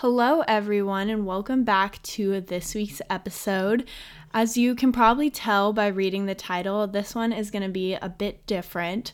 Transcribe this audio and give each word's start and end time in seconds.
Hello, 0.00 0.42
everyone, 0.48 1.10
and 1.10 1.26
welcome 1.26 1.62
back 1.62 2.00
to 2.04 2.40
this 2.40 2.74
week's 2.74 3.02
episode. 3.10 3.86
As 4.32 4.56
you 4.56 4.74
can 4.74 4.92
probably 4.92 5.28
tell 5.28 5.74
by 5.74 5.88
reading 5.88 6.24
the 6.24 6.34
title, 6.34 6.86
this 6.86 7.14
one 7.14 7.34
is 7.34 7.50
going 7.50 7.64
to 7.64 7.68
be 7.68 7.92
a 7.92 8.08
bit 8.08 8.46
different 8.46 9.12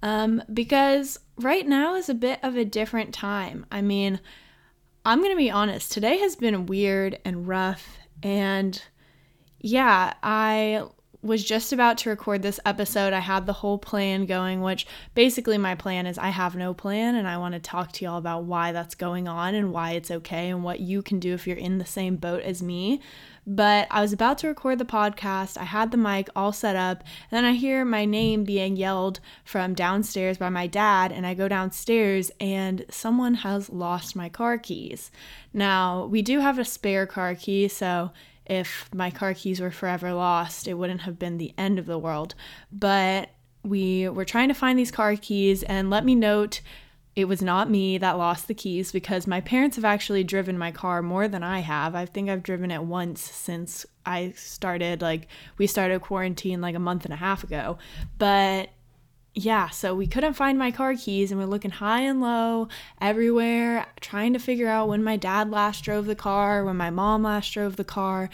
um, 0.00 0.40
because 0.54 1.18
right 1.38 1.66
now 1.66 1.96
is 1.96 2.08
a 2.08 2.14
bit 2.14 2.38
of 2.44 2.56
a 2.56 2.64
different 2.64 3.12
time. 3.12 3.66
I 3.72 3.82
mean, 3.82 4.20
I'm 5.04 5.18
going 5.18 5.32
to 5.32 5.36
be 5.36 5.50
honest, 5.50 5.90
today 5.90 6.18
has 6.18 6.36
been 6.36 6.66
weird 6.66 7.18
and 7.24 7.48
rough, 7.48 7.98
and 8.22 8.80
yeah, 9.58 10.14
I 10.22 10.84
was 11.20 11.42
just 11.42 11.72
about 11.72 11.98
to 11.98 12.10
record 12.10 12.42
this 12.42 12.60
episode. 12.64 13.12
I 13.12 13.18
had 13.18 13.46
the 13.46 13.52
whole 13.52 13.78
plan 13.78 14.24
going, 14.24 14.60
which 14.60 14.86
basically 15.14 15.58
my 15.58 15.74
plan 15.74 16.06
is 16.06 16.16
I 16.16 16.28
have 16.28 16.54
no 16.54 16.72
plan 16.72 17.16
and 17.16 17.26
I 17.26 17.38
want 17.38 17.54
to 17.54 17.60
talk 17.60 17.90
to 17.92 18.04
y'all 18.04 18.18
about 18.18 18.44
why 18.44 18.70
that's 18.70 18.94
going 18.94 19.26
on 19.26 19.54
and 19.56 19.72
why 19.72 19.92
it's 19.92 20.12
okay 20.12 20.48
and 20.48 20.62
what 20.62 20.78
you 20.78 21.02
can 21.02 21.18
do 21.18 21.34
if 21.34 21.46
you're 21.46 21.56
in 21.56 21.78
the 21.78 21.84
same 21.84 22.16
boat 22.16 22.42
as 22.42 22.62
me. 22.62 23.00
But 23.48 23.88
I 23.90 24.02
was 24.02 24.12
about 24.12 24.38
to 24.38 24.48
record 24.48 24.78
the 24.78 24.84
podcast. 24.84 25.56
I 25.56 25.64
had 25.64 25.90
the 25.90 25.96
mic 25.96 26.28
all 26.36 26.52
set 26.52 26.76
up, 26.76 27.00
and 27.00 27.36
then 27.36 27.46
I 27.46 27.54
hear 27.54 27.82
my 27.82 28.04
name 28.04 28.44
being 28.44 28.76
yelled 28.76 29.20
from 29.42 29.72
downstairs 29.72 30.36
by 30.36 30.50
my 30.50 30.66
dad, 30.66 31.12
and 31.12 31.26
I 31.26 31.32
go 31.32 31.48
downstairs 31.48 32.30
and 32.38 32.84
someone 32.90 33.34
has 33.34 33.70
lost 33.70 34.14
my 34.14 34.28
car 34.28 34.58
keys. 34.58 35.10
Now, 35.54 36.04
we 36.04 36.20
do 36.20 36.40
have 36.40 36.58
a 36.58 36.64
spare 36.64 37.06
car 37.06 37.34
key, 37.34 37.68
so 37.68 38.10
if 38.48 38.88
my 38.94 39.10
car 39.10 39.34
keys 39.34 39.60
were 39.60 39.70
forever 39.70 40.12
lost, 40.12 40.66
it 40.66 40.74
wouldn't 40.74 41.02
have 41.02 41.18
been 41.18 41.38
the 41.38 41.54
end 41.58 41.78
of 41.78 41.86
the 41.86 41.98
world. 41.98 42.34
But 42.72 43.30
we 43.62 44.08
were 44.08 44.24
trying 44.24 44.48
to 44.48 44.54
find 44.54 44.78
these 44.78 44.90
car 44.90 45.16
keys, 45.16 45.62
and 45.62 45.90
let 45.90 46.04
me 46.04 46.14
note 46.14 46.60
it 47.16 47.26
was 47.26 47.42
not 47.42 47.68
me 47.68 47.98
that 47.98 48.16
lost 48.16 48.46
the 48.46 48.54
keys 48.54 48.92
because 48.92 49.26
my 49.26 49.40
parents 49.40 49.74
have 49.74 49.84
actually 49.84 50.22
driven 50.22 50.56
my 50.56 50.70
car 50.70 51.02
more 51.02 51.26
than 51.26 51.42
I 51.42 51.58
have. 51.60 51.96
I 51.96 52.06
think 52.06 52.30
I've 52.30 52.44
driven 52.44 52.70
it 52.70 52.84
once 52.84 53.20
since 53.20 53.84
I 54.06 54.32
started, 54.36 55.02
like, 55.02 55.26
we 55.56 55.66
started 55.66 56.00
quarantine 56.00 56.60
like 56.60 56.76
a 56.76 56.78
month 56.78 57.04
and 57.04 57.12
a 57.12 57.16
half 57.16 57.42
ago. 57.42 57.78
But 58.18 58.70
yeah, 59.34 59.68
so 59.68 59.94
we 59.94 60.06
couldn't 60.06 60.34
find 60.34 60.58
my 60.58 60.70
car 60.70 60.94
keys 60.94 61.30
and 61.30 61.38
we're 61.38 61.46
looking 61.46 61.70
high 61.70 62.00
and 62.00 62.20
low 62.20 62.68
everywhere, 63.00 63.86
trying 64.00 64.32
to 64.32 64.38
figure 64.38 64.68
out 64.68 64.88
when 64.88 65.04
my 65.04 65.16
dad 65.16 65.50
last 65.50 65.84
drove 65.84 66.06
the 66.06 66.16
car, 66.16 66.64
when 66.64 66.76
my 66.76 66.90
mom 66.90 67.22
last 67.22 67.52
drove 67.52 67.76
the 67.76 67.84
car. 67.84 68.30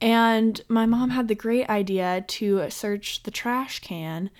And 0.00 0.60
my 0.68 0.86
mom 0.86 1.10
had 1.10 1.28
the 1.28 1.34
great 1.34 1.68
idea 1.68 2.24
to 2.26 2.70
search 2.70 3.22
the 3.22 3.30
trash 3.30 3.78
can, 3.80 4.30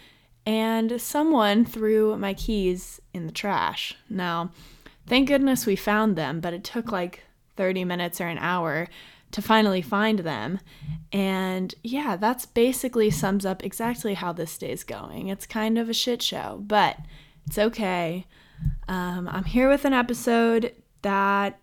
and 0.44 1.00
someone 1.00 1.64
threw 1.64 2.16
my 2.16 2.34
keys 2.34 3.00
in 3.12 3.26
the 3.26 3.32
trash. 3.32 3.96
Now, 4.08 4.50
thank 5.06 5.28
goodness 5.28 5.66
we 5.66 5.76
found 5.76 6.16
them, 6.16 6.40
but 6.40 6.54
it 6.54 6.64
took 6.64 6.90
like 6.90 7.22
30 7.56 7.84
minutes 7.84 8.20
or 8.20 8.26
an 8.26 8.38
hour 8.38 8.88
to 9.32 9.42
finally 9.42 9.82
find 9.82 10.20
them. 10.20 10.60
And 11.12 11.74
yeah, 11.82 12.16
that's 12.16 12.46
basically 12.46 13.10
sums 13.10 13.44
up 13.44 13.64
exactly 13.64 14.14
how 14.14 14.32
this 14.32 14.56
day's 14.56 14.84
going. 14.84 15.28
It's 15.28 15.46
kind 15.46 15.76
of 15.76 15.88
a 15.88 15.94
shit 15.94 16.22
show, 16.22 16.62
but 16.66 16.96
it's 17.46 17.58
okay. 17.58 18.26
Um, 18.88 19.28
I'm 19.30 19.44
here 19.44 19.68
with 19.68 19.84
an 19.84 19.92
episode 19.92 20.74
that 21.02 21.58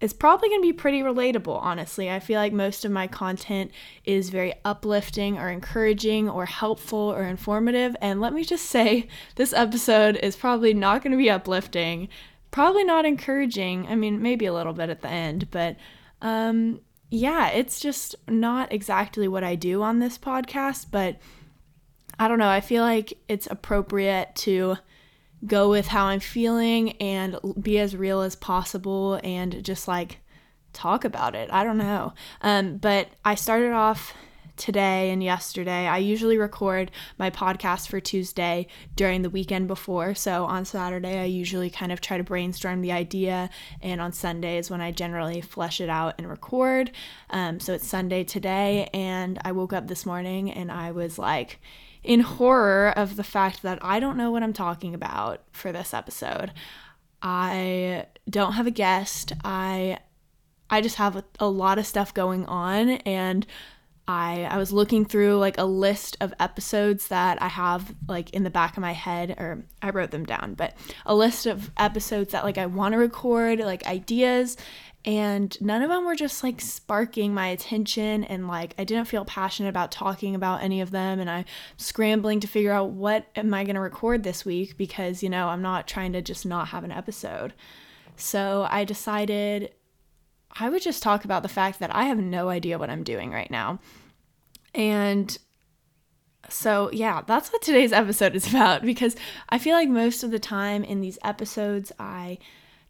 is 0.00 0.12
probably 0.12 0.50
going 0.50 0.60
to 0.60 0.66
be 0.68 0.72
pretty 0.74 1.00
relatable, 1.00 1.58
honestly. 1.62 2.10
I 2.10 2.20
feel 2.20 2.38
like 2.38 2.52
most 2.52 2.84
of 2.84 2.92
my 2.92 3.06
content 3.06 3.70
is 4.04 4.28
very 4.28 4.52
uplifting 4.64 5.38
or 5.38 5.48
encouraging 5.48 6.28
or 6.28 6.44
helpful 6.44 6.98
or 6.98 7.22
informative. 7.22 7.96
And 8.02 8.20
let 8.20 8.34
me 8.34 8.44
just 8.44 8.66
say, 8.66 9.08
this 9.36 9.54
episode 9.54 10.16
is 10.16 10.36
probably 10.36 10.74
not 10.74 11.02
going 11.02 11.12
to 11.12 11.16
be 11.16 11.30
uplifting, 11.30 12.08
probably 12.50 12.84
not 12.84 13.06
encouraging. 13.06 13.86
I 13.88 13.94
mean, 13.94 14.20
maybe 14.20 14.44
a 14.44 14.52
little 14.52 14.74
bit 14.74 14.90
at 14.90 15.00
the 15.00 15.08
end, 15.08 15.50
but 15.50 15.76
um, 16.20 16.80
yeah, 17.10 17.48
it's 17.48 17.80
just 17.80 18.16
not 18.28 18.72
exactly 18.72 19.28
what 19.28 19.44
I 19.44 19.54
do 19.54 19.82
on 19.82 19.98
this 19.98 20.18
podcast, 20.18 20.86
but 20.90 21.16
I 22.18 22.28
don't 22.28 22.38
know. 22.38 22.48
I 22.48 22.60
feel 22.60 22.82
like 22.82 23.18
it's 23.28 23.46
appropriate 23.50 24.34
to 24.36 24.76
go 25.44 25.68
with 25.68 25.88
how 25.88 26.06
I'm 26.06 26.20
feeling 26.20 26.92
and 26.92 27.38
be 27.60 27.78
as 27.78 27.94
real 27.94 28.22
as 28.22 28.34
possible 28.34 29.20
and 29.22 29.62
just 29.62 29.86
like 29.86 30.18
talk 30.72 31.04
about 31.04 31.34
it. 31.34 31.50
I 31.52 31.62
don't 31.62 31.78
know. 31.78 32.14
Um, 32.42 32.78
but 32.78 33.08
I 33.24 33.34
started 33.34 33.72
off 33.72 34.14
today 34.56 35.10
and 35.10 35.22
yesterday. 35.22 35.86
I 35.86 35.98
usually 35.98 36.38
record 36.38 36.90
my 37.18 37.30
podcast 37.30 37.88
for 37.88 38.00
Tuesday 38.00 38.66
during 38.94 39.22
the 39.22 39.30
weekend 39.30 39.68
before. 39.68 40.14
So 40.14 40.44
on 40.44 40.64
Saturday, 40.64 41.18
I 41.18 41.24
usually 41.24 41.70
kind 41.70 41.92
of 41.92 42.00
try 42.00 42.16
to 42.18 42.24
brainstorm 42.24 42.80
the 42.80 42.92
idea, 42.92 43.50
and 43.80 44.00
on 44.00 44.12
Sundays 44.12 44.70
when 44.70 44.80
I 44.80 44.90
generally 44.90 45.40
flesh 45.40 45.80
it 45.80 45.88
out 45.88 46.14
and 46.18 46.28
record. 46.28 46.90
Um, 47.30 47.60
so 47.60 47.74
it's 47.74 47.86
Sunday 47.86 48.24
today, 48.24 48.88
and 48.92 49.38
I 49.44 49.52
woke 49.52 49.72
up 49.72 49.88
this 49.88 50.06
morning 50.06 50.50
and 50.50 50.70
I 50.70 50.92
was 50.92 51.18
like, 51.18 51.60
in 52.02 52.20
horror 52.20 52.92
of 52.96 53.16
the 53.16 53.24
fact 53.24 53.62
that 53.62 53.78
I 53.82 53.98
don't 53.98 54.16
know 54.16 54.30
what 54.30 54.42
I'm 54.42 54.52
talking 54.52 54.94
about 54.94 55.42
for 55.50 55.72
this 55.72 55.92
episode. 55.92 56.52
I 57.20 58.06
don't 58.30 58.52
have 58.52 58.66
a 58.66 58.70
guest. 58.70 59.32
I 59.44 59.98
I 60.70 60.80
just 60.80 60.96
have 60.96 61.16
a, 61.16 61.24
a 61.38 61.48
lot 61.48 61.78
of 61.78 61.86
stuff 61.86 62.14
going 62.14 62.46
on 62.46 62.90
and 62.90 63.46
I 64.08 64.44
I 64.44 64.58
was 64.58 64.72
looking 64.72 65.04
through 65.04 65.38
like 65.38 65.58
a 65.58 65.64
list 65.64 66.16
of 66.20 66.32
episodes 66.38 67.08
that 67.08 67.42
I 67.42 67.48
have 67.48 67.94
like 68.08 68.30
in 68.30 68.44
the 68.44 68.50
back 68.50 68.76
of 68.76 68.80
my 68.80 68.92
head 68.92 69.30
or 69.30 69.64
I 69.82 69.90
wrote 69.90 70.10
them 70.10 70.24
down, 70.24 70.54
but 70.54 70.74
a 71.04 71.14
list 71.14 71.46
of 71.46 71.70
episodes 71.76 72.32
that 72.32 72.44
like 72.44 72.58
I 72.58 72.66
want 72.66 72.92
to 72.92 72.98
record, 72.98 73.58
like 73.60 73.86
ideas, 73.86 74.56
and 75.04 75.56
none 75.60 75.82
of 75.82 75.88
them 75.88 76.04
were 76.04 76.16
just 76.16 76.42
like 76.42 76.60
sparking 76.60 77.32
my 77.32 77.48
attention 77.48 78.24
and 78.24 78.48
like 78.48 78.74
I 78.76 78.84
didn't 78.84 79.06
feel 79.06 79.24
passionate 79.24 79.68
about 79.68 79.92
talking 79.92 80.34
about 80.34 80.62
any 80.62 80.80
of 80.80 80.90
them 80.90 81.20
and 81.20 81.30
I'm 81.30 81.44
scrambling 81.76 82.40
to 82.40 82.48
figure 82.48 82.72
out 82.72 82.90
what 82.90 83.26
am 83.36 83.54
I 83.54 83.64
going 83.64 83.76
to 83.76 83.80
record 83.80 84.24
this 84.24 84.44
week 84.44 84.76
because 84.76 85.22
you 85.22 85.30
know, 85.30 85.48
I'm 85.48 85.62
not 85.62 85.86
trying 85.86 86.12
to 86.14 86.22
just 86.22 86.44
not 86.44 86.68
have 86.68 86.82
an 86.82 86.92
episode. 86.92 87.54
So 88.16 88.66
I 88.68 88.84
decided 88.84 89.72
I 90.58 90.68
would 90.68 90.82
just 90.82 91.02
talk 91.02 91.24
about 91.24 91.42
the 91.42 91.48
fact 91.48 91.80
that 91.80 91.94
I 91.94 92.04
have 92.04 92.18
no 92.18 92.48
idea 92.48 92.78
what 92.78 92.90
I'm 92.90 93.02
doing 93.02 93.30
right 93.30 93.50
now. 93.50 93.78
And 94.74 95.36
so, 96.48 96.90
yeah, 96.92 97.22
that's 97.26 97.52
what 97.52 97.62
today's 97.62 97.92
episode 97.92 98.34
is 98.34 98.48
about 98.48 98.82
because 98.82 99.16
I 99.48 99.58
feel 99.58 99.74
like 99.74 99.88
most 99.88 100.22
of 100.22 100.30
the 100.30 100.38
time 100.38 100.84
in 100.84 101.00
these 101.00 101.18
episodes 101.24 101.92
I 101.98 102.38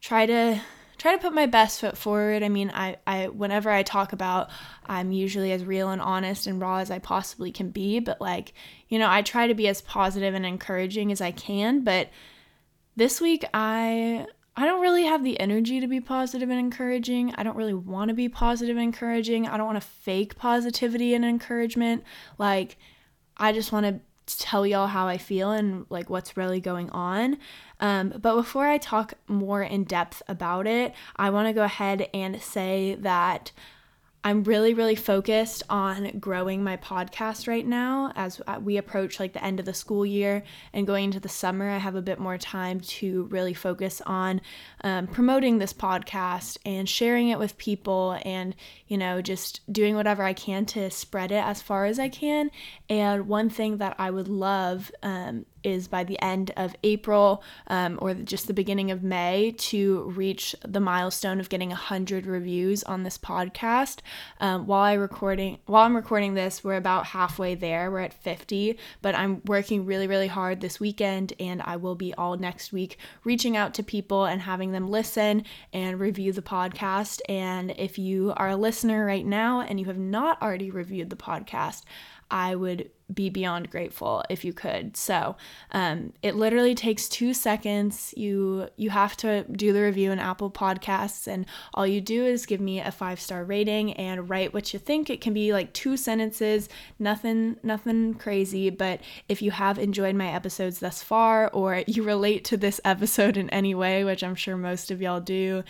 try 0.00 0.26
to 0.26 0.60
try 0.98 1.12
to 1.12 1.20
put 1.20 1.34
my 1.34 1.44
best 1.44 1.80
foot 1.80 1.96
forward. 1.96 2.42
I 2.42 2.48
mean, 2.48 2.70
I, 2.72 2.96
I 3.06 3.28
whenever 3.28 3.70
I 3.70 3.82
talk 3.82 4.12
about 4.12 4.48
I'm 4.86 5.12
usually 5.12 5.52
as 5.52 5.64
real 5.64 5.90
and 5.90 6.00
honest 6.00 6.46
and 6.46 6.60
raw 6.60 6.78
as 6.78 6.90
I 6.90 6.98
possibly 6.98 7.52
can 7.52 7.70
be, 7.70 8.00
but 8.00 8.20
like, 8.20 8.54
you 8.88 8.98
know, 8.98 9.10
I 9.10 9.22
try 9.22 9.46
to 9.46 9.54
be 9.54 9.68
as 9.68 9.82
positive 9.82 10.34
and 10.34 10.46
encouraging 10.46 11.12
as 11.12 11.20
I 11.20 11.32
can, 11.32 11.84
but 11.84 12.10
this 12.96 13.20
week 13.20 13.44
I 13.52 14.26
I 14.58 14.64
don't 14.64 14.80
really 14.80 15.04
have 15.04 15.22
the 15.22 15.38
energy 15.38 15.80
to 15.80 15.86
be 15.86 16.00
positive 16.00 16.48
and 16.48 16.58
encouraging. 16.58 17.34
I 17.36 17.42
don't 17.42 17.56
really 17.56 17.74
want 17.74 18.08
to 18.08 18.14
be 18.14 18.28
positive 18.28 18.76
and 18.76 18.84
encouraging. 18.84 19.46
I 19.46 19.58
don't 19.58 19.66
want 19.66 19.80
to 19.80 19.86
fake 19.86 20.36
positivity 20.36 21.14
and 21.14 21.24
encouragement. 21.24 22.04
Like, 22.38 22.78
I 23.36 23.52
just 23.52 23.70
want 23.70 23.84
to 23.84 24.00
tell 24.38 24.66
y'all 24.66 24.86
how 24.86 25.06
I 25.06 25.18
feel 25.18 25.52
and 25.52 25.84
like 25.90 26.08
what's 26.08 26.38
really 26.38 26.60
going 26.60 26.88
on. 26.90 27.36
Um, 27.80 28.14
but 28.18 28.34
before 28.34 28.66
I 28.66 28.78
talk 28.78 29.14
more 29.28 29.62
in 29.62 29.84
depth 29.84 30.22
about 30.26 30.66
it, 30.66 30.94
I 31.16 31.28
want 31.30 31.48
to 31.48 31.52
go 31.52 31.62
ahead 31.62 32.08
and 32.14 32.40
say 32.40 32.96
that 33.00 33.52
I'm 34.24 34.42
really, 34.42 34.74
really 34.74 34.96
focused 34.96 35.62
on 35.70 36.18
growing 36.18 36.64
my 36.64 36.76
podcast 36.76 37.46
right 37.46 37.64
now 37.66 38.12
as 38.16 38.40
uh, 38.46 38.58
we 38.60 38.76
approach 38.76 39.20
like 39.20 39.32
the 39.32 39.44
end 39.44 39.60
of 39.60 39.66
the 39.66 39.74
school 39.74 40.04
year 40.04 40.42
and 40.72 40.86
going 40.86 41.04
into 41.04 41.20
the 41.20 41.28
summer. 41.28 41.70
I 41.70 41.78
have 41.78 41.94
a 41.94 42.02
bit 42.02 42.18
more 42.18 42.36
time 42.36 42.80
to 42.80 43.24
really 43.24 43.54
focus 43.54 44.02
on 44.04 44.40
um, 44.82 45.06
promoting 45.06 45.58
this 45.58 45.72
podcast 45.72 46.58
and 46.66 46.88
sharing 46.88 47.28
it 47.28 47.38
with 47.38 47.56
people 47.56 48.18
and, 48.24 48.56
you 48.88 48.98
know, 48.98 49.22
just 49.22 49.60
doing 49.72 49.94
whatever 49.94 50.24
I 50.24 50.32
can 50.32 50.66
to 50.66 50.90
spread 50.90 51.30
it 51.30 51.44
as 51.44 51.62
far 51.62 51.84
as 51.84 52.00
I 52.00 52.08
can. 52.08 52.50
And 52.88 53.28
one 53.28 53.48
thing 53.48 53.76
that 53.78 53.94
I 53.98 54.10
would 54.10 54.28
love 54.28 54.90
um, 55.04 55.46
is 55.66 55.88
by 55.88 56.04
the 56.04 56.18
end 56.22 56.52
of 56.56 56.76
April 56.84 57.42
um, 57.66 57.98
or 58.00 58.14
just 58.14 58.46
the 58.46 58.54
beginning 58.54 58.92
of 58.92 59.02
May 59.02 59.52
to 59.58 60.02
reach 60.14 60.54
the 60.64 60.80
milestone 60.80 61.40
of 61.40 61.48
getting 61.48 61.70
100 61.70 62.24
reviews 62.24 62.84
on 62.84 63.02
this 63.02 63.18
podcast. 63.18 63.98
Um, 64.40 64.66
while 64.66 64.82
I 64.82 64.92
recording 64.92 65.58
while 65.66 65.84
I'm 65.84 65.96
recording 65.96 66.34
this, 66.34 66.62
we're 66.62 66.76
about 66.76 67.06
halfway 67.06 67.56
there. 67.56 67.90
We're 67.90 68.00
at 68.00 68.14
50, 68.14 68.78
but 69.02 69.16
I'm 69.16 69.42
working 69.44 69.84
really 69.84 70.06
really 70.06 70.28
hard 70.28 70.60
this 70.60 70.78
weekend, 70.78 71.32
and 71.40 71.60
I 71.62 71.76
will 71.76 71.96
be 71.96 72.14
all 72.14 72.36
next 72.36 72.72
week 72.72 72.98
reaching 73.24 73.56
out 73.56 73.74
to 73.74 73.82
people 73.82 74.24
and 74.24 74.40
having 74.40 74.70
them 74.70 74.88
listen 74.88 75.44
and 75.72 75.98
review 75.98 76.32
the 76.32 76.42
podcast. 76.42 77.20
And 77.28 77.72
if 77.76 77.98
you 77.98 78.32
are 78.36 78.50
a 78.50 78.56
listener 78.56 79.04
right 79.04 79.26
now 79.26 79.62
and 79.62 79.80
you 79.80 79.86
have 79.86 79.98
not 79.98 80.40
already 80.40 80.70
reviewed 80.70 81.10
the 81.10 81.16
podcast, 81.16 81.82
I 82.30 82.54
would 82.54 82.90
be 83.12 83.30
beyond 83.30 83.70
grateful 83.70 84.24
if 84.28 84.44
you 84.44 84.52
could. 84.52 84.96
So 84.96 85.36
um, 85.70 86.12
it 86.22 86.34
literally 86.34 86.74
takes 86.74 87.08
two 87.08 87.32
seconds. 87.32 88.12
You 88.16 88.68
you 88.76 88.90
have 88.90 89.16
to 89.18 89.44
do 89.44 89.72
the 89.72 89.82
review 89.82 90.10
in 90.10 90.18
Apple 90.18 90.50
Podcasts, 90.50 91.28
and 91.28 91.46
all 91.74 91.86
you 91.86 92.00
do 92.00 92.24
is 92.24 92.46
give 92.46 92.60
me 92.60 92.80
a 92.80 92.90
five 92.90 93.20
star 93.20 93.44
rating 93.44 93.92
and 93.94 94.28
write 94.28 94.52
what 94.52 94.72
you 94.72 94.78
think. 94.78 95.08
It 95.08 95.20
can 95.20 95.32
be 95.32 95.52
like 95.52 95.72
two 95.72 95.96
sentences, 95.96 96.68
nothing 96.98 97.56
nothing 97.62 98.14
crazy. 98.14 98.70
But 98.70 99.00
if 99.28 99.40
you 99.40 99.52
have 99.52 99.78
enjoyed 99.78 100.16
my 100.16 100.32
episodes 100.32 100.80
thus 100.80 101.02
far, 101.02 101.48
or 101.52 101.84
you 101.86 102.02
relate 102.02 102.44
to 102.46 102.56
this 102.56 102.80
episode 102.84 103.36
in 103.36 103.48
any 103.50 103.74
way, 103.74 104.04
which 104.04 104.24
I'm 104.24 104.34
sure 104.34 104.56
most 104.56 104.90
of 104.90 105.00
y'all 105.00 105.20
do, 105.20 105.62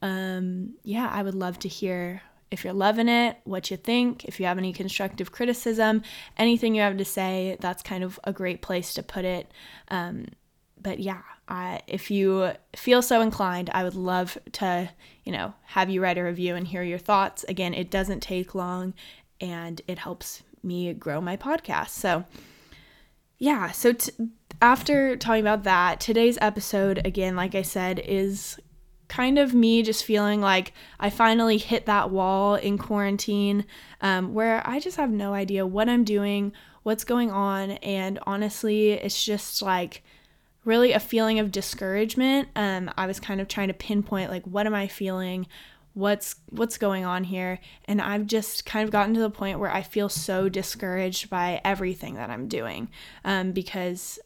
um, 0.00 0.74
yeah, 0.82 1.08
I 1.12 1.22
would 1.22 1.36
love 1.36 1.60
to 1.60 1.68
hear 1.68 2.22
if 2.52 2.64
you're 2.64 2.72
loving 2.72 3.08
it, 3.08 3.38
what 3.44 3.70
you 3.70 3.76
think, 3.76 4.24
if 4.24 4.38
you 4.38 4.46
have 4.46 4.58
any 4.58 4.72
constructive 4.72 5.32
criticism, 5.32 6.02
anything 6.36 6.74
you 6.74 6.82
have 6.82 6.98
to 6.98 7.04
say, 7.04 7.56
that's 7.60 7.82
kind 7.82 8.04
of 8.04 8.20
a 8.24 8.32
great 8.32 8.62
place 8.62 8.94
to 8.94 9.02
put 9.02 9.24
it. 9.24 9.50
Um, 9.88 10.26
but 10.80 10.98
yeah, 10.98 11.22
if 11.86 12.10
you 12.10 12.52
feel 12.74 13.02
so 13.02 13.20
inclined, 13.20 13.70
I 13.72 13.84
would 13.84 13.94
love 13.94 14.36
to, 14.52 14.90
you 15.24 15.32
know, 15.32 15.54
have 15.64 15.90
you 15.90 16.02
write 16.02 16.18
a 16.18 16.22
review 16.22 16.54
and 16.54 16.66
hear 16.66 16.82
your 16.82 16.98
thoughts. 16.98 17.44
Again, 17.48 17.74
it 17.74 17.90
doesn't 17.90 18.20
take 18.20 18.54
long 18.54 18.94
and 19.40 19.80
it 19.86 19.98
helps 19.98 20.42
me 20.62 20.92
grow 20.94 21.20
my 21.20 21.36
podcast. 21.36 21.90
So, 21.90 22.24
yeah, 23.38 23.70
so 23.70 23.92
t- 23.92 24.12
after 24.60 25.16
talking 25.16 25.42
about 25.42 25.64
that, 25.64 26.00
today's 26.00 26.38
episode, 26.40 27.04
again, 27.04 27.34
like 27.36 27.54
I 27.54 27.62
said, 27.62 27.98
is 27.98 28.58
kind 29.12 29.38
of 29.38 29.52
me 29.52 29.82
just 29.82 30.06
feeling 30.06 30.40
like 30.40 30.72
I 30.98 31.10
finally 31.10 31.58
hit 31.58 31.84
that 31.84 32.10
wall 32.10 32.54
in 32.54 32.78
quarantine 32.78 33.66
um, 34.00 34.32
where 34.32 34.66
I 34.66 34.80
just 34.80 34.96
have 34.96 35.10
no 35.10 35.34
idea 35.34 35.66
what 35.66 35.86
I'm 35.86 36.02
doing, 36.02 36.50
what's 36.82 37.04
going 37.04 37.30
on. 37.30 37.72
And 37.72 38.18
honestly, 38.26 38.92
it's 38.92 39.22
just 39.22 39.60
like 39.60 40.02
really 40.64 40.92
a 40.92 40.98
feeling 40.98 41.38
of 41.38 41.52
discouragement. 41.52 42.48
Um, 42.56 42.90
I 42.96 43.06
was 43.06 43.20
kind 43.20 43.42
of 43.42 43.48
trying 43.48 43.68
to 43.68 43.74
pinpoint 43.74 44.30
like, 44.30 44.46
what 44.46 44.66
am 44.66 44.74
I 44.74 44.88
feeling? 44.88 45.46
what's 45.94 46.36
what's 46.48 46.78
going 46.78 47.04
on 47.04 47.22
here 47.22 47.58
and 47.84 48.00
i've 48.00 48.26
just 48.26 48.64
kind 48.64 48.82
of 48.82 48.90
gotten 48.90 49.12
to 49.12 49.20
the 49.20 49.28
point 49.28 49.58
where 49.58 49.70
i 49.70 49.82
feel 49.82 50.08
so 50.08 50.48
discouraged 50.48 51.28
by 51.28 51.60
everything 51.66 52.14
that 52.14 52.30
i'm 52.30 52.48
doing 52.48 52.88
um, 53.26 53.52
because 53.52 54.18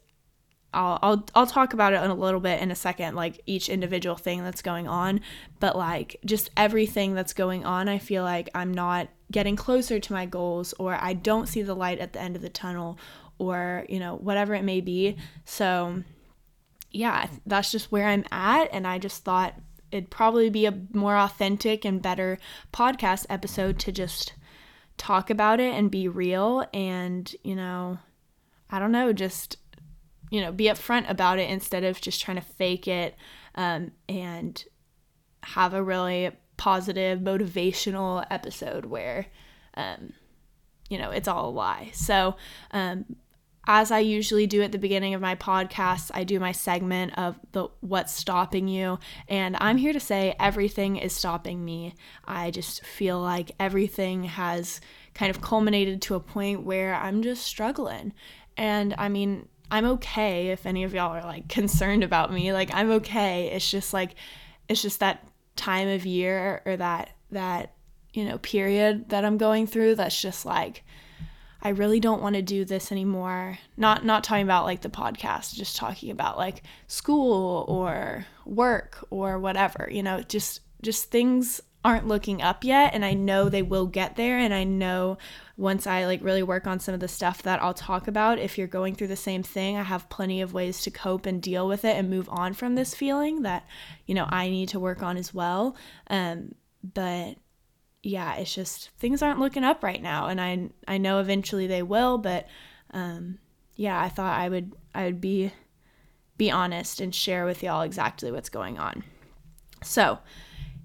I'll, 0.77 0.99
I'll 1.01 1.25
I'll 1.33 1.47
talk 1.47 1.73
about 1.73 1.93
it 1.93 2.03
in 2.03 2.11
a 2.11 2.15
little 2.15 2.39
bit 2.39 2.61
in 2.61 2.69
a 2.69 2.75
second, 2.75 3.15
like 3.15 3.41
each 3.47 3.67
individual 3.67 4.15
thing 4.15 4.43
that's 4.43 4.61
going 4.61 4.87
on. 4.87 5.21
But 5.59 5.75
like 5.75 6.17
just 6.23 6.51
everything 6.55 7.15
that's 7.15 7.33
going 7.33 7.65
on, 7.65 7.89
I 7.89 7.97
feel 7.97 8.23
like 8.23 8.47
I'm 8.53 8.71
not 8.71 9.09
getting 9.31 9.55
closer 9.55 9.99
to 9.99 10.13
my 10.13 10.27
goals, 10.27 10.75
or 10.77 10.93
I 10.93 11.13
don't 11.13 11.47
see 11.47 11.63
the 11.63 11.75
light 11.75 11.97
at 11.97 12.13
the 12.13 12.21
end 12.21 12.35
of 12.35 12.43
the 12.43 12.49
tunnel, 12.49 12.99
or 13.39 13.87
you 13.89 13.99
know 13.99 14.17
whatever 14.17 14.53
it 14.53 14.63
may 14.63 14.79
be. 14.79 15.17
So 15.45 16.03
yeah, 16.91 17.27
that's 17.47 17.71
just 17.71 17.91
where 17.91 18.07
I'm 18.07 18.25
at, 18.31 18.69
and 18.71 18.85
I 18.85 18.99
just 18.99 19.23
thought 19.23 19.55
it'd 19.91 20.11
probably 20.11 20.51
be 20.51 20.67
a 20.67 20.79
more 20.93 21.17
authentic 21.17 21.85
and 21.85 22.03
better 22.03 22.37
podcast 22.71 23.25
episode 23.31 23.79
to 23.79 23.91
just 23.91 24.33
talk 24.97 25.31
about 25.31 25.59
it 25.59 25.73
and 25.73 25.89
be 25.89 26.07
real, 26.07 26.67
and 26.71 27.35
you 27.43 27.55
know, 27.55 27.97
I 28.69 28.77
don't 28.77 28.91
know, 28.91 29.11
just 29.11 29.57
you 30.29 30.41
know, 30.41 30.51
be 30.51 30.65
upfront 30.65 31.09
about 31.09 31.39
it 31.39 31.49
instead 31.49 31.83
of 31.83 32.01
just 32.01 32.21
trying 32.21 32.37
to 32.37 32.43
fake 32.43 32.87
it 32.87 33.15
um, 33.55 33.91
and 34.09 34.63
have 35.43 35.73
a 35.73 35.83
really 35.83 36.31
positive, 36.57 37.19
motivational 37.19 38.25
episode 38.29 38.85
where, 38.85 39.27
um, 39.75 40.13
you 40.89 40.97
know, 40.97 41.11
it's 41.11 41.27
all 41.27 41.49
a 41.49 41.51
lie. 41.51 41.91
So, 41.93 42.35
um, 42.71 43.05
as 43.69 43.91
I 43.91 43.99
usually 43.99 44.47
do 44.47 44.61
at 44.61 44.71
the 44.71 44.77
beginning 44.77 45.13
of 45.13 45.19
my 45.19 45.35
podcast, 45.35 46.09
I 46.13 46.23
do 46.23 46.39
my 46.39 46.53
segment 46.53 47.17
of 47.17 47.37
the 47.51 47.67
what's 47.81 48.13
stopping 48.13 48.69
you, 48.69 48.97
and 49.27 49.57
I'm 49.59 49.75
here 49.75 49.91
to 49.91 49.99
say 49.99 50.35
everything 50.39 50.95
is 50.95 51.11
stopping 51.11 51.65
me. 51.65 51.93
I 52.23 52.49
just 52.49 52.85
feel 52.85 53.19
like 53.19 53.51
everything 53.59 54.23
has 54.23 54.79
kind 55.13 55.29
of 55.29 55.41
culminated 55.41 56.01
to 56.03 56.15
a 56.15 56.21
point 56.21 56.63
where 56.63 56.95
I'm 56.95 57.21
just 57.21 57.43
struggling. 57.43 58.13
And 58.55 58.95
I 58.97 59.09
mean, 59.09 59.49
I'm 59.69 59.85
okay 59.85 60.49
if 60.49 60.65
any 60.65 60.83
of 60.83 60.93
y'all 60.93 61.15
are 61.15 61.23
like 61.23 61.47
concerned 61.49 62.03
about 62.03 62.31
me. 62.31 62.53
Like 62.53 62.69
I'm 62.73 62.91
okay. 62.91 63.47
It's 63.47 63.69
just 63.69 63.93
like 63.93 64.15
it's 64.67 64.81
just 64.81 64.99
that 64.99 65.25
time 65.55 65.87
of 65.87 66.05
year 66.05 66.61
or 66.65 66.77
that 66.77 67.11
that 67.31 67.73
you 68.13 68.25
know 68.25 68.37
period 68.37 69.09
that 69.09 69.25
I'm 69.25 69.37
going 69.37 69.67
through 69.67 69.95
that's 69.95 70.19
just 70.21 70.45
like 70.45 70.83
I 71.61 71.69
really 71.69 71.99
don't 71.99 72.21
want 72.21 72.35
to 72.35 72.41
do 72.41 72.65
this 72.65 72.91
anymore. 72.91 73.57
Not 73.75 74.05
not 74.05 74.23
talking 74.23 74.43
about 74.43 74.65
like 74.65 74.81
the 74.81 74.89
podcast, 74.89 75.55
just 75.55 75.75
talking 75.75 76.11
about 76.11 76.37
like 76.37 76.63
school 76.87 77.65
or 77.67 78.25
work 78.45 79.05
or 79.09 79.39
whatever, 79.39 79.89
you 79.91 80.03
know, 80.03 80.21
just 80.21 80.61
just 80.81 81.09
things 81.09 81.59
aren't 81.85 82.07
looking 82.07 82.41
up 82.41 82.63
yet 82.63 82.93
and 82.93 83.05
I 83.05 83.13
know 83.13 83.47
they 83.47 83.61
will 83.61 83.85
get 83.85 84.15
there 84.15 84.37
and 84.37 84.53
I 84.53 84.63
know 84.63 85.17
once 85.55 85.87
I 85.87 86.05
like 86.05 86.23
really 86.23 86.43
work 86.43 86.67
on 86.67 86.79
some 86.79 86.93
of 86.93 86.99
the 86.99 87.07
stuff 87.07 87.43
that 87.43 87.61
I'll 87.61 87.73
talk 87.73 88.07
about 88.07 88.39
if 88.39 88.57
you're 88.57 88.67
going 88.67 88.95
through 88.95 89.07
the 89.07 89.15
same 89.15 89.43
thing 89.43 89.77
I 89.77 89.83
have 89.83 90.09
plenty 90.09 90.41
of 90.41 90.53
ways 90.53 90.81
to 90.81 90.91
cope 90.91 91.25
and 91.25 91.41
deal 91.41 91.67
with 91.67 91.85
it 91.85 91.95
and 91.95 92.09
move 92.09 92.27
on 92.29 92.53
from 92.53 92.75
this 92.75 92.93
feeling 92.93 93.43
that 93.43 93.65
you 94.05 94.15
know 94.15 94.25
I 94.29 94.49
need 94.49 94.69
to 94.69 94.79
work 94.79 95.01
on 95.01 95.17
as 95.17 95.33
well. 95.33 95.75
Um 96.09 96.55
but 96.83 97.37
yeah 98.03 98.35
it's 98.35 98.53
just 98.53 98.89
things 98.97 99.21
aren't 99.21 99.39
looking 99.39 99.63
up 99.63 99.83
right 99.83 100.01
now 100.01 100.27
and 100.27 100.41
I 100.41 100.69
I 100.87 100.97
know 100.97 101.19
eventually 101.19 101.67
they 101.67 101.83
will 101.83 102.17
but 102.17 102.47
um 102.91 103.37
yeah 103.75 104.01
I 104.01 104.09
thought 104.09 104.39
I 104.39 104.49
would 104.49 104.73
I 104.93 105.05
would 105.05 105.21
be 105.21 105.53
be 106.37 106.51
honest 106.51 107.01
and 107.01 107.13
share 107.13 107.45
with 107.45 107.63
y'all 107.63 107.81
exactly 107.81 108.31
what's 108.31 108.49
going 108.49 108.77
on. 108.77 109.03
So 109.83 110.19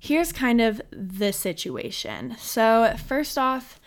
here's 0.02 0.32
kind 0.32 0.60
of 0.60 0.82
the 0.90 1.32
situation. 1.32 2.34
So, 2.37 2.93
first 3.06 3.38
off, 3.38 3.78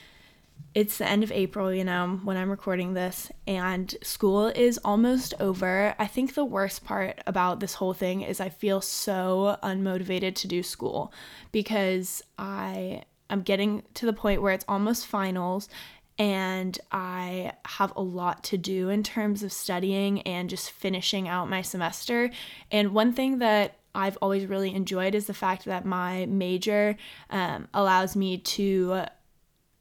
it's 0.73 0.97
the 0.97 1.06
end 1.06 1.25
of 1.25 1.31
April, 1.33 1.73
you 1.73 1.83
know, 1.83 2.21
when 2.23 2.38
I'm 2.38 2.50
recording 2.50 2.94
this, 2.94 3.29
and 3.45 3.94
school 4.01 4.47
is 4.47 4.77
almost 4.85 5.33
over. 5.41 5.94
I 6.00 6.07
think 6.07 6.33
the 6.33 6.45
worst 6.45 6.85
part 6.85 7.19
about 7.27 7.59
this 7.59 7.73
whole 7.73 7.94
thing 7.94 8.21
is 8.21 8.39
I 8.39 8.47
feel 8.47 8.79
so 8.79 9.57
unmotivated 9.62 10.35
to 10.35 10.47
do 10.47 10.63
school 10.63 11.12
because 11.51 12.23
I 12.38 13.03
am 13.29 13.41
getting 13.41 13.83
to 13.95 14.06
the 14.06 14.13
point 14.13 14.41
where 14.41 14.53
it's 14.53 14.65
almost 14.69 15.07
finals 15.07 15.67
and 16.17 16.79
I 16.94 17.51
have 17.65 17.91
a 17.97 18.01
lot 18.01 18.41
to 18.45 18.57
do 18.57 18.88
in 18.88 19.03
terms 19.03 19.44
of 19.44 19.51
studying 19.51 20.21
and 20.21 20.50
just 20.50 20.71
finishing 20.71 21.27
out 21.27 21.50
my 21.50 21.62
semester. 21.62 22.31
And 22.71 22.94
one 22.94 23.12
thing 23.12 23.39
that 23.39 23.79
I've 23.95 24.18
always 24.21 24.45
really 24.45 24.74
enjoyed 24.74 25.15
is 25.15 25.27
the 25.27 25.33
fact 25.33 25.65
that 25.65 25.86
my 25.86 26.25
major 26.25 26.97
um, 27.30 27.68
allows 27.74 28.15
me 28.15 28.38
to 28.38 29.05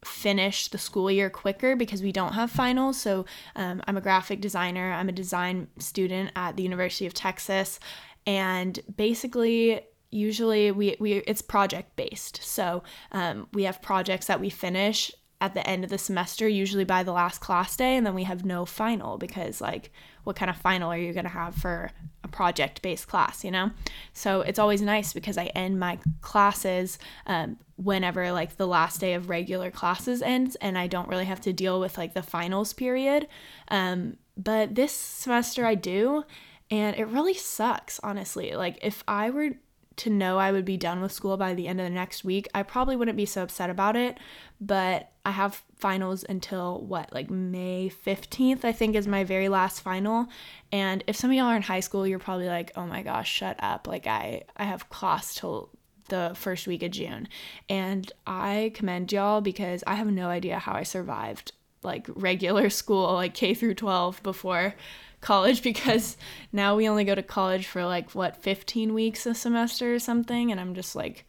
finish 0.04 0.68
the 0.68 0.78
school 0.78 1.10
year 1.10 1.30
quicker 1.30 1.76
because 1.76 2.02
we 2.02 2.12
don't 2.12 2.34
have 2.34 2.50
finals. 2.50 3.00
So 3.00 3.24
um, 3.56 3.82
I'm 3.86 3.96
a 3.96 4.00
graphic 4.00 4.40
designer, 4.40 4.92
I'm 4.92 5.08
a 5.08 5.12
design 5.12 5.68
student 5.78 6.30
at 6.36 6.56
the 6.56 6.62
University 6.62 7.06
of 7.06 7.14
Texas, 7.14 7.80
and 8.26 8.78
basically, 8.96 9.80
usually 10.10 10.70
we, 10.70 10.96
we 11.00 11.14
it's 11.14 11.42
project 11.42 11.96
based 11.96 12.40
so 12.40 12.84
um, 13.10 13.48
we 13.52 13.64
have 13.64 13.82
projects 13.82 14.26
that 14.26 14.40
we 14.40 14.48
finish 14.48 15.10
at 15.40 15.54
the 15.54 15.68
end 15.68 15.82
of 15.82 15.90
the 15.90 15.98
semester 15.98 16.46
usually 16.46 16.84
by 16.84 17.02
the 17.02 17.12
last 17.12 17.40
class 17.40 17.76
day 17.76 17.96
and 17.96 18.06
then 18.06 18.14
we 18.14 18.22
have 18.22 18.44
no 18.44 18.64
final 18.64 19.18
because 19.18 19.60
like 19.60 19.90
what 20.24 20.36
kind 20.36 20.50
of 20.50 20.56
final 20.56 20.90
are 20.90 20.98
you 20.98 21.12
going 21.12 21.24
to 21.24 21.30
have 21.30 21.54
for 21.54 21.90
a 22.22 22.28
project 22.28 22.82
based 22.82 23.06
class, 23.08 23.44
you 23.44 23.50
know? 23.50 23.70
So 24.12 24.40
it's 24.40 24.58
always 24.58 24.82
nice 24.82 25.12
because 25.12 25.38
I 25.38 25.46
end 25.46 25.78
my 25.78 25.98
classes 26.20 26.98
um, 27.26 27.58
whenever 27.76 28.32
like 28.32 28.56
the 28.56 28.66
last 28.66 29.00
day 29.00 29.14
of 29.14 29.28
regular 29.28 29.70
classes 29.70 30.22
ends 30.22 30.56
and 30.56 30.76
I 30.76 30.86
don't 30.86 31.08
really 31.08 31.26
have 31.26 31.40
to 31.42 31.52
deal 31.52 31.80
with 31.80 31.96
like 31.96 32.14
the 32.14 32.22
finals 32.22 32.72
period. 32.72 33.28
Um, 33.68 34.16
but 34.36 34.74
this 34.74 34.92
semester 34.92 35.64
I 35.64 35.74
do. 35.74 36.24
And 36.70 36.96
it 36.96 37.06
really 37.08 37.34
sucks, 37.34 38.00
honestly. 38.02 38.54
Like, 38.54 38.78
if 38.82 39.04
I 39.06 39.30
were 39.30 39.50
to 39.96 40.10
know 40.10 40.38
I 40.38 40.50
would 40.50 40.64
be 40.64 40.76
done 40.76 41.00
with 41.00 41.12
school 41.12 41.36
by 41.36 41.54
the 41.54 41.68
end 41.68 41.80
of 41.80 41.84
the 41.84 41.90
next 41.90 42.24
week, 42.24 42.48
I 42.54 42.62
probably 42.62 42.96
wouldn't 42.96 43.16
be 43.16 43.26
so 43.26 43.42
upset 43.42 43.70
about 43.70 43.96
it. 43.96 44.18
But 44.60 45.10
I 45.24 45.30
have 45.30 45.62
finals 45.84 46.24
until 46.26 46.80
what, 46.80 47.12
like 47.12 47.28
May 47.28 47.92
15th, 48.06 48.64
I 48.64 48.72
think 48.72 48.96
is 48.96 49.06
my 49.06 49.22
very 49.22 49.50
last 49.50 49.82
final. 49.82 50.28
And 50.72 51.04
if 51.06 51.14
some 51.14 51.28
of 51.28 51.36
y'all 51.36 51.48
are 51.48 51.56
in 51.56 51.60
high 51.60 51.80
school, 51.80 52.06
you're 52.06 52.18
probably 52.18 52.48
like, 52.48 52.72
oh 52.74 52.86
my 52.86 53.02
gosh, 53.02 53.30
shut 53.30 53.58
up. 53.58 53.86
Like, 53.86 54.06
I, 54.06 54.44
I 54.56 54.64
have 54.64 54.88
class 54.88 55.34
till 55.34 55.68
the 56.08 56.32
first 56.36 56.66
week 56.66 56.82
of 56.82 56.92
June. 56.92 57.28
And 57.68 58.10
I 58.26 58.72
commend 58.74 59.12
y'all 59.12 59.42
because 59.42 59.84
I 59.86 59.96
have 59.96 60.06
no 60.06 60.28
idea 60.28 60.58
how 60.58 60.72
I 60.72 60.84
survived 60.84 61.52
like 61.82 62.06
regular 62.14 62.70
school, 62.80 63.12
like 63.12 63.34
K 63.34 63.52
through 63.52 63.74
12 63.74 64.22
before 64.22 64.74
college 65.20 65.62
because 65.70 66.16
now 66.50 66.74
we 66.76 66.88
only 66.88 67.04
go 67.04 67.14
to 67.14 67.22
college 67.22 67.66
for 67.66 67.84
like 67.84 68.12
what 68.12 68.42
15 68.42 68.94
weeks 68.94 69.26
a 69.26 69.34
semester 69.34 69.94
or 69.94 69.98
something 69.98 70.50
and 70.50 70.58
I'm 70.58 70.74
just 70.74 70.96
like 70.96 71.26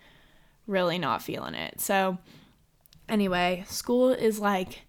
really 0.65 0.97
not 0.97 1.21
feeling 1.21 1.55
it. 1.55 1.81
So 1.81 2.19
anyway, 3.09 3.63
school 3.67 4.11
is 4.11 4.39
like 4.39 4.81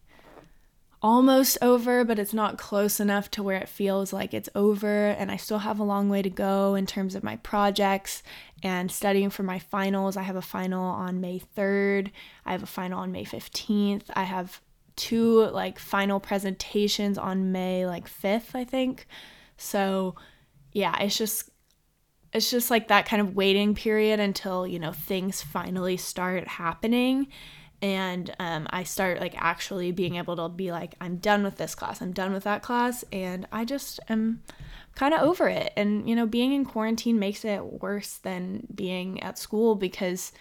almost 1.02 1.58
over, 1.62 2.04
but 2.04 2.18
it's 2.18 2.35
not 2.35 2.58
close 2.58 2.99
enough 2.99 3.30
to 3.30 3.42
where 3.42 3.58
it 3.58 3.68
feels 3.68 4.12
like 4.12 4.35
it's 4.35 4.49
over. 4.54 5.08
And 5.08 5.30
I 5.30 5.37
still 5.37 5.58
have 5.58 5.78
a 5.78 5.85
long 5.85 6.08
way 6.08 6.23
to 6.23 6.30
go 6.30 6.75
in 6.75 6.87
terms 6.87 7.14
of 7.14 7.23
my 7.23 7.37
projects 7.37 8.23
and 8.62 8.90
studying 8.90 9.30
for 9.30 9.42
my 9.42 9.58
finals. 9.58 10.16
I 10.16 10.23
have 10.23 10.37
a 10.37 10.42
final 10.42 10.82
on 10.82 11.20
May 11.20 11.40
3rd, 11.56 12.11
I 12.44 12.52
have 12.52 12.62
a 12.62 12.66
final 12.66 13.00
on 13.00 13.12
May 13.12 13.25
15th. 13.25 14.04
I 14.14 14.25
have 14.25 14.61
two 14.96 15.44
like 15.50 15.78
final 15.78 16.18
presentations 16.18 17.18
on 17.18 17.52
May 17.52 17.87
like 17.87 18.08
5th, 18.08 18.54
I 18.54 18.64
think. 18.64 19.06
So, 19.58 20.16
yeah, 20.73 21.00
it's 21.00 21.16
just 21.16 21.50
it's 22.32 22.50
just 22.50 22.70
like 22.70 22.88
that 22.88 23.06
kind 23.06 23.23
of 23.23 23.35
waiting 23.35 23.75
period 23.75 24.20
until, 24.20 24.66
you 24.66 24.78
know, 24.78 24.92
things 24.92 25.40
finally 25.40 25.96
start 25.96 26.49
happening 26.49 27.28
and 27.83 28.35
um, 28.38 28.66
I 28.71 28.85
start 28.85 29.21
like 29.21 29.35
actually 29.37 29.92
being 29.92 30.16
able 30.16 30.37
to 30.37 30.49
be 30.49 30.73
like, 30.73 30.95
I'm 31.00 31.16
done 31.16 31.42
with 31.42 31.56
this 31.56 31.75
class, 31.75 32.00
I'm 32.00 32.12
done 32.12 32.33
with 32.33 32.45
that 32.45 32.62
class, 32.62 33.04
and 33.12 33.47
I 33.52 33.64
just 33.64 34.00
am 34.09 34.42
kind 34.95 35.12
of 35.12 35.21
over 35.21 35.49
it. 35.49 35.73
And 35.76 36.09
you 36.09 36.16
know, 36.16 36.26
being 36.26 36.52
in 36.52 36.64
quarantine 36.64 37.18
makes 37.18 37.45
it 37.45 37.64
worse 37.64 38.16
than 38.18 38.66
being 38.75 39.23
at 39.23 39.38
school 39.38 39.75
because 39.75 40.33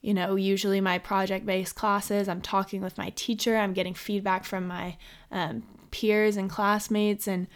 you 0.00 0.12
know, 0.12 0.34
usually 0.34 0.80
my 0.80 0.98
project 0.98 1.46
based 1.46 1.76
classes, 1.76 2.28
I'm 2.28 2.40
talking 2.40 2.82
with 2.82 2.98
my 2.98 3.10
teacher, 3.10 3.56
I'm 3.56 3.72
getting 3.72 3.94
feedback 3.94 4.44
from 4.44 4.66
my 4.66 4.96
um, 5.30 5.62
peers 5.92 6.36
and 6.36 6.50
classmates, 6.50 7.28
and 7.28 7.46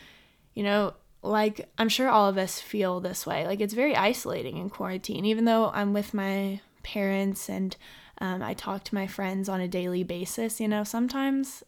you 0.55 0.63
know, 0.63 0.95
like 1.23 1.69
I'm 1.77 1.89
sure 1.89 2.09
all 2.09 2.29
of 2.29 2.39
us 2.39 2.61
feel 2.61 3.01
this 3.01 3.27
way. 3.27 3.47
Like 3.47 3.61
it's 3.61 3.75
very 3.75 3.97
isolating 3.97 4.59
in 4.59 4.71
quarantine, 4.71 5.25
even 5.25 5.45
though 5.45 5.71
I'm 5.75 5.93
with 5.93 6.15
my 6.15 6.61
parents 6.85 7.49
and 7.49 7.77
um, 8.19 8.43
I 8.43 8.55
talk 8.55 8.85
to 8.85 8.95
my 8.95 9.07
friends 9.07 9.49
on 9.49 9.61
a 9.61 9.69
daily 9.69 10.03
basis. 10.03 10.61
You 10.61 10.69
know, 10.69 10.85
sometimes, 10.85 11.63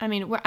I 0.00 0.08
mean, 0.08 0.28
we're 0.28 0.40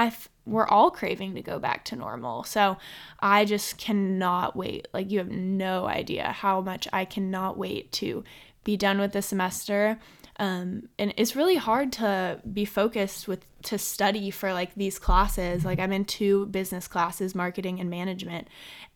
we're 0.46 0.66
all 0.66 0.90
craving 0.90 1.34
to 1.34 1.42
go 1.42 1.58
back 1.58 1.84
to 1.86 1.96
normal. 1.96 2.44
So 2.44 2.78
I 3.20 3.44
just 3.44 3.78
cannot 3.78 4.56
wait. 4.56 4.88
Like 4.92 5.10
you 5.10 5.18
have 5.18 5.30
no 5.30 5.86
idea 5.86 6.32
how 6.32 6.60
much 6.60 6.88
I 6.92 7.04
cannot 7.04 7.58
wait 7.58 7.92
to 7.92 8.24
be 8.64 8.76
done 8.76 8.98
with 8.98 9.12
the 9.12 9.22
semester. 9.22 9.98
Um, 10.40 10.88
and 10.98 11.12
it's 11.16 11.34
really 11.34 11.56
hard 11.56 11.92
to 11.92 12.40
be 12.50 12.64
focused 12.64 13.26
with 13.28 13.44
to 13.64 13.76
study 13.76 14.30
for 14.30 14.52
like 14.52 14.72
these 14.76 15.00
classes 15.00 15.64
like 15.64 15.80
i'm 15.80 15.90
in 15.90 16.04
two 16.04 16.46
business 16.46 16.86
classes 16.86 17.34
marketing 17.34 17.80
and 17.80 17.90
management 17.90 18.46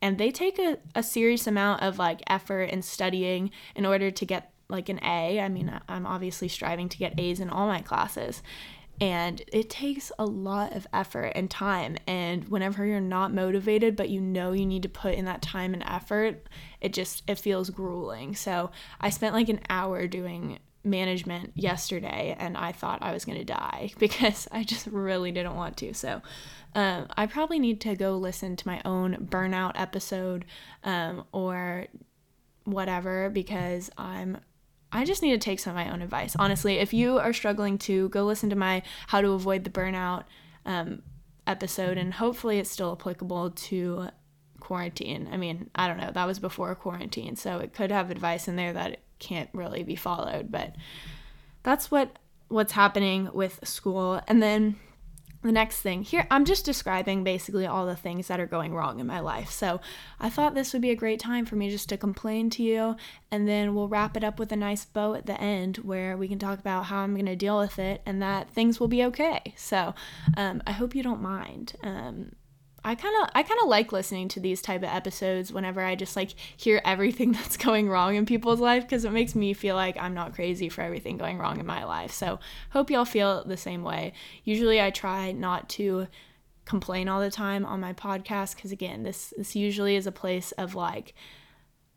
and 0.00 0.18
they 0.18 0.30
take 0.30 0.56
a, 0.60 0.78
a 0.94 1.02
serious 1.02 1.48
amount 1.48 1.82
of 1.82 1.98
like 1.98 2.22
effort 2.28 2.70
and 2.70 2.84
studying 2.84 3.50
in 3.74 3.84
order 3.84 4.08
to 4.10 4.24
get 4.24 4.51
like 4.72 4.88
an 4.88 4.98
A. 5.04 5.40
I 5.40 5.48
mean, 5.48 5.72
I'm 5.88 6.06
obviously 6.06 6.48
striving 6.48 6.88
to 6.88 6.98
get 6.98 7.18
A's 7.18 7.40
in 7.40 7.50
all 7.50 7.66
my 7.66 7.80
classes. 7.80 8.42
And 9.00 9.42
it 9.52 9.68
takes 9.68 10.12
a 10.18 10.24
lot 10.24 10.74
of 10.74 10.86
effort 10.92 11.32
and 11.34 11.50
time. 11.50 11.96
And 12.06 12.48
whenever 12.48 12.84
you're 12.84 13.00
not 13.00 13.32
motivated, 13.32 13.96
but 13.96 14.10
you 14.10 14.20
know 14.20 14.52
you 14.52 14.66
need 14.66 14.82
to 14.84 14.88
put 14.88 15.14
in 15.14 15.24
that 15.24 15.42
time 15.42 15.74
and 15.74 15.82
effort, 15.84 16.46
it 16.80 16.92
just 16.92 17.22
it 17.26 17.38
feels 17.38 17.70
grueling. 17.70 18.34
So 18.34 18.70
I 19.00 19.10
spent 19.10 19.34
like 19.34 19.48
an 19.48 19.60
hour 19.68 20.06
doing 20.06 20.58
management 20.84 21.52
yesterday 21.54 22.36
and 22.38 22.56
I 22.56 22.72
thought 22.72 23.02
I 23.02 23.12
was 23.12 23.24
going 23.24 23.38
to 23.38 23.44
die 23.44 23.92
because 23.98 24.48
I 24.50 24.64
just 24.64 24.86
really 24.86 25.32
didn't 25.32 25.56
want 25.56 25.76
to. 25.78 25.94
So 25.94 26.22
um, 26.74 27.06
I 27.16 27.26
probably 27.26 27.58
need 27.58 27.80
to 27.82 27.94
go 27.96 28.16
listen 28.16 28.56
to 28.56 28.68
my 28.68 28.80
own 28.84 29.28
burnout 29.30 29.72
episode 29.74 30.44
um, 30.84 31.24
or 31.32 31.86
whatever 32.64 33.30
because 33.30 33.90
I'm 33.98 34.38
I 34.92 35.04
just 35.04 35.22
need 35.22 35.32
to 35.32 35.38
take 35.38 35.58
some 35.58 35.70
of 35.70 35.76
my 35.76 35.90
own 35.90 36.02
advice. 36.02 36.36
Honestly, 36.38 36.78
if 36.78 36.92
you 36.92 37.18
are 37.18 37.32
struggling 37.32 37.78
to, 37.78 38.10
go 38.10 38.24
listen 38.24 38.50
to 38.50 38.56
my 38.56 38.82
How 39.06 39.20
to 39.22 39.30
Avoid 39.30 39.64
the 39.64 39.70
Burnout 39.70 40.24
um, 40.66 41.02
episode, 41.46 41.96
and 41.96 42.14
hopefully 42.14 42.58
it's 42.58 42.70
still 42.70 42.92
applicable 42.92 43.50
to 43.50 44.08
quarantine. 44.60 45.28
I 45.32 45.36
mean, 45.36 45.70
I 45.74 45.88
don't 45.88 45.96
know. 45.96 46.10
That 46.12 46.26
was 46.26 46.38
before 46.38 46.74
quarantine, 46.74 47.36
so 47.36 47.58
it 47.58 47.72
could 47.72 47.90
have 47.90 48.10
advice 48.10 48.48
in 48.48 48.56
there 48.56 48.72
that 48.74 49.00
can't 49.18 49.48
really 49.52 49.82
be 49.82 49.96
followed, 49.96 50.52
but 50.52 50.74
that's 51.62 51.90
what 51.90 52.18
what's 52.48 52.72
happening 52.72 53.30
with 53.32 53.60
school. 53.64 54.20
And 54.28 54.42
then 54.42 54.76
the 55.42 55.52
next 55.52 55.80
thing 55.80 56.02
here 56.02 56.26
i'm 56.30 56.44
just 56.44 56.64
describing 56.64 57.24
basically 57.24 57.66
all 57.66 57.86
the 57.86 57.96
things 57.96 58.28
that 58.28 58.40
are 58.40 58.46
going 58.46 58.74
wrong 58.74 59.00
in 59.00 59.06
my 59.06 59.20
life. 59.20 59.50
So 59.50 59.80
i 60.20 60.30
thought 60.30 60.54
this 60.54 60.72
would 60.72 60.82
be 60.82 60.90
a 60.90 60.96
great 60.96 61.20
time 61.20 61.44
for 61.44 61.56
me 61.56 61.70
just 61.70 61.88
to 61.90 61.96
complain 61.96 62.50
to 62.50 62.62
you 62.62 62.96
and 63.30 63.48
then 63.48 63.74
we'll 63.74 63.88
wrap 63.88 64.16
it 64.16 64.24
up 64.24 64.38
with 64.38 64.52
a 64.52 64.56
nice 64.56 64.84
bow 64.84 65.14
at 65.14 65.26
the 65.26 65.40
end 65.40 65.78
where 65.78 66.16
we 66.16 66.28
can 66.28 66.38
talk 66.38 66.58
about 66.58 66.86
how 66.86 66.98
i'm 66.98 67.14
going 67.14 67.26
to 67.26 67.36
deal 67.36 67.58
with 67.58 67.78
it 67.78 68.02
and 68.06 68.22
that 68.22 68.50
things 68.50 68.78
will 68.78 68.88
be 68.88 69.04
okay. 69.04 69.54
So 69.56 69.94
um, 70.36 70.62
i 70.66 70.72
hope 70.72 70.94
you 70.94 71.02
don't 71.02 71.22
mind. 71.22 71.74
Um, 71.82 72.32
I 72.84 72.96
kind 72.96 73.14
of 73.22 73.30
I 73.34 73.42
kind 73.42 73.60
of 73.62 73.68
like 73.68 73.92
listening 73.92 74.28
to 74.28 74.40
these 74.40 74.60
type 74.60 74.82
of 74.82 74.88
episodes 74.88 75.52
whenever 75.52 75.80
I 75.80 75.94
just 75.94 76.16
like 76.16 76.30
hear 76.56 76.80
everything 76.84 77.32
that's 77.32 77.56
going 77.56 77.88
wrong 77.88 78.16
in 78.16 78.26
people's 78.26 78.60
life 78.60 78.82
because 78.82 79.04
it 79.04 79.12
makes 79.12 79.34
me 79.34 79.52
feel 79.52 79.76
like 79.76 79.96
I'm 79.96 80.14
not 80.14 80.34
crazy 80.34 80.68
for 80.68 80.82
everything 80.82 81.16
going 81.16 81.38
wrong 81.38 81.60
in 81.60 81.66
my 81.66 81.84
life. 81.84 82.12
So, 82.12 82.40
hope 82.70 82.90
y'all 82.90 83.04
feel 83.04 83.44
the 83.44 83.56
same 83.56 83.82
way. 83.82 84.12
Usually 84.44 84.80
I 84.80 84.90
try 84.90 85.32
not 85.32 85.68
to 85.70 86.08
complain 86.64 87.08
all 87.08 87.20
the 87.20 87.30
time 87.30 87.64
on 87.64 87.80
my 87.80 87.92
podcast 87.92 88.60
cuz 88.60 88.72
again, 88.72 89.04
this 89.04 89.32
this 89.36 89.54
usually 89.54 89.94
is 89.96 90.06
a 90.06 90.12
place 90.12 90.52
of 90.52 90.74
like 90.74 91.14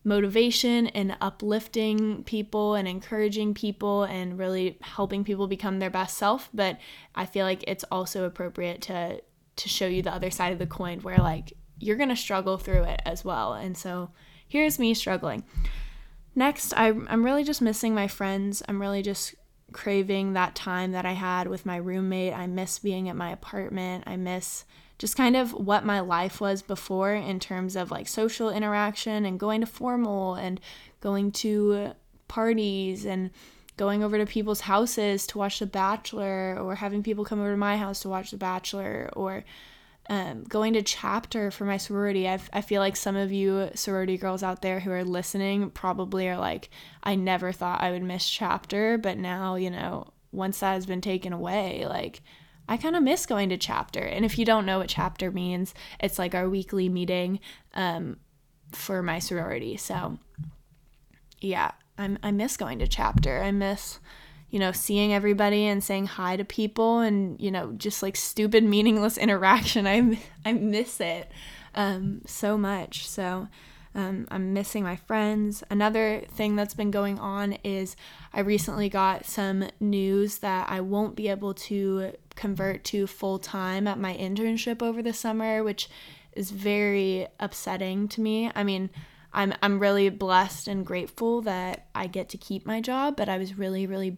motivation 0.03 0.85
and 0.87 1.17
uplifting 1.19 2.23
people 2.25 2.75
and 2.75 2.87
encouraging 2.87 3.55
people 3.55 4.03
and 4.03 4.37
really 4.37 4.77
helping 4.81 5.23
people 5.23 5.47
become 5.47 5.79
their 5.79 5.89
best 5.89 6.15
self, 6.15 6.47
but 6.53 6.77
I 7.15 7.25
feel 7.25 7.43
like 7.43 7.63
it's 7.65 7.83
also 7.85 8.23
appropriate 8.23 8.81
to 8.83 9.19
to 9.55 9.69
show 9.69 9.87
you 9.87 10.01
the 10.01 10.13
other 10.13 10.31
side 10.31 10.53
of 10.53 10.59
the 10.59 10.67
coin 10.67 10.99
where 10.99 11.17
like 11.17 11.53
you're 11.79 11.95
going 11.95 12.09
to 12.09 12.15
struggle 12.15 12.57
through 12.57 12.83
it 12.83 13.01
as 13.05 13.23
well. 13.23 13.53
And 13.53 13.77
so 13.77 14.11
here's 14.47 14.79
me 14.79 14.93
struggling. 14.93 15.43
Next, 16.35 16.73
I, 16.75 16.87
I'm 16.87 17.23
really 17.23 17.43
just 17.43 17.61
missing 17.61 17.93
my 17.93 18.07
friends. 18.07 18.61
I'm 18.67 18.81
really 18.81 19.01
just 19.01 19.35
craving 19.71 20.33
that 20.33 20.55
time 20.55 20.91
that 20.91 21.05
I 21.05 21.13
had 21.13 21.47
with 21.47 21.65
my 21.65 21.77
roommate. 21.77 22.33
I 22.33 22.47
miss 22.47 22.79
being 22.79 23.09
at 23.09 23.15
my 23.15 23.31
apartment. 23.31 24.03
I 24.07 24.15
miss 24.15 24.65
just 24.97 25.17
kind 25.17 25.35
of 25.35 25.51
what 25.51 25.85
my 25.85 25.99
life 25.99 26.39
was 26.39 26.61
before 26.61 27.13
in 27.13 27.39
terms 27.39 27.75
of 27.75 27.91
like 27.91 28.07
social 28.07 28.49
interaction 28.49 29.25
and 29.25 29.39
going 29.39 29.61
to 29.61 29.67
formal 29.67 30.35
and 30.35 30.59
going 31.01 31.31
to 31.31 31.91
parties 32.27 33.05
and 33.05 33.31
going 33.77 34.03
over 34.03 34.17
to 34.17 34.25
people's 34.25 34.61
houses 34.61 35.27
to 35.27 35.37
watch 35.37 35.59
The 35.59 35.65
Bachelor, 35.65 36.57
or 36.59 36.75
having 36.75 37.03
people 37.03 37.25
come 37.25 37.39
over 37.39 37.51
to 37.51 37.57
my 37.57 37.77
house 37.77 38.01
to 38.01 38.09
watch 38.09 38.31
The 38.31 38.37
Bachelor, 38.37 39.09
or 39.13 39.43
um, 40.07 40.43
going 40.43 40.73
to 40.73 40.83
chapter 40.83 41.51
for 41.51 41.65
my 41.65 41.77
sorority. 41.77 42.27
i 42.27 42.39
I 42.53 42.61
feel 42.61 42.81
like 42.81 42.95
some 42.95 43.15
of 43.15 43.31
you 43.31 43.69
sorority 43.73 44.17
girls 44.17 44.43
out 44.43 44.61
there 44.61 44.79
who 44.79 44.91
are 44.91 45.03
listening 45.03 45.71
probably 45.71 46.27
are 46.29 46.37
like, 46.37 46.69
I 47.03 47.15
never 47.15 47.51
thought 47.51 47.81
I 47.81 47.91
would 47.91 48.03
miss 48.03 48.29
chapter, 48.29 48.97
but 48.97 49.17
now, 49.17 49.55
you 49.55 49.69
know, 49.69 50.11
once 50.31 50.59
that 50.59 50.73
has 50.73 50.85
been 50.85 51.01
taken 51.01 51.33
away, 51.33 51.85
like, 51.87 52.21
I 52.67 52.77
kind 52.77 52.95
of 52.95 53.03
miss 53.03 53.25
going 53.25 53.49
to 53.49 53.57
chapter. 53.57 53.99
And 53.99 54.25
if 54.25 54.37
you 54.37 54.45
don't 54.45 54.65
know 54.65 54.79
what 54.79 54.89
chapter 54.89 55.31
means, 55.31 55.73
it's 55.99 56.17
like 56.19 56.33
our 56.33 56.49
weekly 56.49 56.89
meeting 56.89 57.39
um, 57.73 58.17
for 58.71 59.03
my 59.03 59.19
sorority. 59.19 59.77
So, 59.77 60.17
yeah, 61.39 61.71
I'm, 61.97 62.17
I 62.23 62.31
miss 62.31 62.57
going 62.57 62.79
to 62.79 62.87
chapter. 62.87 63.41
I 63.41 63.51
miss, 63.51 63.99
you 64.49 64.59
know, 64.59 64.71
seeing 64.71 65.13
everybody 65.13 65.65
and 65.65 65.83
saying 65.83 66.07
hi 66.07 66.35
to 66.37 66.45
people 66.45 66.99
and, 66.99 67.39
you 67.39 67.51
know, 67.51 67.73
just 67.73 68.03
like 68.03 68.15
stupid, 68.15 68.63
meaningless 68.75 69.17
interaction. 69.17 69.87
I, 69.87 70.19
I 70.45 70.53
miss 70.53 70.99
it 70.99 71.31
um, 71.73 72.21
so 72.25 72.57
much. 72.57 73.07
So 73.07 73.47
um, 73.95 74.27
I'm 74.29 74.53
missing 74.53 74.83
my 74.83 74.97
friends. 74.97 75.63
Another 75.69 76.23
thing 76.29 76.57
that's 76.57 76.73
been 76.73 76.91
going 76.91 77.17
on 77.17 77.53
is 77.63 77.95
I 78.33 78.41
recently 78.41 78.89
got 78.89 79.25
some 79.25 79.69
news 79.79 80.39
that 80.39 80.69
I 80.69 80.81
won't 80.81 81.15
be 81.15 81.29
able 81.29 81.53
to 81.53 82.11
convert 82.35 82.83
to 82.85 83.07
full 83.07 83.39
time 83.39 83.87
at 83.87 83.97
my 83.97 84.13
internship 84.15 84.81
over 84.81 85.01
the 85.01 85.13
summer, 85.13 85.63
which 85.63 85.89
is 86.33 86.51
very 86.51 87.27
upsetting 87.39 88.09
to 88.09 88.21
me. 88.21 88.51
I 88.53 88.63
mean, 88.63 88.89
I'm 89.35 89.53
I'm 89.61 89.79
really 89.79 90.09
blessed 90.09 90.67
and 90.67 90.85
grateful 90.85 91.41
that 91.41 91.87
I 91.93 92.07
get 92.07 92.29
to 92.29 92.37
keep 92.37 92.65
my 92.65 92.81
job, 92.81 93.17
but 93.17 93.29
I 93.29 93.37
was 93.37 93.57
really 93.57 93.85
really 93.85 94.17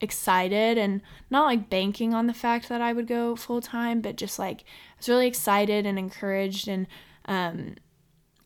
excited 0.00 0.78
and 0.78 1.02
not 1.28 1.46
like 1.46 1.68
banking 1.68 2.14
on 2.14 2.28
the 2.28 2.32
fact 2.32 2.68
that 2.68 2.80
I 2.80 2.92
would 2.92 3.08
go 3.08 3.34
full 3.34 3.60
time, 3.60 4.00
but 4.00 4.16
just 4.16 4.38
like 4.38 4.60
I 4.60 4.94
was 4.98 5.08
really 5.08 5.26
excited 5.26 5.84
and 5.84 5.98
encouraged 5.98 6.68
and 6.68 6.86
um 7.26 7.74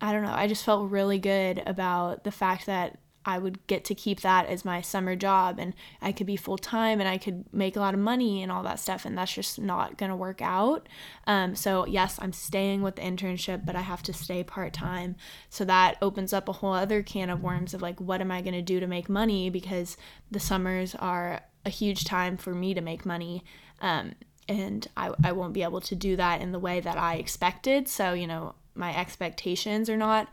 I 0.01 0.13
don't 0.13 0.25
know, 0.25 0.33
I 0.33 0.49
just 0.49 0.65
felt 0.65 0.91
really 0.91 1.19
good 1.19 1.63
about 1.67 2.25
the 2.25 2.33
fact 2.33 2.67
that 2.67 2.99
I 3.25 3.39
would 3.39 3.67
get 3.67 3.85
to 3.87 3.95
keep 3.95 4.21
that 4.21 4.47
as 4.47 4.65
my 4.65 4.81
summer 4.81 5.17
job 5.17 5.59
and 5.59 5.75
I 6.01 6.13
could 6.13 6.27
be 6.27 6.37
full 6.37 6.59
time 6.59 7.01
and 7.01 7.09
I 7.09 7.19
could 7.19 7.45
make 7.53 7.77
a 7.77 7.81
lot 7.81 7.95
of 7.95 8.01
money 8.01 8.43
and 8.43 8.51
all 8.51 8.63
that 8.65 8.81
stuff. 8.81 9.05
And 9.05 9.17
that's 9.17 9.33
just 9.33 9.61
not 9.61 9.97
going 9.97 10.11
to 10.11 10.17
work 10.17 10.43
out. 10.43 10.89
Um, 11.27 11.55
so, 11.55 11.87
yes, 11.87 12.19
I'm 12.21 12.33
staying 12.33 12.83
with 12.83 12.97
the 12.97 13.03
internship, 13.03 13.65
but 13.65 13.77
I 13.77 13.81
have 13.83 14.03
to 14.05 14.13
stay 14.13 14.43
part 14.43 14.73
time. 14.73 15.17
So, 15.51 15.65
that 15.65 15.97
opens 16.03 16.33
up 16.33 16.49
a 16.49 16.53
whole 16.53 16.73
other 16.73 17.03
can 17.03 17.31
of 17.31 17.43
worms 17.43 17.75
of 17.75 17.83
like, 17.83 18.01
what 18.01 18.21
am 18.21 18.31
I 18.31 18.43
going 18.43 18.55
to 18.55 18.63
do 18.63 18.81
to 18.81 18.87
make 18.87 19.09
money? 19.09 19.51
Because 19.51 19.97
the 20.31 20.41
summers 20.41 20.95
are 20.97 21.43
a 21.65 21.71
huge 21.71 22.05
time 22.05 22.37
for 22.37 22.55
me 22.55 22.75
to 22.75 22.81
make 22.81 23.07
money. 23.07 23.45
Um, 23.81 24.13
and 24.49 24.87
I, 24.97 25.13
I 25.23 25.33
won't 25.33 25.53
be 25.53 25.63
able 25.63 25.81
to 25.83 25.95
do 25.95 26.17
that 26.17 26.41
in 26.41 26.53
the 26.53 26.59
way 26.59 26.81
that 26.81 26.97
I 26.97 27.17
expected. 27.17 27.89
So, 27.89 28.13
you 28.13 28.27
know, 28.27 28.55
my 28.75 28.97
expectations 28.97 29.89
are 29.89 29.97
not 29.97 30.29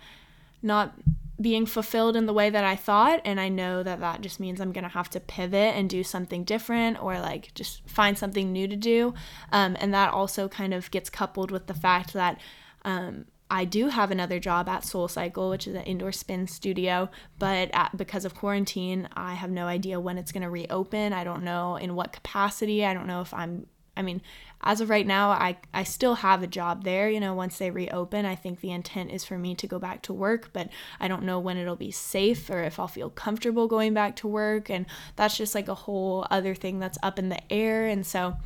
not 0.62 0.94
being 1.42 1.66
fulfilled 1.66 2.16
in 2.16 2.26
the 2.26 2.34
way 2.34 2.50
that 2.50 2.64
I 2.64 2.76
thought 2.76 3.22
and 3.24 3.40
I 3.40 3.50
know 3.50 3.82
that 3.84 4.00
that 4.02 4.22
just 4.22 4.40
means 4.40 4.60
I'm 4.60 4.72
going 4.72 4.84
to 4.84 4.90
have 4.90 5.10
to 5.12 5.20
pivot 5.20 5.76
and 5.76 5.90
do 5.90 6.04
something 6.04 6.44
different 6.44 7.02
or 7.02 7.20
like 7.20 7.54
just 7.54 7.88
find 7.88 8.18
something 8.18 8.52
new 8.52 8.68
to 8.68 8.76
do 8.76 9.14
um, 9.52 9.78
and 9.80 9.94
that 9.94 10.12
also 10.12 10.48
kind 10.48 10.74
of 10.74 10.92
gets 10.92 11.10
coupled 11.10 11.52
with 11.52 11.68
the 11.68 11.74
fact 11.74 12.14
that 12.14 12.40
um, 12.84 13.26
I 13.52 13.66
do 13.66 13.88
have 13.88 14.12
another 14.12 14.40
job 14.40 14.70
at 14.70 14.86
Soul 14.86 15.08
Cycle, 15.08 15.50
which 15.50 15.68
is 15.68 15.74
an 15.74 15.82
indoor 15.84 16.12
spin 16.12 16.46
studio, 16.46 17.10
but 17.40 17.70
at, 17.74 17.98
because 17.98 18.24
of 18.24 18.36
quarantine, 18.36 19.10
I 19.14 19.34
have 19.34 19.50
no 19.50 19.66
idea 19.66 20.00
when 20.00 20.20
it's 20.20 20.32
going 20.32 20.44
to 20.44 20.52
reopen. 20.52 21.14
I 21.14 21.24
don't 21.24 21.44
know 21.44 21.76
in 21.76 21.96
what 21.96 22.14
capacity. 22.14 22.86
I 22.86 22.94
don't 22.94 23.08
know 23.08 23.22
if 23.22 23.34
I'm 23.34 23.66
I 24.00 24.02
mean, 24.02 24.22
as 24.62 24.80
of 24.80 24.90
right 24.90 25.06
now, 25.06 25.30
I, 25.32 25.58
I 25.74 25.84
still 25.84 26.16
have 26.16 26.42
a 26.42 26.48
job 26.48 26.86
there. 26.86 27.10
You 27.10 27.20
know, 27.20 27.34
once 27.34 27.58
they 27.58 27.70
reopen, 27.70 28.26
I 28.26 28.36
think 28.36 28.62
the 28.62 28.72
intent 28.72 29.12
is 29.12 29.26
for 29.26 29.38
me 29.38 29.56
to 29.56 29.68
go 29.68 29.78
back 29.78 30.02
to 30.04 30.14
work, 30.14 30.52
but 30.54 30.70
I 31.02 31.10
don't 31.10 31.24
know 31.24 31.38
when 31.38 31.58
it'll 31.58 31.76
be 31.76 31.92
safe 31.92 32.50
or 32.50 32.64
if 32.64 32.80
I'll 32.80 32.88
feel 32.88 33.10
comfortable 33.10 33.68
going 33.68 33.94
back 33.94 34.16
to 34.18 34.28
work. 34.28 34.70
And 34.70 34.86
that's 35.18 35.36
just 35.36 35.54
like 35.54 35.68
a 35.68 35.76
whole 35.76 36.26
other 36.32 36.56
thing 36.56 36.80
that's 36.80 36.98
up 37.04 37.20
in 37.20 37.28
the 37.28 37.52
air. 37.52 37.86
And 37.86 38.08
so, 38.08 38.38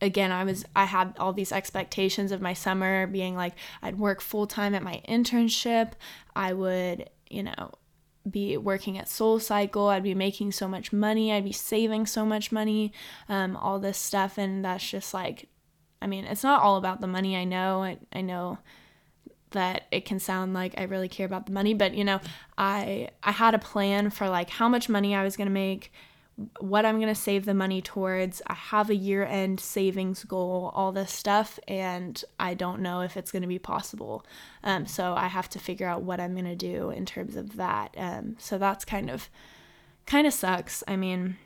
again 0.00 0.30
i 0.30 0.44
was 0.44 0.64
i 0.76 0.84
had 0.84 1.12
all 1.18 1.32
these 1.32 1.50
expectations 1.50 2.30
of 2.30 2.40
my 2.40 2.52
summer 2.52 3.08
being 3.08 3.34
like 3.34 3.54
i'd 3.82 3.98
work 3.98 4.20
full 4.20 4.46
time 4.46 4.72
at 4.72 4.80
my 4.80 5.02
internship 5.08 5.94
i 6.36 6.52
would 6.52 7.10
you 7.28 7.42
know 7.42 7.72
be 8.30 8.56
working 8.56 8.98
at 8.98 9.08
Soul 9.08 9.40
Cycle. 9.40 9.88
I'd 9.88 10.02
be 10.02 10.14
making 10.14 10.52
so 10.52 10.68
much 10.68 10.92
money. 10.92 11.32
I'd 11.32 11.44
be 11.44 11.52
saving 11.52 12.06
so 12.06 12.24
much 12.24 12.52
money, 12.52 12.92
um, 13.28 13.56
all 13.56 13.78
this 13.78 13.98
stuff. 13.98 14.38
And 14.38 14.64
that's 14.64 14.88
just 14.88 15.14
like, 15.14 15.48
I 16.00 16.06
mean, 16.06 16.24
it's 16.24 16.42
not 16.42 16.62
all 16.62 16.76
about 16.76 17.00
the 17.00 17.06
money. 17.06 17.36
I 17.36 17.44
know. 17.44 17.82
I, 17.82 17.98
I 18.12 18.20
know 18.20 18.58
that 19.50 19.86
it 19.90 20.04
can 20.04 20.20
sound 20.20 20.54
like 20.54 20.74
I 20.78 20.84
really 20.84 21.08
care 21.08 21.26
about 21.26 21.46
the 21.46 21.52
money, 21.52 21.74
but 21.74 21.94
you 21.94 22.04
know, 22.04 22.20
I 22.56 23.08
I 23.22 23.32
had 23.32 23.54
a 23.54 23.58
plan 23.58 24.10
for 24.10 24.28
like 24.28 24.50
how 24.50 24.68
much 24.68 24.88
money 24.88 25.14
I 25.14 25.24
was 25.24 25.36
going 25.36 25.48
to 25.48 25.52
make, 25.52 25.92
what 26.60 26.86
I'm 26.86 26.96
going 26.96 27.12
to 27.12 27.20
save 27.20 27.44
the 27.44 27.54
money 27.54 27.82
towards. 27.82 28.40
I 28.46 28.54
have 28.54 28.90
a 28.90 28.94
year 28.94 29.24
end 29.24 29.58
savings 29.58 30.24
goal, 30.24 30.72
all 30.74 30.92
this 30.92 31.12
stuff, 31.12 31.58
and 31.66 32.22
I 32.38 32.54
don't 32.54 32.80
know 32.80 33.00
if 33.00 33.16
it's 33.16 33.32
going 33.32 33.42
to 33.42 33.48
be 33.48 33.58
possible. 33.58 34.24
Um, 34.62 34.86
so 34.86 35.14
I 35.14 35.26
have 35.26 35.48
to 35.50 35.58
figure 35.58 35.88
out 35.88 36.02
what 36.02 36.20
I'm 36.20 36.34
going 36.34 36.44
to 36.44 36.56
do 36.56 36.90
in 36.90 37.06
terms 37.06 37.34
of 37.34 37.56
that. 37.56 37.94
Um, 37.96 38.36
so 38.38 38.56
that's 38.56 38.84
kind 38.84 39.10
of 39.10 39.28
kind 40.06 40.26
of 40.26 40.32
sucks. 40.32 40.84
I 40.86 40.96
mean, 40.96 41.36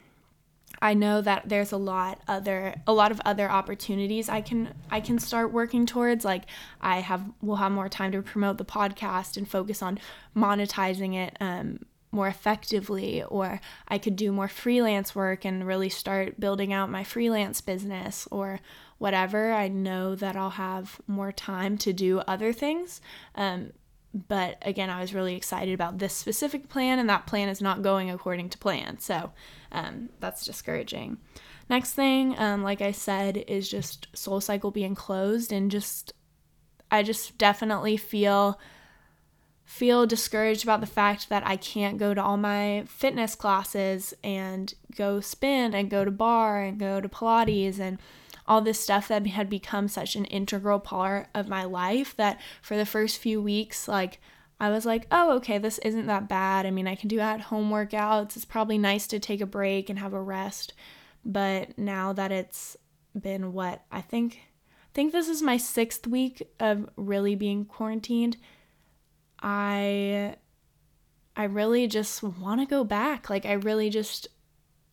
I 0.81 0.95
know 0.95 1.21
that 1.21 1.49
there's 1.49 1.73
a 1.73 1.77
lot 1.77 2.21
other 2.29 2.75
a 2.87 2.93
lot 2.93 3.13
of 3.13 3.21
other 3.25 3.51
opportunities 3.51 4.29
I 4.29 4.41
can 4.41 4.75
I 4.91 5.01
can 5.01 5.19
start 5.19 5.53
working 5.53 5.87
towards 5.87 6.25
like 6.25 6.45
I 6.81 7.01
have 7.01 7.31
will 7.41 7.57
have 7.57 7.73
more 7.73 7.89
time 7.89 8.13
to 8.13 8.23
promote 8.23 8.59
the 8.59 8.65
podcast 8.65 9.37
and 9.37 9.49
focus 9.49 9.83
on 9.83 9.99
monetizing 10.37 11.15
it 11.15 11.37
um, 11.41 11.81
more 12.12 12.28
effectively, 12.28 13.23
or 13.25 13.61
I 13.88 13.99
could 13.99 14.16
do 14.16 14.31
more 14.31 14.49
freelance 14.49 15.14
work 15.14 15.45
and 15.45 15.66
really 15.66 15.88
start 15.88 16.38
building 16.38 16.73
out 16.73 16.90
my 16.90 17.02
freelance 17.02 17.61
business, 17.62 18.28
or 18.31 18.61
whatever. 18.99 19.52
I 19.52 19.69
know 19.69 20.14
that 20.14 20.37
I'll 20.37 20.50
have 20.50 21.00
more 21.07 21.33
time 21.33 21.78
to 21.78 21.92
do 21.92 22.19
other 22.21 22.52
things. 22.52 23.00
Um, 23.35 23.73
but 24.14 24.59
again, 24.62 24.90
I 24.90 25.00
was 25.00 25.14
really 25.14 25.35
excited 25.35 25.73
about 25.73 25.99
this 25.99 26.12
specific 26.12 26.69
plan, 26.69 26.99
and 26.99 27.09
that 27.09 27.26
plan 27.26 27.49
is 27.49 27.62
not 27.62 27.83
going 27.83 28.11
according 28.11 28.50
to 28.50 28.59
plan. 28.59 28.99
So 28.99 29.33
um, 29.73 30.11
that's 30.21 30.45
discouraging. 30.45 31.16
Next 31.71 31.95
thing, 31.95 32.38
um, 32.38 32.62
like 32.62 32.83
I 32.83 32.92
said, 32.92 33.38
is 33.49 33.71
just 33.71 34.09
Soul 34.14 34.42
Cycle 34.42 34.71
being 34.71 34.95
closed, 34.95 35.50
and 35.50 35.71
just 35.71 36.12
I 36.90 37.02
just 37.02 37.38
definitely 37.38 37.97
feel 37.97 38.61
feel 39.73 40.07
discouraged 40.07 40.64
about 40.64 40.83
the 40.83 40.87
fact 40.87 41.31
that 41.31 41.43
I 41.47 41.57
can't 41.57 41.97
go 41.97 42.12
to 42.12 42.23
all 42.23 42.37
my 42.37 42.85
fitness 42.87 43.35
classes 43.35 44.12
and 44.23 44.73
go 44.95 45.21
spin 45.21 45.73
and 45.73 45.88
go 45.88 46.05
to 46.05 46.11
barre 46.11 46.64
and 46.69 46.79
go 46.79 47.01
to 47.01 47.09
Pilates 47.09 47.81
and 47.81 47.99
all 48.47 48.61
this 48.61 48.79
stuff 48.79 49.09
that 49.09 49.27
had 49.27 49.49
become 49.49 49.88
such 49.88 50.14
an 50.14 50.27
integral 50.27 50.79
part 50.79 51.29
of 51.35 51.49
my 51.49 51.64
life 51.64 52.14
that 52.16 52.38
for 52.61 52.77
the 52.77 52.85
first 52.85 53.16
few 53.16 53.40
weeks, 53.40 53.88
like, 53.88 54.20
I 54.61 54.68
was 54.68 54.85
like, 54.85 55.07
oh, 55.11 55.37
okay, 55.37 55.57
this 55.57 55.79
isn't 55.79 56.07
that 56.07 56.29
bad. 56.29 56.66
I 56.66 56.70
mean, 56.70 56.87
I 56.87 56.94
can 56.94 57.09
do 57.09 57.20
at 57.20 57.40
home 57.40 57.70
workouts. 57.70 58.37
It's 58.37 58.44
probably 58.44 58.77
nice 58.77 59.07
to 59.07 59.18
take 59.18 59.40
a 59.40 59.47
break 59.47 59.88
and 59.88 59.99
have 59.99 60.12
a 60.12 60.20
rest. 60.20 60.75
But 61.25 61.79
now 61.79 62.12
that 62.12 62.31
it's 62.31 62.77
been 63.18 63.55
what 63.55 63.85
I 63.90 64.03
think, 64.03 64.35
I 64.35 64.92
think 64.92 65.12
this 65.12 65.29
is 65.29 65.40
my 65.40 65.57
sixth 65.57 66.07
week 66.07 66.47
of 66.61 66.90
really 66.94 67.35
being 67.35 67.64
quarantined 67.64 68.37
I 69.42 70.37
I 71.37 71.44
really 71.44 71.87
just 71.88 72.22
want 72.22 72.61
to 72.61 72.66
go 72.66 72.85
back. 72.85 73.28
Like 73.28 73.44
I 73.44 73.52
really 73.52 73.90
just 73.90 74.28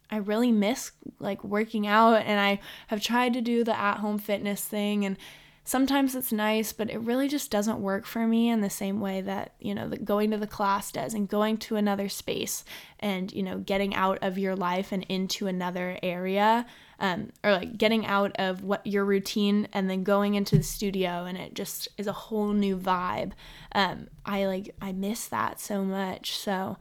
I 0.10 0.18
really 0.18 0.52
miss 0.52 0.92
like 1.20 1.44
working 1.44 1.86
out 1.86 2.24
and 2.26 2.40
I 2.40 2.60
have 2.88 3.02
tried 3.02 3.34
to 3.34 3.42
do 3.42 3.64
the 3.64 3.78
at-home 3.78 4.18
fitness 4.18 4.66
thing 4.66 5.06
and 5.06 5.18
sometimes 5.64 6.16
it's 6.16 6.32
nice, 6.32 6.74
but 6.74 6.90
it 6.90 6.98
really 6.98 7.28
just 7.28 7.52
doesn't 7.52 7.80
work 7.80 8.08
for 8.08 8.26
me 8.26 8.50
in 8.50 8.62
the 8.62 8.72
same 8.72 9.00
way 9.00 9.22
that, 9.22 9.54
you 9.60 9.76
know, 9.76 9.88
going 10.04 10.32
to 10.32 10.38
the 10.38 10.48
class 10.48 10.92
does 10.92 11.14
and 11.14 11.30
going 11.30 11.58
to 11.58 11.76
another 11.76 12.10
space 12.10 12.64
and, 13.00 13.32
you 13.32 13.44
know, 13.44 13.60
getting 13.60 13.94
out 13.94 14.18
of 14.24 14.40
your 14.40 14.56
life 14.56 14.92
and 14.92 15.04
into 15.04 15.46
another 15.46 16.00
area 16.02 16.66
um, 17.00 17.30
or 17.44 17.52
like 17.52 17.78
getting 17.78 18.06
out 18.06 18.36
of 18.38 18.64
what 18.64 18.86
your 18.86 19.06
routine 19.06 19.68
and 19.74 19.90
then 19.90 20.04
going 20.04 20.36
into 20.36 20.58
the 20.58 20.64
studio 20.64 21.26
and 21.26 21.38
it 21.38 21.54
just 21.54 21.88
is 21.98 22.08
a 22.08 22.14
whole 22.14 22.54
new 22.54 22.78
vibe. 22.78 23.32
Um, 23.74 24.08
I 24.26 24.46
like 24.46 24.76
I 24.82 24.92
miss 24.92 25.28
that 25.28 25.60
so 25.60 25.84
much. 25.84 26.38
So 26.38 26.78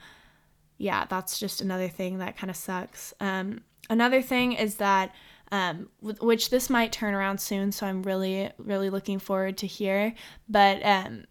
yeah, 0.76 1.06
that's 1.08 1.38
just 1.38 1.60
another 1.60 1.88
thing 1.88 2.18
that 2.18 2.36
kind 2.36 2.50
of 2.50 2.56
sucks. 2.56 3.14
Um, 3.20 3.62
another 3.88 4.22
thing 4.22 4.52
is 4.52 4.76
that 4.76 5.14
um, 5.50 5.88
which 6.02 6.50
this 6.50 6.68
might 6.68 6.92
turn 6.92 7.14
around 7.14 7.38
soon, 7.40 7.72
so 7.72 7.86
I'm 7.86 8.02
really 8.02 8.50
really 8.58 8.90
looking 8.90 9.18
forward 9.18 9.56
to 9.58 9.66
hear. 9.66 10.14
But 10.48 10.84
um, 10.84 11.24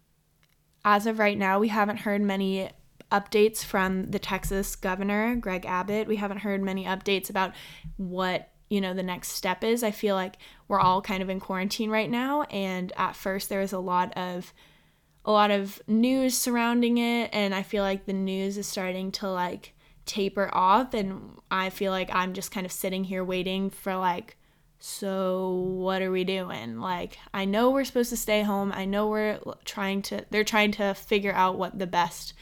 as 0.84 1.06
of 1.06 1.18
right 1.18 1.38
now, 1.38 1.60
we 1.60 1.68
haven't 1.68 1.98
heard 1.98 2.22
many 2.22 2.70
updates 3.12 3.64
from 3.64 4.10
the 4.10 4.18
Texas 4.18 4.76
governor, 4.76 5.36
Greg 5.36 5.64
Abbott. 5.66 6.08
We 6.08 6.16
haven't 6.16 6.38
heard 6.38 6.62
many 6.62 6.84
updates 6.84 7.30
about 7.30 7.52
what 7.96 8.50
you 8.68 8.80
know 8.80 8.94
the 8.94 9.02
next 9.02 9.28
step 9.28 9.64
is 9.64 9.82
i 9.82 9.90
feel 9.90 10.14
like 10.14 10.36
we're 10.68 10.78
all 10.78 11.00
kind 11.00 11.22
of 11.22 11.30
in 11.30 11.40
quarantine 11.40 11.90
right 11.90 12.10
now. 12.10 12.42
And 12.42 12.92
at 12.96 13.16
first 13.16 13.48
there 13.48 13.60
was 13.60 13.72
a 13.72 13.78
lot 13.78 14.16
of 14.16 14.52
a 15.24 15.32
lot 15.32 15.50
of 15.50 15.82
news 15.86 16.36
surrounding 16.36 16.98
it. 16.98 17.30
And 17.32 17.54
i 17.54 17.62
feel 17.62 17.82
like 17.82 18.04
the 18.04 18.12
news 18.12 18.58
is 18.58 18.66
starting 18.66 19.10
to 19.12 19.30
like 19.30 19.74
taper 20.04 20.50
off. 20.52 20.94
And 20.94 21.38
i 21.50 21.70
feel 21.70 21.90
like 21.90 22.10
i'm 22.12 22.34
just 22.34 22.52
kind 22.52 22.66
of 22.66 22.72
sitting 22.72 23.04
here 23.04 23.24
waiting 23.24 23.70
for 23.70 23.96
like 23.96 24.36
so 24.80 25.50
what 25.50 26.02
are 26.02 26.12
we 26.12 26.22
doing? 26.22 26.78
Like 26.78 27.18
i 27.34 27.44
know 27.46 27.70
we're 27.70 27.84
supposed 27.84 28.10
to 28.10 28.16
stay 28.16 28.42
home. 28.42 28.72
I 28.72 28.84
know 28.84 29.08
we're 29.08 29.40
trying 29.64 30.02
to 30.02 30.24
they're 30.30 30.44
trying 30.44 30.72
to 30.72 30.94
figure 30.94 31.32
out 31.32 31.58
what 31.58 31.78
the 31.78 31.86
best 31.86 32.34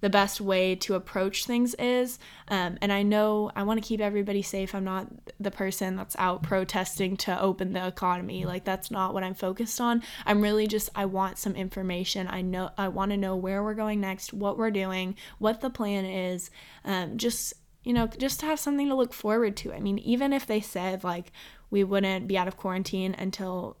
the 0.00 0.10
best 0.10 0.40
way 0.40 0.74
to 0.76 0.94
approach 0.94 1.44
things 1.44 1.74
is. 1.74 2.18
Um, 2.48 2.78
and 2.80 2.92
I 2.92 3.02
know 3.02 3.50
I 3.56 3.64
want 3.64 3.82
to 3.82 3.86
keep 3.86 4.00
everybody 4.00 4.42
safe. 4.42 4.74
I'm 4.74 4.84
not 4.84 5.08
the 5.40 5.50
person 5.50 5.96
that's 5.96 6.16
out 6.18 6.42
protesting 6.42 7.16
to 7.18 7.40
open 7.40 7.72
the 7.72 7.86
economy. 7.86 8.44
Like 8.44 8.64
that's 8.64 8.90
not 8.90 9.14
what 9.14 9.24
I'm 9.24 9.34
focused 9.34 9.80
on. 9.80 10.02
I'm 10.24 10.42
really 10.42 10.66
just 10.66 10.90
I 10.94 11.06
want 11.06 11.38
some 11.38 11.56
information. 11.56 12.28
I 12.28 12.42
know 12.42 12.70
I 12.78 12.88
want 12.88 13.10
to 13.10 13.16
know 13.16 13.36
where 13.36 13.62
we're 13.62 13.74
going 13.74 14.00
next, 14.00 14.32
what 14.32 14.58
we're 14.58 14.70
doing, 14.70 15.16
what 15.38 15.60
the 15.60 15.70
plan 15.70 16.04
is. 16.04 16.50
Um, 16.84 17.16
just 17.16 17.54
you 17.84 17.92
know, 17.94 18.06
just 18.06 18.40
to 18.40 18.46
have 18.46 18.60
something 18.60 18.88
to 18.88 18.94
look 18.94 19.14
forward 19.14 19.56
to. 19.58 19.72
I 19.72 19.80
mean, 19.80 19.98
even 20.00 20.32
if 20.32 20.46
they 20.46 20.60
said 20.60 21.04
like 21.04 21.32
we 21.70 21.84
wouldn't 21.84 22.28
be 22.28 22.38
out 22.38 22.48
of 22.48 22.56
quarantine 22.56 23.14
until 23.18 23.76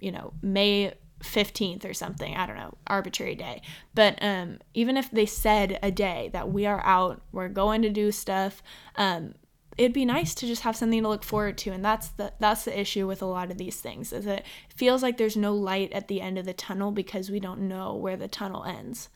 you 0.00 0.12
know 0.12 0.32
May 0.42 0.94
15th 1.26 1.84
or 1.84 1.94
something 1.94 2.36
i 2.36 2.46
don't 2.46 2.56
know 2.56 2.74
arbitrary 2.86 3.34
day. 3.34 3.62
But 3.94 4.18
um, 4.22 4.58
even 4.74 4.96
if 4.96 5.10
they 5.10 5.26
said 5.26 5.78
a 5.82 5.90
day 5.90 6.30
that 6.32 6.50
we 6.50 6.66
are 6.66 6.84
out 6.84 7.22
we're 7.32 7.48
going 7.48 7.82
to 7.82 7.90
do 7.90 8.12
stuff 8.12 8.62
um, 8.96 9.34
it'd 9.76 9.92
be 9.92 10.04
nice 10.04 10.34
to 10.34 10.46
just 10.46 10.62
have 10.62 10.76
something 10.76 11.02
to 11.02 11.08
look 11.08 11.24
forward 11.24 11.58
to. 11.58 11.70
And 11.70 11.84
that's 11.84 12.08
the 12.08 12.32
that's 12.38 12.64
the 12.64 12.78
issue 12.78 13.06
with 13.06 13.22
a 13.22 13.26
lot 13.26 13.50
of 13.50 13.58
these 13.58 13.80
things 13.80 14.12
is 14.12 14.26
it 14.26 14.44
feels 14.74 15.02
like 15.02 15.18
there's 15.18 15.36
no 15.36 15.54
light 15.54 15.92
at 15.92 16.08
the 16.08 16.20
end 16.20 16.38
of 16.38 16.46
the 16.46 16.54
tunnel 16.54 16.90
because 16.90 17.30
we 17.30 17.40
don't 17.40 17.68
know 17.68 17.94
where 17.94 18.16
the 18.16 18.28
tunnel 18.28 18.64
ends. 18.64 19.08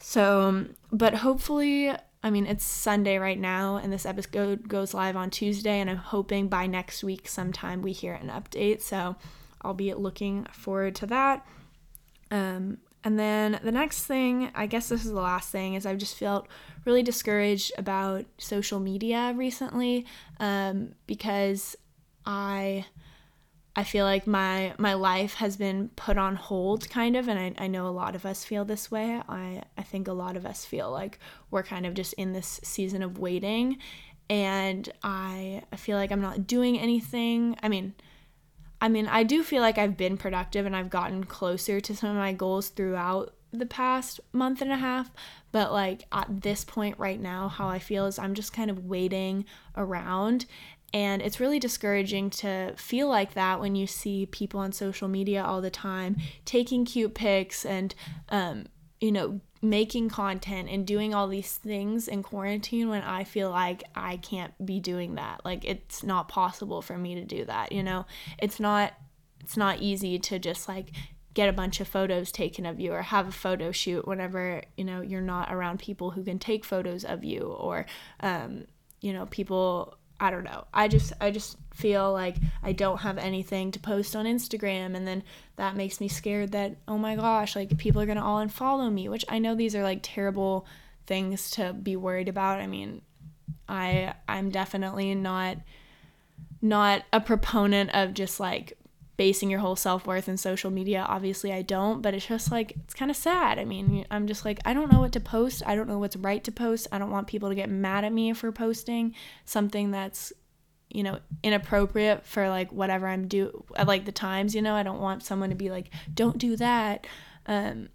So 0.00 0.66
but 0.92 1.14
hopefully 1.14 1.92
I 2.22 2.30
mean, 2.30 2.46
it's 2.46 2.64
Sunday 2.64 3.18
right 3.18 3.38
now, 3.38 3.76
and 3.76 3.92
this 3.92 4.06
episode 4.06 4.66
goes 4.66 4.94
live 4.94 5.14
on 5.14 5.28
Tuesday, 5.28 5.78
and 5.78 5.90
I'm 5.90 5.98
hoping 5.98 6.48
by 6.48 6.66
next 6.66 7.04
week 7.04 7.28
sometime 7.28 7.82
we 7.82 7.92
hear 7.92 8.14
an 8.14 8.28
update. 8.28 8.80
So 8.80 9.16
I'll 9.64 9.74
be 9.74 9.92
looking 9.94 10.46
forward 10.52 10.94
to 10.96 11.06
that. 11.06 11.46
Um, 12.30 12.78
and 13.04 13.18
then 13.18 13.60
the 13.62 13.72
next 13.72 14.04
thing, 14.04 14.50
I 14.54 14.66
guess 14.66 14.88
this 14.88 15.04
is 15.04 15.12
the 15.12 15.20
last 15.20 15.50
thing, 15.50 15.74
is 15.74 15.84
I've 15.84 15.98
just 15.98 16.16
felt 16.16 16.48
really 16.84 17.02
discouraged 17.02 17.72
about 17.76 18.24
social 18.38 18.80
media 18.80 19.34
recently 19.36 20.06
um, 20.40 20.94
because 21.06 21.76
I 22.24 22.86
I 23.76 23.82
feel 23.82 24.04
like 24.04 24.26
my 24.26 24.74
my 24.78 24.94
life 24.94 25.34
has 25.34 25.56
been 25.56 25.90
put 25.96 26.16
on 26.16 26.36
hold 26.36 26.88
kind 26.88 27.16
of 27.16 27.28
and 27.28 27.38
I, 27.38 27.64
I 27.64 27.66
know 27.66 27.86
a 27.86 27.90
lot 27.90 28.14
of 28.14 28.24
us 28.24 28.44
feel 28.44 28.64
this 28.64 28.90
way. 28.90 29.20
I, 29.28 29.62
I 29.76 29.82
think 29.82 30.06
a 30.06 30.12
lot 30.12 30.36
of 30.36 30.46
us 30.46 30.64
feel 30.64 30.90
like 30.90 31.18
we're 31.50 31.62
kind 31.62 31.84
of 31.84 31.94
just 31.94 32.12
in 32.14 32.32
this 32.32 32.60
season 32.62 33.02
of 33.02 33.18
waiting 33.18 33.78
and 34.30 34.88
I 35.02 35.62
I 35.72 35.76
feel 35.76 35.98
like 35.98 36.12
I'm 36.12 36.22
not 36.22 36.46
doing 36.46 36.78
anything. 36.78 37.56
I 37.62 37.68
mean 37.68 37.94
I 38.84 38.88
mean 38.88 39.08
I 39.08 39.22
do 39.22 39.42
feel 39.42 39.62
like 39.62 39.78
I've 39.78 39.96
been 39.96 40.18
productive 40.18 40.66
and 40.66 40.76
I've 40.76 40.90
gotten 40.90 41.24
closer 41.24 41.80
to 41.80 41.96
some 41.96 42.10
of 42.10 42.16
my 42.16 42.34
goals 42.34 42.68
throughout 42.68 43.32
the 43.50 43.64
past 43.64 44.20
month 44.30 44.60
and 44.60 44.70
a 44.70 44.76
half, 44.76 45.10
but 45.52 45.72
like 45.72 46.04
at 46.12 46.42
this 46.42 46.66
point 46.66 46.98
right 46.98 47.18
now, 47.18 47.48
how 47.48 47.66
I 47.66 47.78
feel 47.78 48.04
is 48.04 48.18
I'm 48.18 48.34
just 48.34 48.52
kind 48.52 48.70
of 48.70 48.84
waiting 48.84 49.46
around 49.74 50.44
and 50.92 51.22
it's 51.22 51.40
really 51.40 51.58
discouraging 51.58 52.28
to 52.28 52.74
feel 52.76 53.08
like 53.08 53.32
that 53.32 53.58
when 53.58 53.74
you 53.74 53.86
see 53.86 54.26
people 54.26 54.60
on 54.60 54.72
social 54.72 55.08
media 55.08 55.42
all 55.42 55.62
the 55.62 55.70
time 55.70 56.18
taking 56.44 56.84
cute 56.84 57.14
pics 57.14 57.64
and, 57.64 57.94
um, 58.28 58.66
you 59.00 59.12
know, 59.12 59.40
making 59.60 60.08
content 60.10 60.68
and 60.68 60.86
doing 60.86 61.14
all 61.14 61.26
these 61.26 61.54
things 61.54 62.06
in 62.06 62.22
quarantine 62.22 62.88
when 62.88 63.02
I 63.02 63.24
feel 63.24 63.50
like 63.50 63.82
I 63.94 64.18
can't 64.18 64.52
be 64.64 64.78
doing 64.78 65.14
that. 65.14 65.40
Like 65.44 65.64
it's 65.64 66.02
not 66.02 66.28
possible 66.28 66.82
for 66.82 66.98
me 66.98 67.14
to 67.14 67.24
do 67.24 67.44
that, 67.46 67.72
you 67.72 67.82
know? 67.82 68.06
It's 68.38 68.60
not 68.60 68.92
it's 69.40 69.56
not 69.56 69.80
easy 69.80 70.18
to 70.18 70.38
just 70.38 70.68
like 70.68 70.90
get 71.34 71.48
a 71.48 71.52
bunch 71.52 71.80
of 71.80 71.88
photos 71.88 72.30
taken 72.30 72.64
of 72.64 72.78
you 72.78 72.92
or 72.92 73.02
have 73.02 73.28
a 73.28 73.32
photo 73.32 73.72
shoot 73.72 74.06
whenever, 74.06 74.62
you 74.76 74.84
know, 74.84 75.00
you're 75.00 75.20
not 75.20 75.52
around 75.52 75.80
people 75.80 76.12
who 76.12 76.22
can 76.22 76.38
take 76.38 76.64
photos 76.64 77.04
of 77.04 77.24
you 77.24 77.40
or 77.40 77.86
um, 78.20 78.64
you 79.00 79.12
know, 79.12 79.26
people 79.26 79.98
I 80.20 80.30
don't 80.30 80.44
know. 80.44 80.66
I 80.72 80.88
just 80.88 81.12
I 81.20 81.30
just 81.30 81.56
feel 81.72 82.12
like 82.12 82.36
I 82.62 82.72
don't 82.72 82.98
have 82.98 83.18
anything 83.18 83.72
to 83.72 83.80
post 83.80 84.14
on 84.14 84.26
Instagram 84.26 84.94
and 84.94 85.06
then 85.06 85.22
that 85.56 85.76
makes 85.76 86.00
me 86.00 86.08
scared 86.08 86.52
that 86.52 86.76
oh 86.86 86.98
my 86.98 87.16
gosh, 87.16 87.56
like 87.56 87.76
people 87.78 88.00
are 88.00 88.06
going 88.06 88.18
to 88.18 88.24
all 88.24 88.44
unfollow 88.44 88.92
me, 88.92 89.08
which 89.08 89.24
I 89.28 89.38
know 89.38 89.54
these 89.54 89.74
are 89.74 89.82
like 89.82 90.00
terrible 90.02 90.66
things 91.06 91.50
to 91.52 91.72
be 91.72 91.96
worried 91.96 92.28
about. 92.28 92.60
I 92.60 92.66
mean, 92.66 93.02
I 93.68 94.14
I'm 94.28 94.50
definitely 94.50 95.14
not 95.14 95.58
not 96.62 97.02
a 97.12 97.20
proponent 97.20 97.90
of 97.94 98.14
just 98.14 98.40
like 98.40 98.78
basing 99.16 99.48
your 99.48 99.60
whole 99.60 99.76
self-worth 99.76 100.28
in 100.28 100.36
social 100.36 100.70
media 100.70 101.04
obviously 101.08 101.52
i 101.52 101.62
don't 101.62 102.02
but 102.02 102.14
it's 102.14 102.26
just 102.26 102.50
like 102.50 102.72
it's 102.84 102.94
kind 102.94 103.10
of 103.10 103.16
sad. 103.16 103.58
I 103.58 103.64
mean 103.64 104.04
i'm 104.10 104.26
just 104.26 104.44
like 104.44 104.58
i 104.64 104.74
don't 104.74 104.92
know 104.92 105.00
what 105.00 105.12
to 105.12 105.20
post. 105.20 105.62
I 105.66 105.74
don't 105.74 105.88
know 105.88 105.98
what's 105.98 106.16
right 106.16 106.42
to 106.44 106.52
post. 106.52 106.88
I 106.90 106.98
don't 106.98 107.10
want 107.10 107.26
people 107.26 107.48
to 107.48 107.54
get 107.54 107.70
mad 107.70 108.04
at 108.04 108.12
me 108.12 108.32
for 108.32 108.50
posting 108.52 109.14
something 109.44 109.90
that's 109.90 110.32
you 110.90 111.02
know 111.02 111.18
inappropriate 111.42 112.24
for 112.24 112.48
like 112.48 112.70
whatever 112.72 113.08
i'm 113.08 113.26
do 113.26 113.64
at 113.76 113.88
like 113.88 114.04
the 114.04 114.12
times 114.12 114.54
you 114.54 114.62
know? 114.62 114.74
I 114.74 114.82
don't 114.82 115.00
want 115.00 115.22
someone 115.22 115.50
to 115.50 115.56
be 115.56 115.70
like 115.70 115.90
don't 116.12 116.38
do 116.38 116.56
that. 116.56 117.06
Um 117.46 117.88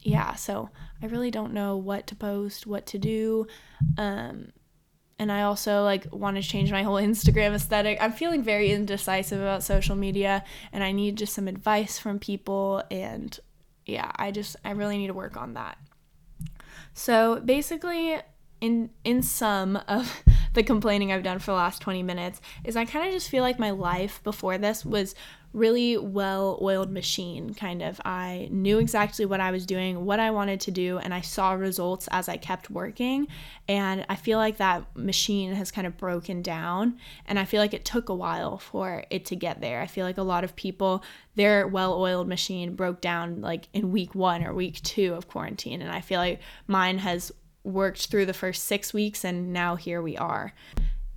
yeah 0.00 0.34
so 0.34 0.70
i 1.02 1.06
really 1.06 1.30
don't 1.30 1.52
know 1.52 1.76
what 1.76 2.06
to 2.06 2.14
post 2.14 2.66
what 2.66 2.86
to 2.86 2.98
do. 2.98 3.46
Um 3.96 4.52
and 5.18 5.32
I 5.32 5.42
also 5.42 5.82
like 5.82 6.06
want 6.12 6.36
to 6.36 6.42
change 6.42 6.70
my 6.70 6.82
whole 6.82 6.96
Instagram 7.00 7.54
aesthetic. 7.54 7.98
I'm 8.00 8.12
feeling 8.12 8.42
very 8.42 8.70
indecisive 8.70 9.40
about 9.40 9.62
social 9.62 9.96
media 9.96 10.44
and 10.72 10.84
I 10.84 10.92
need 10.92 11.16
just 11.16 11.34
some 11.34 11.48
advice 11.48 11.98
from 11.98 12.18
people 12.18 12.82
and 12.90 13.38
yeah, 13.86 14.12
I 14.16 14.30
just 14.30 14.56
I 14.64 14.72
really 14.72 14.98
need 14.98 15.08
to 15.08 15.14
work 15.14 15.36
on 15.36 15.54
that. 15.54 15.78
So, 16.92 17.40
basically 17.40 18.18
in 18.60 18.90
in 19.04 19.22
sum 19.22 19.76
of 19.88 20.22
the 20.54 20.62
complaining 20.62 21.12
I've 21.12 21.22
done 21.22 21.38
for 21.38 21.52
the 21.52 21.56
last 21.56 21.80
20 21.80 22.02
minutes 22.02 22.40
is 22.64 22.76
I 22.76 22.84
kind 22.84 23.06
of 23.06 23.12
just 23.12 23.30
feel 23.30 23.42
like 23.42 23.58
my 23.58 23.70
life 23.70 24.20
before 24.24 24.58
this 24.58 24.84
was 24.84 25.14
really 25.52 25.96
well 25.96 26.58
oiled 26.60 26.90
machine 26.90 27.54
kind 27.54 27.82
of. 27.82 28.00
I 28.04 28.48
knew 28.50 28.78
exactly 28.78 29.24
what 29.24 29.40
i 29.40 29.50
was 29.50 29.64
doing 29.66 30.04
what 30.04 30.20
i 30.20 30.30
wanted 30.30 30.60
to 30.60 30.70
do 30.70 30.98
and 30.98 31.14
i 31.14 31.20
saw 31.20 31.52
results 31.52 32.08
as 32.10 32.28
i 32.28 32.36
kept 32.36 32.70
working. 32.70 33.28
And 33.66 34.04
i 34.08 34.14
feel 34.14 34.38
like 34.38 34.58
that 34.58 34.84
machine 34.96 35.52
has 35.54 35.70
kind 35.70 35.86
of 35.86 35.96
broken 35.96 36.42
down 36.42 36.98
and 37.26 37.38
i 37.38 37.44
feel 37.44 37.60
like 37.60 37.74
it 37.74 37.84
took 37.84 38.08
a 38.08 38.14
while 38.14 38.58
for 38.58 39.04
it 39.10 39.24
to 39.26 39.36
get 39.36 39.60
there. 39.60 39.80
I 39.80 39.86
feel 39.86 40.04
like 40.04 40.18
a 40.18 40.22
lot 40.22 40.44
of 40.44 40.54
people 40.56 41.02
their 41.38 41.66
well 41.66 41.94
oiled 41.94 42.28
machine 42.28 42.74
broke 42.74 43.00
down 43.00 43.40
like 43.40 43.68
in 43.72 43.92
week 43.92 44.14
one 44.14 44.44
or 44.44 44.52
week 44.52 44.82
two 44.82 45.14
of 45.14 45.28
quarantine 45.28 45.80
and 45.80 45.90
i 45.92 46.00
feel 46.00 46.18
like 46.18 46.40
mine 46.66 46.98
has 46.98 47.30
worked 47.62 48.06
through 48.06 48.26
the 48.26 48.34
first 48.34 48.64
six 48.64 48.92
weeks 48.92 49.24
and 49.24 49.52
now 49.52 49.76
here 49.76 50.02
we 50.02 50.16
are 50.16 50.52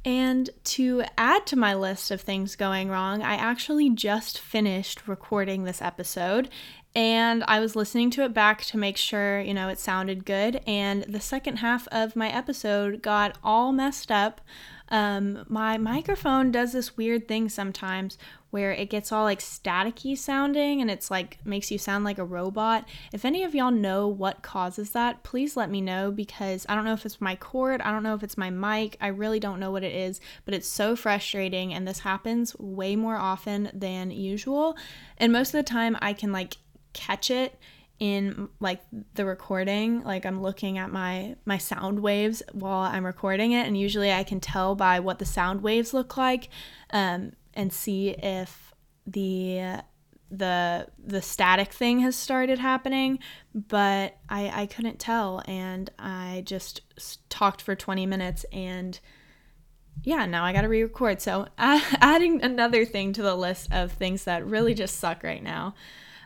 and 0.03 0.49
to 0.63 1.03
add 1.17 1.45
to 1.47 1.55
my 1.55 1.73
list 1.75 2.11
of 2.11 2.21
things 2.21 2.55
going 2.55 2.89
wrong, 2.89 3.21
I 3.21 3.35
actually 3.35 3.89
just 3.89 4.39
finished 4.39 5.07
recording 5.07 5.63
this 5.63 5.81
episode 5.81 6.49
and 6.93 7.43
I 7.47 7.59
was 7.59 7.75
listening 7.75 8.09
to 8.11 8.23
it 8.23 8.33
back 8.33 8.63
to 8.65 8.77
make 8.77 8.97
sure, 8.97 9.39
you 9.39 9.53
know, 9.53 9.69
it 9.69 9.79
sounded 9.79 10.25
good. 10.25 10.61
And 10.67 11.03
the 11.03 11.21
second 11.21 11.57
half 11.57 11.87
of 11.87 12.15
my 12.15 12.29
episode 12.29 13.01
got 13.01 13.37
all 13.43 13.71
messed 13.71 14.11
up. 14.11 14.41
Um, 14.89 15.45
my 15.47 15.77
microphone 15.77 16.51
does 16.51 16.73
this 16.73 16.97
weird 16.97 17.29
thing 17.29 17.47
sometimes 17.47 18.17
where 18.51 18.73
it 18.73 18.89
gets 18.89 19.11
all 19.11 19.23
like 19.23 19.39
staticky 19.39 20.17
sounding 20.17 20.81
and 20.81 20.91
it's 20.91 21.09
like 21.09 21.37
makes 21.45 21.71
you 21.71 21.77
sound 21.77 22.03
like 22.03 22.17
a 22.17 22.25
robot. 22.25 22.85
If 23.13 23.23
any 23.23 23.43
of 23.43 23.55
y'all 23.55 23.71
know 23.71 24.07
what 24.07 24.41
causes 24.41 24.91
that, 24.91 25.23
please 25.23 25.55
let 25.55 25.69
me 25.69 25.79
know 25.79 26.11
because 26.11 26.65
I 26.67 26.75
don't 26.75 26.83
know 26.83 26.93
if 26.93 27.05
it's 27.05 27.21
my 27.21 27.35
cord, 27.37 27.81
I 27.81 27.91
don't 27.91 28.03
know 28.03 28.13
if 28.13 28.23
it's 28.23 28.37
my 28.37 28.49
mic, 28.49 28.97
I 28.99 29.07
really 29.07 29.39
don't 29.39 29.61
know 29.61 29.71
what 29.71 29.83
it 29.83 29.95
is, 29.95 30.19
but 30.43 30.53
it's 30.53 30.67
so 30.67 30.97
frustrating 30.97 31.73
and 31.73 31.87
this 31.87 31.99
happens 31.99 32.53
way 32.59 32.97
more 32.97 33.15
often 33.15 33.71
than 33.73 34.11
usual. 34.11 34.75
And 35.17 35.31
most 35.31 35.53
of 35.53 35.59
the 35.59 35.63
time 35.63 35.97
I 36.01 36.11
can 36.11 36.33
like 36.33 36.57
catch 36.93 37.31
it 37.31 37.59
in 37.99 38.49
like 38.59 38.81
the 39.13 39.25
recording. 39.25 40.03
Like 40.03 40.25
i'm 40.25 40.41
looking 40.41 40.77
at 40.77 40.91
my 40.91 41.35
my 41.45 41.57
sound 41.57 41.99
waves 41.99 42.41
while 42.51 42.81
i'm 42.81 43.05
recording 43.05 43.51
it 43.51 43.67
and 43.67 43.77
usually 43.77 44.11
i 44.11 44.23
can 44.23 44.39
tell 44.39 44.75
by 44.75 44.99
what 44.99 45.19
the 45.19 45.25
sound 45.25 45.61
waves 45.61 45.93
look 45.93 46.17
like 46.17 46.49
um, 46.91 47.33
and 47.53 47.71
see 47.71 48.09
if 48.09 48.73
the 49.05 49.81
the 50.31 50.87
the 50.97 51.21
static 51.21 51.73
thing 51.73 51.99
has 51.99 52.15
started 52.15 52.57
happening 52.57 53.19
but 53.53 54.17
i 54.29 54.61
i 54.61 54.65
couldn't 54.65 54.97
tell 54.97 55.43
and 55.45 55.89
i 55.99 56.41
just 56.45 56.81
talked 57.29 57.61
for 57.61 57.75
20 57.75 58.05
minutes 58.05 58.45
and 58.53 59.01
yeah 60.03 60.25
now 60.25 60.45
i 60.45 60.53
gotta 60.53 60.69
re-record. 60.69 61.21
So 61.21 61.47
adding 61.57 62.41
another 62.41 62.85
thing 62.85 63.11
to 63.13 63.21
the 63.21 63.35
list 63.35 63.71
of 63.73 63.91
things 63.91 64.23
that 64.23 64.45
really 64.45 64.73
just 64.73 64.97
suck 64.97 65.21
right 65.21 65.43
now 65.43 65.75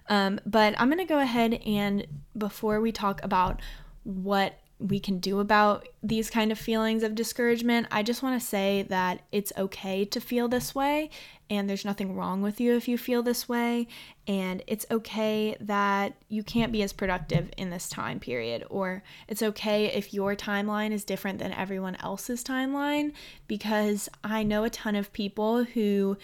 um, 0.09 0.39
but 0.45 0.73
i'm 0.79 0.89
gonna 0.89 1.05
go 1.05 1.19
ahead 1.19 1.53
and 1.65 2.05
before 2.37 2.81
we 2.81 2.91
talk 2.91 3.23
about 3.23 3.61
what 4.03 4.59
we 4.77 4.99
can 4.99 5.19
do 5.19 5.39
about 5.39 5.87
these 6.03 6.29
kind 6.29 6.51
of 6.51 6.59
feelings 6.59 7.01
of 7.01 7.15
discouragement. 7.15 7.87
I 7.91 8.03
just 8.03 8.21
want 8.21 8.39
to 8.39 8.45
say 8.45 8.85
that 8.89 9.21
it's 9.31 9.53
okay 9.57 10.03
to 10.05 10.19
feel 10.19 10.49
this 10.49 10.75
way 10.75 11.09
and 11.49 11.69
there's 11.69 11.85
nothing 11.85 12.15
wrong 12.15 12.41
with 12.41 12.59
you 12.59 12.75
if 12.75 12.87
you 12.87 12.97
feel 12.97 13.23
this 13.23 13.47
way 13.47 13.87
and 14.27 14.61
it's 14.67 14.85
okay 14.91 15.55
that 15.61 16.15
you 16.27 16.43
can't 16.43 16.73
be 16.73 16.83
as 16.83 16.91
productive 16.91 17.49
in 17.55 17.69
this 17.69 17.87
time 17.87 18.19
period 18.19 18.65
or 18.69 19.01
it's 19.29 19.43
okay 19.43 19.85
if 19.85 20.13
your 20.13 20.35
timeline 20.35 20.91
is 20.91 21.05
different 21.05 21.39
than 21.39 21.53
everyone 21.53 21.95
else's 22.01 22.43
timeline 22.43 23.13
because 23.47 24.09
I 24.23 24.43
know 24.43 24.65
a 24.65 24.69
ton 24.69 24.95
of 24.95 25.13
people 25.13 25.63
who 25.63 26.17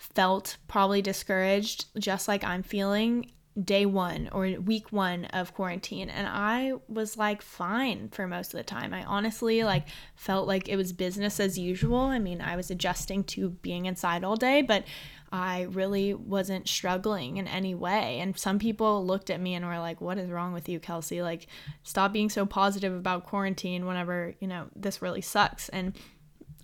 felt 0.00 0.56
probably 0.66 1.02
discouraged 1.02 1.84
just 1.98 2.26
like 2.26 2.42
I'm 2.42 2.62
feeling 2.62 3.30
day 3.62 3.84
one 3.84 4.28
or 4.32 4.46
week 4.60 4.90
one 4.92 5.26
of 5.26 5.52
quarantine. 5.54 6.08
And 6.08 6.26
i 6.26 6.72
was 6.88 7.18
like 7.18 7.42
fine 7.42 8.08
for 8.08 8.26
most 8.26 8.54
of 8.54 8.58
the 8.58 8.64
time. 8.64 8.94
I 8.94 9.04
honestly 9.04 9.62
like 9.62 9.88
felt 10.14 10.48
like 10.48 10.68
it 10.68 10.76
was 10.76 10.92
business 10.92 11.38
as 11.38 11.58
usual. 11.58 11.98
I 11.98 12.18
mean 12.18 12.40
i 12.40 12.56
was 12.56 12.70
adjusting 12.70 13.24
to 13.24 13.50
being 13.50 13.86
inside 13.86 14.24
all 14.24 14.36
day 14.36 14.62
but 14.62 14.84
i 15.32 15.62
really 15.70 16.14
wasn't 16.14 16.66
struggling 16.66 17.36
in 17.36 17.46
any 17.46 17.74
way. 17.74 18.20
And 18.20 18.38
some 18.38 18.58
people 18.58 19.04
looked 19.04 19.28
at 19.28 19.40
me 19.40 19.54
and 19.54 19.66
were 19.66 19.78
like 19.78 20.00
what 20.00 20.16
is 20.16 20.30
wrong 20.30 20.54
with 20.54 20.68
you 20.68 20.80
kelsey? 20.80 21.20
Like 21.20 21.46
stop 21.82 22.12
being 22.12 22.30
so 22.30 22.46
positive 22.46 22.94
about 22.94 23.26
quarantine 23.26 23.84
whenever 23.84 24.34
you 24.40 24.48
know 24.48 24.68
this 24.74 25.02
really 25.02 25.20
sucks. 25.20 25.68
And 25.68 25.94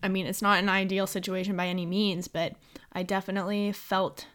i 0.07 0.09
mean 0.09 0.27
it's 0.27 0.43
not 0.43 0.59
an 0.59 0.69
ideal 0.69 1.07
situation 1.07 1.57
by 1.57 1.67
any 1.67 1.85
means 1.85 2.29
but 2.29 2.55
i 2.93 3.03
definitely 3.03 3.73
felt 3.73 4.27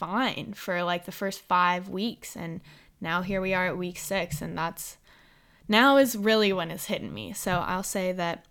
fine 0.00 0.54
for 0.54 0.82
like 0.82 1.04
the 1.04 1.12
first 1.12 1.40
five 1.40 1.90
weeks. 1.90 2.34
And 2.34 2.62
now 3.02 3.20
here 3.20 3.42
we 3.42 3.52
are 3.52 3.66
at 3.66 3.76
week 3.76 3.98
six, 3.98 4.40
and 4.40 4.56
that's 4.56 4.96
now 5.68 5.98
is 5.98 6.16
really 6.16 6.52
when 6.54 6.70
it's 6.70 6.86
hitting 6.86 7.12
me. 7.12 7.34
So 7.34 7.58
I'll 7.58 7.82
say 7.82 8.12
that 8.12 8.46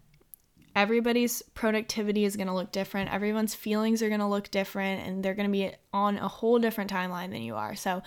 everybody's 0.76 1.42
productivity 1.56 2.24
is 2.24 2.36
going 2.36 2.48
to 2.48 2.54
look 2.54 2.72
different. 2.72 3.12
Everyone's 3.12 3.56
feelings 3.56 4.04
are 4.04 4.10
going 4.10 4.20
to 4.20 4.28
look 4.28 4.52
different, 4.52 5.06
and 5.06 5.24
they're 5.24 5.34
going 5.34 5.50
to 5.50 5.52
be 5.52 5.72
on 5.92 6.18
a 6.18 6.28
whole 6.28 6.60
different 6.60 6.92
timeline 6.92 7.32
than 7.32 7.42
you 7.42 7.56
are. 7.56 7.76
So 7.76 8.04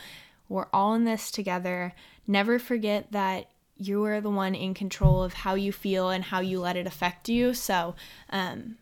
we're 0.49 0.69
all 0.73 0.95
in 0.95 1.03
this 1.03 1.33
together. 1.33 1.95
Never 2.29 2.61
forget 2.61 3.11
that 3.11 3.49
you 3.77 4.05
are 4.05 4.21
the 4.21 4.31
one 4.31 4.55
in 4.55 4.75
control 4.75 5.23
of 5.23 5.33
how 5.33 5.55
you 5.55 5.73
feel 5.73 6.11
and 6.11 6.25
how 6.25 6.41
you 6.41 6.61
let 6.61 6.77
it 6.77 6.87
affect 6.87 7.29
you. 7.29 7.55
So, 7.55 7.95
um, 8.31 8.77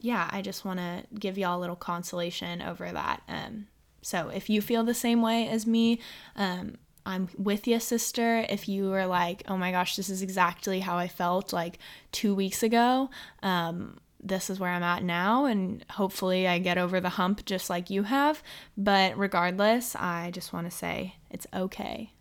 yeah, 0.00 0.28
I 0.30 0.42
just 0.42 0.64
want 0.64 0.78
to 0.78 1.04
give 1.18 1.36
y'all 1.36 1.58
a 1.58 1.60
little 1.60 1.76
consolation 1.76 2.62
over 2.62 2.90
that. 2.90 3.22
Um, 3.28 3.66
so 4.02 4.28
if 4.28 4.48
you 4.48 4.62
feel 4.62 4.84
the 4.84 4.94
same 4.94 5.20
way 5.20 5.48
as 5.48 5.66
me, 5.66 6.00
um, 6.36 6.76
I'm 7.04 7.28
with 7.36 7.66
you, 7.66 7.78
sister. 7.80 8.44
If 8.48 8.68
you 8.68 8.90
were 8.90 9.06
like, 9.06 9.42
oh 9.48 9.56
my 9.56 9.70
gosh, 9.70 9.96
this 9.96 10.10
is 10.10 10.22
exactly 10.22 10.80
how 10.80 10.96
I 10.96 11.08
felt 11.08 11.52
like 11.52 11.78
two 12.12 12.34
weeks 12.34 12.62
ago, 12.62 13.10
um, 13.42 13.98
this 14.22 14.50
is 14.50 14.58
where 14.58 14.70
I'm 14.70 14.82
at 14.82 15.04
now, 15.04 15.44
and 15.44 15.84
hopefully 15.90 16.48
I 16.48 16.58
get 16.58 16.78
over 16.78 17.00
the 17.00 17.10
hump 17.10 17.44
just 17.44 17.70
like 17.70 17.90
you 17.90 18.02
have. 18.04 18.42
But 18.76 19.16
regardless, 19.16 19.94
I 19.94 20.30
just 20.32 20.52
want 20.52 20.68
to 20.68 20.76
say 20.76 21.16
it's 21.30 21.46
okay. 21.54 22.12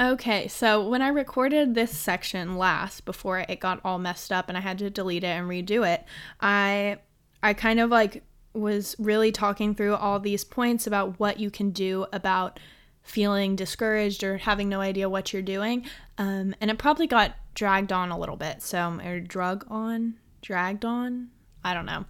Okay, 0.00 0.48
so 0.48 0.88
when 0.88 1.02
I 1.02 1.08
recorded 1.08 1.74
this 1.74 1.90
section 1.90 2.56
last 2.56 3.04
before 3.04 3.40
it 3.40 3.60
got 3.60 3.80
all 3.84 3.98
messed 3.98 4.32
up 4.32 4.48
and 4.48 4.56
I 4.56 4.60
had 4.60 4.78
to 4.78 4.90
delete 4.90 5.24
it 5.24 5.28
and 5.28 5.48
redo 5.48 5.86
it, 5.86 6.04
I 6.40 6.98
I 7.42 7.54
kind 7.54 7.78
of 7.78 7.90
like 7.90 8.22
was 8.54 8.96
really 8.98 9.32
talking 9.32 9.74
through 9.74 9.94
all 9.94 10.18
these 10.18 10.44
points 10.44 10.86
about 10.86 11.18
what 11.18 11.40
you 11.40 11.50
can 11.50 11.70
do 11.70 12.06
about 12.12 12.58
feeling 13.02 13.56
discouraged 13.56 14.22
or 14.22 14.38
having 14.38 14.68
no 14.68 14.80
idea 14.80 15.08
what 15.08 15.32
you're 15.32 15.42
doing. 15.42 15.84
Um, 16.18 16.54
and 16.60 16.70
it 16.70 16.78
probably 16.78 17.06
got 17.06 17.34
dragged 17.54 17.92
on 17.92 18.10
a 18.10 18.18
little 18.18 18.36
bit. 18.36 18.62
So, 18.62 19.00
or 19.04 19.20
drug 19.20 19.66
on, 19.68 20.14
dragged 20.40 20.84
on. 20.84 21.28
I 21.64 21.74
don't 21.74 21.86
know. 21.86 22.04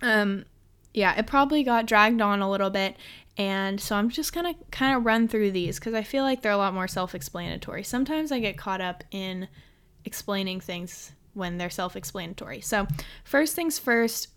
Um, 0.00 0.44
yeah, 0.94 1.14
it 1.16 1.26
probably 1.26 1.62
got 1.62 1.86
dragged 1.86 2.20
on 2.20 2.40
a 2.40 2.50
little 2.50 2.70
bit. 2.70 2.96
And 3.38 3.80
so 3.80 3.96
I'm 3.96 4.10
just 4.10 4.34
going 4.34 4.54
to 4.54 4.60
kind 4.70 4.96
of 4.96 5.06
run 5.06 5.26
through 5.26 5.52
these 5.52 5.78
because 5.78 5.94
I 5.94 6.02
feel 6.02 6.22
like 6.22 6.42
they're 6.42 6.52
a 6.52 6.56
lot 6.56 6.74
more 6.74 6.88
self 6.88 7.14
explanatory. 7.14 7.82
Sometimes 7.82 8.30
I 8.30 8.40
get 8.40 8.58
caught 8.58 8.80
up 8.80 9.04
in 9.10 9.48
explaining 10.04 10.60
things 10.60 11.12
when 11.34 11.56
they're 11.58 11.70
self 11.70 11.96
explanatory. 11.96 12.60
So, 12.60 12.86
first 13.24 13.54
things 13.54 13.78
first, 13.78 14.28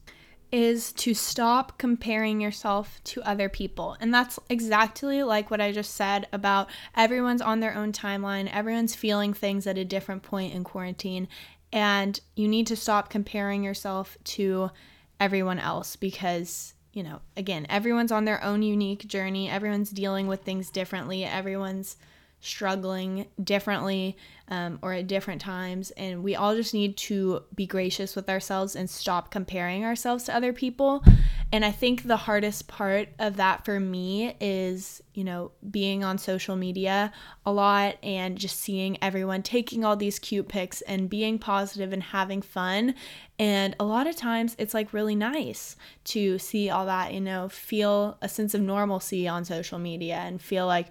is 0.51 0.93
to 0.93 1.13
stop 1.13 1.77
comparing 1.77 2.39
yourself 2.39 3.01
to 3.03 3.21
other 3.23 3.49
people. 3.49 3.97
And 3.99 4.13
that's 4.13 4.39
exactly 4.49 5.23
like 5.23 5.51
what 5.51 5.59
I 5.59 5.71
just 5.71 5.95
said 5.95 6.27
about 6.31 6.69
everyone's 6.95 7.41
on 7.41 7.59
their 7.59 7.75
own 7.75 7.91
timeline, 7.91 8.49
everyone's 8.53 8.95
feeling 8.95 9.33
things 9.33 9.67
at 9.67 9.77
a 9.77 9.83
different 9.83 10.23
point 10.23 10.53
in 10.53 10.63
quarantine. 10.63 11.27
And 11.73 12.17
you 12.35 12.47
need 12.47 12.67
to 12.67 12.75
stop 12.75 13.09
comparing 13.09 13.63
yourself 13.63 14.17
to 14.23 14.71
everyone 15.19 15.59
else 15.59 15.95
because, 15.95 16.73
you 16.95 17.03
know, 17.03 17.19
again, 17.35 17.67
everyone's 17.69 18.11
on 18.11 18.23
their 18.23 18.41
own 18.41 18.63
unique 18.63 19.05
journey, 19.05 19.49
everyone's 19.49 19.89
dealing 19.89 20.27
with 20.27 20.43
things 20.43 20.69
differently, 20.69 21.25
everyone's 21.25 21.97
struggling 22.39 23.25
differently 23.43 24.15
um, 24.47 24.79
or 24.81 24.93
at 24.93 25.05
different 25.05 25.41
times. 25.41 25.91
And 25.91 26.23
we 26.23 26.35
all 26.35 26.55
just 26.55 26.73
need 26.73 26.95
to 26.97 27.43
be 27.53 27.65
gracious 27.65 28.15
with 28.15 28.29
ourselves 28.29 28.77
and 28.77 28.89
stop 28.89 29.29
comparing 29.29 29.83
ourselves 29.83 30.23
to 30.25 30.35
other 30.35 30.53
people. 30.53 31.03
And 31.51 31.63
I 31.63 31.71
think 31.71 32.03
the 32.03 32.17
hardest 32.17 32.67
part 32.67 33.09
of 33.17 33.37
that 33.37 33.63
for 33.63 33.79
me 33.79 34.35
is, 34.41 35.01
you 35.13 35.23
know, 35.23 35.51
being 35.69 36.03
on 36.03 36.17
social 36.17 36.55
media 36.55 37.13
a 37.45 37.51
lot 37.51 37.95
and 38.03 38.37
just 38.37 38.59
seeing 38.59 38.97
everyone 39.01 39.41
taking 39.41 39.85
all 39.85 39.95
these 39.95 40.19
cute 40.19 40.49
pics 40.49 40.81
and 40.81 41.09
being 41.09 41.39
positive 41.39 41.93
and 41.93 42.03
having 42.03 42.41
fun. 42.41 42.95
And 43.39 43.75
a 43.79 43.85
lot 43.85 44.07
of 44.07 44.15
times 44.15 44.55
it's 44.59 44.73
like 44.73 44.91
really 44.91 45.15
nice 45.15 45.77
to 46.05 46.37
see 46.39 46.69
all 46.69 46.87
that, 46.87 47.13
you 47.13 47.21
know, 47.21 47.47
feel 47.47 48.17
a 48.21 48.27
sense 48.27 48.53
of 48.53 48.61
normalcy 48.61 49.27
on 49.27 49.45
social 49.45 49.79
media 49.79 50.15
and 50.15 50.41
feel 50.41 50.65
like, 50.65 50.87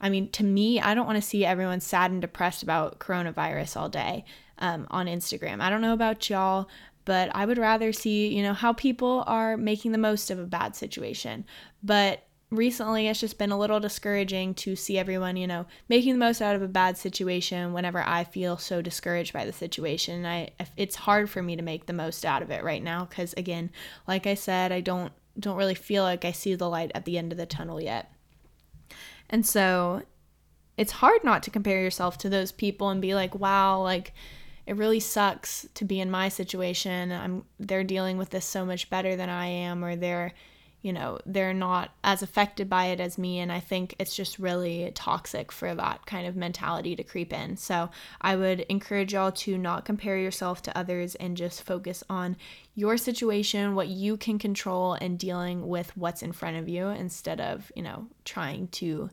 I 0.00 0.10
mean, 0.10 0.28
to 0.32 0.44
me, 0.44 0.80
I 0.80 0.94
don't 0.94 1.06
want 1.06 1.16
to 1.16 1.26
see 1.26 1.46
everyone 1.46 1.80
sad 1.80 2.10
and 2.10 2.20
depressed 2.20 2.62
about 2.62 2.98
coronavirus 2.98 3.76
all 3.80 3.88
day 3.88 4.24
um, 4.58 4.86
on 4.90 5.06
Instagram. 5.06 5.60
I 5.60 5.70
don't 5.70 5.80
know 5.80 5.94
about 5.94 6.28
y'all, 6.28 6.68
but 7.04 7.34
I 7.34 7.46
would 7.46 7.58
rather 7.58 7.92
see, 7.92 8.34
you 8.34 8.42
know, 8.42 8.54
how 8.54 8.72
people 8.72 9.24
are 9.26 9.56
making 9.56 9.92
the 9.92 9.98
most 9.98 10.30
of 10.30 10.38
a 10.38 10.46
bad 10.46 10.74
situation. 10.74 11.44
But 11.82 12.24
recently, 12.50 13.08
it's 13.08 13.20
just 13.20 13.38
been 13.38 13.52
a 13.52 13.58
little 13.58 13.80
discouraging 13.80 14.54
to 14.54 14.76
see 14.76 14.98
everyone, 14.98 15.36
you 15.36 15.46
know, 15.46 15.66
making 15.88 16.12
the 16.12 16.18
most 16.18 16.40
out 16.40 16.56
of 16.56 16.62
a 16.62 16.68
bad 16.68 16.96
situation 16.96 17.72
whenever 17.72 18.02
I 18.02 18.24
feel 18.24 18.56
so 18.56 18.80
discouraged 18.80 19.32
by 19.32 19.44
the 19.44 19.52
situation. 19.52 20.24
I 20.24 20.50
it's 20.76 20.96
hard 20.96 21.28
for 21.28 21.42
me 21.42 21.56
to 21.56 21.62
make 21.62 21.86
the 21.86 21.92
most 21.92 22.24
out 22.24 22.42
of 22.42 22.50
it 22.50 22.64
right 22.64 22.82
now 22.82 23.04
because 23.04 23.34
again, 23.34 23.70
like 24.06 24.26
I 24.26 24.34
said, 24.34 24.72
I 24.72 24.80
don't 24.80 25.12
don't 25.38 25.56
really 25.56 25.74
feel 25.74 26.04
like 26.04 26.24
I 26.24 26.32
see 26.32 26.54
the 26.54 26.68
light 26.68 26.92
at 26.94 27.04
the 27.04 27.18
end 27.18 27.32
of 27.32 27.38
the 27.38 27.46
tunnel 27.46 27.80
yet. 27.80 28.12
And 29.28 29.44
so 29.44 30.02
it's 30.76 30.92
hard 30.92 31.24
not 31.24 31.42
to 31.44 31.50
compare 31.50 31.80
yourself 31.80 32.18
to 32.18 32.28
those 32.28 32.52
people 32.52 32.88
and 32.88 33.00
be 33.00 33.14
like, 33.14 33.34
wow, 33.34 33.80
like 33.80 34.12
it 34.66 34.76
really 34.76 35.00
sucks 35.00 35.66
to 35.74 35.84
be 35.84 36.00
in 36.00 36.10
my 36.10 36.28
situation. 36.28 37.12
I'm 37.12 37.44
they're 37.58 37.84
dealing 37.84 38.18
with 38.18 38.30
this 38.30 38.46
so 38.46 38.64
much 38.64 38.90
better 38.90 39.16
than 39.16 39.28
I 39.28 39.46
am 39.46 39.84
or 39.84 39.96
they're 39.96 40.32
you 40.84 40.92
know, 40.92 41.18
they're 41.24 41.54
not 41.54 41.92
as 42.04 42.22
affected 42.22 42.68
by 42.68 42.86
it 42.88 43.00
as 43.00 43.16
me. 43.16 43.38
And 43.38 43.50
I 43.50 43.58
think 43.58 43.94
it's 43.98 44.14
just 44.14 44.38
really 44.38 44.92
toxic 44.94 45.50
for 45.50 45.74
that 45.74 46.04
kind 46.04 46.26
of 46.26 46.36
mentality 46.36 46.94
to 46.94 47.02
creep 47.02 47.32
in. 47.32 47.56
So 47.56 47.88
I 48.20 48.36
would 48.36 48.60
encourage 48.68 49.14
y'all 49.14 49.32
to 49.32 49.56
not 49.56 49.86
compare 49.86 50.18
yourself 50.18 50.60
to 50.60 50.76
others 50.76 51.14
and 51.14 51.38
just 51.38 51.62
focus 51.62 52.04
on 52.10 52.36
your 52.74 52.98
situation, 52.98 53.74
what 53.74 53.88
you 53.88 54.18
can 54.18 54.38
control, 54.38 54.92
and 54.92 55.18
dealing 55.18 55.66
with 55.66 55.96
what's 55.96 56.22
in 56.22 56.32
front 56.32 56.58
of 56.58 56.68
you 56.68 56.88
instead 56.88 57.40
of, 57.40 57.72
you 57.74 57.82
know, 57.82 58.06
trying 58.26 58.68
to 58.68 59.08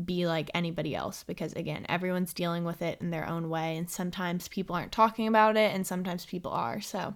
be 0.00 0.26
like 0.26 0.50
anybody 0.54 0.94
else 0.94 1.24
because 1.24 1.52
again 1.54 1.86
everyone's 1.88 2.34
dealing 2.34 2.64
with 2.64 2.82
it 2.82 3.00
in 3.00 3.10
their 3.10 3.28
own 3.28 3.48
way 3.48 3.76
and 3.76 3.88
sometimes 3.90 4.48
people 4.48 4.74
aren't 4.74 4.92
talking 4.92 5.26
about 5.26 5.56
it 5.56 5.74
and 5.74 5.86
sometimes 5.86 6.24
people 6.24 6.50
are 6.50 6.80
so 6.80 7.14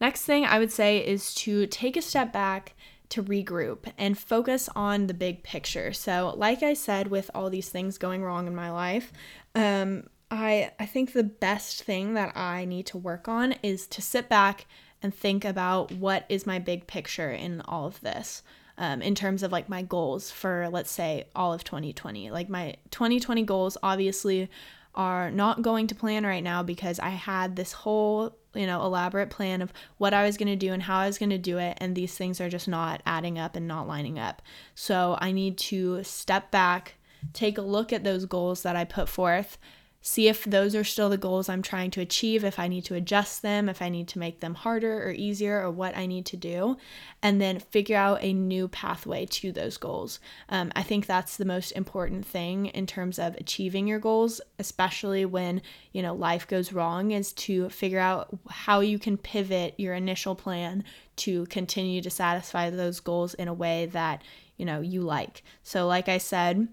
Next 0.00 0.24
thing 0.24 0.44
I 0.44 0.58
would 0.58 0.72
say 0.72 0.98
is 0.98 1.34
to 1.36 1.66
take 1.66 1.96
a 1.96 2.02
step 2.02 2.32
back 2.32 2.74
to 3.10 3.22
regroup 3.22 3.90
and 3.96 4.18
focus 4.18 4.68
on 4.74 5.06
the 5.06 5.14
big 5.14 5.42
picture. 5.42 5.92
So, 5.92 6.34
like 6.36 6.62
I 6.62 6.74
said, 6.74 7.08
with 7.08 7.30
all 7.34 7.48
these 7.48 7.68
things 7.68 7.98
going 7.98 8.22
wrong 8.22 8.46
in 8.46 8.54
my 8.54 8.70
life, 8.70 9.12
um, 9.54 10.08
I 10.30 10.72
I 10.80 10.86
think 10.86 11.12
the 11.12 11.22
best 11.22 11.84
thing 11.84 12.14
that 12.14 12.36
I 12.36 12.64
need 12.64 12.86
to 12.86 12.98
work 12.98 13.28
on 13.28 13.54
is 13.62 13.86
to 13.88 14.02
sit 14.02 14.28
back 14.28 14.66
and 15.00 15.14
think 15.14 15.44
about 15.44 15.92
what 15.92 16.24
is 16.28 16.46
my 16.46 16.58
big 16.58 16.86
picture 16.86 17.30
in 17.30 17.60
all 17.62 17.86
of 17.86 18.00
this. 18.00 18.42
Um, 18.76 19.02
in 19.02 19.14
terms 19.14 19.44
of 19.44 19.52
like 19.52 19.68
my 19.68 19.82
goals 19.82 20.32
for 20.32 20.68
let's 20.68 20.90
say 20.90 21.26
all 21.36 21.52
of 21.52 21.62
2020 21.62 22.32
like 22.32 22.48
my 22.48 22.74
2020 22.90 23.44
goals 23.44 23.76
obviously 23.84 24.50
are 24.94 25.30
not 25.30 25.62
going 25.62 25.86
to 25.88 25.94
plan 25.94 26.24
right 26.24 26.42
now 26.42 26.62
because 26.62 26.98
I 26.98 27.10
had 27.10 27.56
this 27.56 27.72
whole, 27.72 28.36
you 28.54 28.66
know, 28.66 28.82
elaborate 28.84 29.30
plan 29.30 29.60
of 29.60 29.72
what 29.98 30.14
I 30.14 30.24
was 30.24 30.36
going 30.36 30.48
to 30.48 30.56
do 30.56 30.72
and 30.72 30.82
how 30.82 30.98
I 30.98 31.06
was 31.06 31.18
going 31.18 31.30
to 31.30 31.38
do 31.38 31.58
it. 31.58 31.76
And 31.80 31.94
these 31.94 32.14
things 32.16 32.40
are 32.40 32.48
just 32.48 32.68
not 32.68 33.02
adding 33.04 33.38
up 33.38 33.56
and 33.56 33.66
not 33.66 33.88
lining 33.88 34.18
up. 34.18 34.40
So 34.74 35.16
I 35.20 35.32
need 35.32 35.58
to 35.58 36.04
step 36.04 36.50
back, 36.50 36.94
take 37.32 37.58
a 37.58 37.62
look 37.62 37.92
at 37.92 38.04
those 38.04 38.24
goals 38.24 38.62
that 38.62 38.76
I 38.76 38.84
put 38.84 39.08
forth, 39.08 39.58
see 40.06 40.28
if 40.28 40.44
those 40.44 40.74
are 40.74 40.84
still 40.84 41.08
the 41.08 41.16
goals 41.16 41.48
I'm 41.48 41.62
trying 41.62 41.90
to 41.92 42.02
achieve, 42.02 42.44
if 42.44 42.58
I 42.58 42.68
need 42.68 42.84
to 42.84 42.94
adjust 42.94 43.40
them, 43.40 43.70
if 43.70 43.80
I 43.80 43.88
need 43.88 44.06
to 44.08 44.18
make 44.18 44.40
them 44.40 44.54
harder 44.54 45.02
or 45.02 45.12
easier, 45.12 45.62
or 45.62 45.70
what 45.70 45.96
I 45.96 46.04
need 46.04 46.26
to 46.26 46.36
do, 46.36 46.76
and 47.22 47.40
then 47.40 47.58
figure 47.58 47.96
out 47.96 48.22
a 48.22 48.34
new 48.34 48.68
pathway 48.68 49.24
to 49.24 49.50
those 49.50 49.78
goals. 49.78 50.20
Um, 50.50 50.72
I 50.76 50.82
think 50.82 51.06
that's 51.06 51.38
the 51.38 51.46
most 51.46 51.70
important 51.70 52.26
thing 52.26 52.66
in 52.66 52.86
terms 52.86 53.18
of 53.18 53.34
achieving 53.36 53.88
your 53.88 53.98
goals, 53.98 54.42
especially 54.58 55.24
when 55.24 55.62
you 55.92 56.02
know 56.02 56.14
life 56.14 56.46
goes 56.46 56.70
wrong, 56.70 57.12
is 57.12 57.32
to 57.32 57.70
figure 57.70 57.98
out 57.98 58.28
how 58.50 58.80
you 58.80 58.98
can 58.98 59.16
pivot 59.16 59.72
your 59.78 59.94
initial 59.94 60.34
plan 60.34 60.84
to 61.16 61.46
continue 61.46 62.02
to 62.02 62.10
satisfy 62.10 62.68
those 62.68 63.00
goals 63.00 63.32
in 63.32 63.48
a 63.48 63.54
way 63.54 63.86
that 63.86 64.20
you 64.58 64.66
know 64.66 64.82
you 64.82 65.00
like. 65.00 65.42
So, 65.62 65.86
like 65.86 66.10
I 66.10 66.18
said 66.18 66.68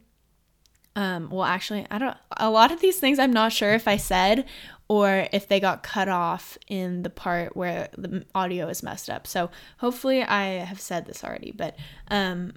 um, 0.96 1.30
well, 1.30 1.46
actually, 1.46 1.86
I 1.90 1.98
don't. 1.98 2.18
A 2.38 2.50
lot 2.50 2.72
of 2.72 2.82
these 2.82 3.00
things 3.00 3.18
I'm 3.18 3.32
not 3.32 3.54
sure 3.54 3.74
if 3.74 3.88
I 3.88 3.98
said 3.98 4.46
or 4.90 5.28
if 5.32 5.48
they 5.48 5.60
got 5.62 5.84
cut 5.84 6.10
off 6.10 6.58
in 6.68 7.04
the 7.04 7.10
part 7.10 7.56
where 7.56 7.88
the 7.98 8.26
audio 8.36 8.68
is 8.68 8.84
messed 8.84 9.10
up. 9.10 9.26
So 9.26 9.50
hopefully 9.78 10.22
I 10.22 10.66
have 10.66 10.82
said 10.82 11.06
this 11.06 11.24
already, 11.24 11.52
but 11.52 11.78
um, 12.10 12.56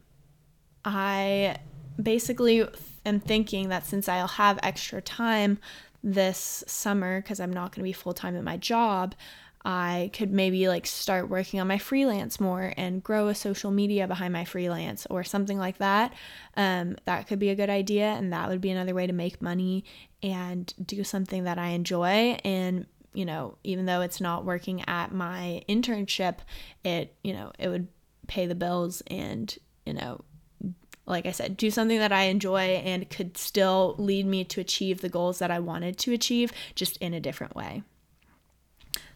I 0.85 1.59
basically 2.03 2.66
am 3.07 3.20
thinking 3.20 3.68
that 3.68 3.87
since 3.87 4.09
I'll 4.09 4.27
have 4.27 4.59
extra 4.64 5.01
time 5.01 5.59
this 6.03 6.64
summer 6.66 7.20
because 7.23 7.38
I'm 7.38 7.53
not 7.53 7.70
going 7.70 7.85
to 7.85 7.88
be 7.88 7.92
full 7.92 8.14
time 8.14 8.37
at 8.37 8.42
my 8.42 8.57
job, 8.57 9.14
I 9.64 10.11
could 10.12 10.31
maybe 10.31 10.68
like 10.68 10.87
start 10.87 11.31
working 11.31 11.59
on 11.59 11.66
my 11.66 11.79
freelance 11.79 12.38
more 12.38 12.74
and 12.77 13.03
grow 13.03 13.29
a 13.29 13.35
social 13.35 13.70
media 13.70 14.07
behind 14.07 14.33
my 14.33 14.44
freelance 14.44 15.07
or 15.09 15.24
something 15.24 15.57
like 15.57 15.79
that. 15.79 16.12
Um, 16.57 16.96
that 17.07 17.27
could 17.27 17.38
be 17.38 17.48
a 17.48 17.55
good 17.55 17.70
idea, 17.70 18.07
and 18.07 18.33
that 18.33 18.48
would 18.48 18.61
be 18.61 18.70
another 18.70 18.94
way 18.94 19.07
to 19.07 19.12
make 19.12 19.40
money 19.40 19.85
and 20.22 20.72
do 20.85 21.03
something 21.03 21.44
that 21.44 21.59
I 21.59 21.68
enjoy. 21.68 22.38
And 22.44 22.87
you 23.14 23.24
know, 23.24 23.57
even 23.64 23.87
though 23.87 24.03
it's 24.03 24.20
not 24.20 24.44
working 24.44 24.85
at 24.87 25.12
my 25.12 25.62
internship, 25.68 26.38
it 26.85 27.16
you 27.22 27.33
know 27.33 27.53
it 27.59 27.68
would 27.68 27.88
pay 28.27 28.46
the 28.46 28.55
bills 28.55 29.03
and 29.07 29.57
you 29.87 29.94
know 29.94 30.20
like 31.07 31.27
I 31.27 31.33
said, 31.33 31.59
do 31.59 31.70
something 31.70 31.98
that 31.98 32.12
I 32.12 32.24
enjoy 32.24 32.61
and 32.61 33.09
could 33.11 33.37
still 33.37 33.94
lead 33.98 34.24
me 34.24 34.44
to 34.44 34.61
achieve 34.61 35.03
the 35.03 35.11
goals 35.11 35.38
that 35.38 35.50
I 35.50 35.59
wanted 35.59 35.98
to 35.98 36.14
achieve, 36.14 36.50
just 36.74 36.96
in 36.96 37.12
a 37.12 37.20
different 37.20 37.55
way. 37.55 37.83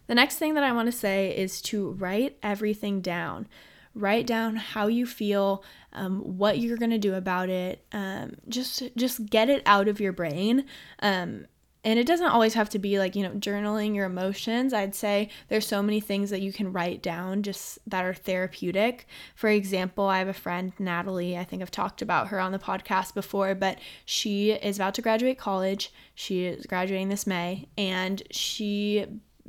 The 0.09 0.15
next 0.15 0.39
thing 0.39 0.55
that 0.55 0.63
I 0.63 0.71
want 0.71 0.87
to 0.87 0.91
say 0.91 1.37
is 1.37 1.61
to 1.61 1.91
write 1.91 2.35
everything 2.41 2.99
down. 2.99 3.47
Write 3.93 4.25
down 4.25 4.55
how 4.55 4.87
you 4.87 5.05
feel, 5.05 5.63
um, 5.93 6.21
what 6.39 6.57
you're 6.57 6.77
gonna 6.77 6.97
do 6.97 7.13
about 7.13 7.49
it. 7.49 7.85
Um, 7.91 8.37
just 8.47 8.81
just 8.95 9.27
get 9.27 9.49
it 9.49 9.61
out 9.67 9.87
of 9.87 9.99
your 9.99 10.11
brain. 10.11 10.65
Um, 11.03 11.45
and 11.83 11.99
it 11.99 12.07
doesn't 12.07 12.25
always 12.25 12.55
have 12.55 12.69
to 12.69 12.79
be 12.79 12.97
like 12.97 13.15
you 13.15 13.21
know 13.21 13.31
journaling 13.35 13.95
your 13.95 14.05
emotions 14.05 14.73
i'd 14.73 14.93
say 14.93 15.29
there's 15.47 15.65
so 15.65 15.81
many 15.81 16.01
things 16.01 16.29
that 16.29 16.41
you 16.41 16.51
can 16.51 16.73
write 16.73 17.01
down 17.01 17.41
just 17.41 17.79
that 17.87 18.03
are 18.03 18.13
therapeutic 18.13 19.07
for 19.33 19.49
example 19.49 20.05
i 20.05 20.19
have 20.19 20.27
a 20.27 20.33
friend 20.33 20.73
natalie 20.77 21.37
i 21.37 21.43
think 21.45 21.61
i've 21.61 21.71
talked 21.71 22.01
about 22.01 22.27
her 22.27 22.39
on 22.39 22.51
the 22.51 22.59
podcast 22.59 23.13
before 23.13 23.55
but 23.55 23.79
she 24.03 24.51
is 24.51 24.75
about 24.75 24.93
to 24.93 25.01
graduate 25.01 25.37
college 25.37 25.93
she 26.13 26.43
is 26.43 26.65
graduating 26.65 27.07
this 27.07 27.25
may 27.25 27.65
and 27.77 28.23
she 28.29 29.05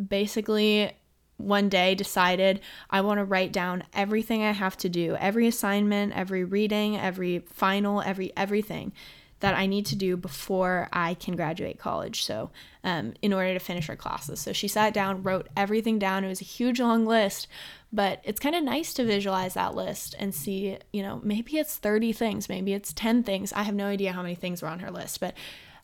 basically 0.08 0.92
one 1.36 1.68
day 1.68 1.94
decided 1.94 2.60
I 2.90 3.00
want 3.00 3.18
to 3.18 3.24
write 3.24 3.52
down 3.52 3.84
everything 3.94 4.42
I 4.42 4.52
have 4.52 4.76
to 4.78 4.88
do, 4.88 5.16
every 5.16 5.46
assignment, 5.46 6.12
every 6.14 6.44
reading, 6.44 6.96
every 6.96 7.40
final, 7.40 8.02
every 8.02 8.32
everything 8.36 8.92
that 9.40 9.54
I 9.54 9.66
need 9.66 9.86
to 9.86 9.96
do 9.96 10.16
before 10.18 10.88
I 10.92 11.14
can 11.14 11.34
graduate 11.34 11.78
college. 11.78 12.24
So, 12.24 12.50
um, 12.84 13.14
in 13.22 13.32
order 13.32 13.54
to 13.54 13.58
finish 13.58 13.86
her 13.86 13.96
classes. 13.96 14.38
So, 14.38 14.52
she 14.52 14.68
sat 14.68 14.92
down, 14.92 15.22
wrote 15.22 15.48
everything 15.56 15.98
down. 15.98 16.24
It 16.24 16.28
was 16.28 16.42
a 16.42 16.44
huge, 16.44 16.78
long 16.78 17.06
list, 17.06 17.48
but 17.90 18.20
it's 18.22 18.38
kind 18.38 18.54
of 18.54 18.62
nice 18.62 18.92
to 18.94 19.04
visualize 19.04 19.54
that 19.54 19.74
list 19.74 20.14
and 20.18 20.34
see, 20.34 20.76
you 20.92 21.02
know, 21.02 21.20
maybe 21.24 21.56
it's 21.56 21.76
30 21.76 22.12
things, 22.12 22.48
maybe 22.48 22.74
it's 22.74 22.92
10 22.92 23.22
things. 23.22 23.52
I 23.54 23.62
have 23.62 23.74
no 23.74 23.86
idea 23.86 24.12
how 24.12 24.22
many 24.22 24.34
things 24.34 24.60
were 24.60 24.68
on 24.68 24.80
her 24.80 24.90
list, 24.90 25.20
but 25.20 25.34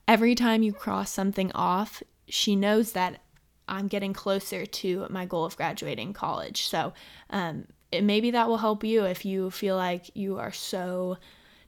every 0.06 0.34
time 0.34 0.62
you 0.62 0.72
cross 0.72 1.10
something 1.10 1.50
off, 1.52 2.02
she 2.28 2.56
knows 2.56 2.92
that 2.92 3.20
I'm 3.68 3.88
getting 3.88 4.12
closer 4.12 4.66
to 4.66 5.06
my 5.10 5.26
goal 5.26 5.44
of 5.44 5.56
graduating 5.56 6.12
college. 6.12 6.66
So, 6.68 6.92
um, 7.30 7.66
it, 7.92 8.02
maybe 8.02 8.30
that 8.32 8.48
will 8.48 8.58
help 8.58 8.84
you 8.84 9.04
if 9.04 9.24
you 9.24 9.50
feel 9.50 9.76
like 9.76 10.10
you 10.14 10.38
are 10.38 10.52
so 10.52 11.18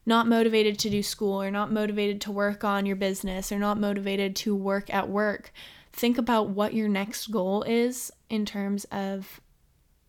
not 0.06 0.26
motivated 0.26 0.78
to 0.80 0.90
do 0.90 1.02
school 1.02 1.40
or 1.40 1.50
not 1.50 1.70
motivated 1.70 2.20
to 2.22 2.32
work 2.32 2.64
on 2.64 2.86
your 2.86 2.96
business 2.96 3.52
or 3.52 3.58
not 3.58 3.78
motivated 3.78 4.34
to 4.36 4.54
work 4.54 4.92
at 4.92 5.08
work, 5.08 5.52
think 5.92 6.18
about 6.18 6.48
what 6.48 6.74
your 6.74 6.88
next 6.88 7.28
goal 7.28 7.62
is 7.64 8.10
in 8.30 8.46
terms 8.46 8.84
of 8.86 9.40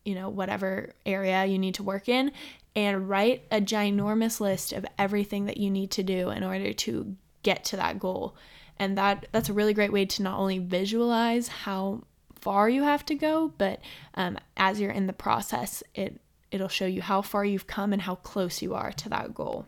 you 0.06 0.16
know 0.16 0.30
whatever 0.30 0.94
area 1.06 1.46
you 1.46 1.60
need 1.60 1.76
to 1.76 1.84
work 1.84 2.08
in 2.08 2.32
and 2.76 3.10
write 3.10 3.44
a 3.52 3.60
ginormous 3.60 4.40
list 4.40 4.72
of 4.72 4.86
everything 4.98 5.46
that 5.46 5.58
you 5.58 5.70
need 5.70 5.92
to 5.92 6.04
do 6.04 6.30
in 6.30 6.44
order 6.44 6.72
to 6.72 7.16
get 7.44 7.64
to 7.66 7.76
that 7.76 8.00
goal. 8.00 8.36
And 8.80 8.98
that 8.98 9.28
that's 9.32 9.50
a 9.50 9.54
really 9.54 9.74
great 9.74 9.92
way 9.92 10.06
to 10.06 10.24
not 10.24 10.40
only 10.40 10.58
visualize 10.60 11.50
how 11.50 12.04
far 12.40 12.70
you 12.70 12.84
have 12.84 13.06
to 13.08 13.16
go, 13.16 13.54
but 13.58 13.82
um, 14.16 14.38
as 14.56 14.80
you're 14.80 14.92
in 14.92 15.08
the 15.08 15.14
process, 15.14 15.84
it 15.94 16.20
it'll 16.52 16.68
show 16.68 16.86
you 16.86 17.02
how 17.02 17.22
far 17.22 17.46
you've 17.46 17.68
come 17.68 17.94
and 17.94 18.02
how 18.02 18.16
close 18.16 18.62
you 18.62 18.74
are 18.74 18.92
to 18.94 19.10
that 19.10 19.36
goal. 19.36 19.66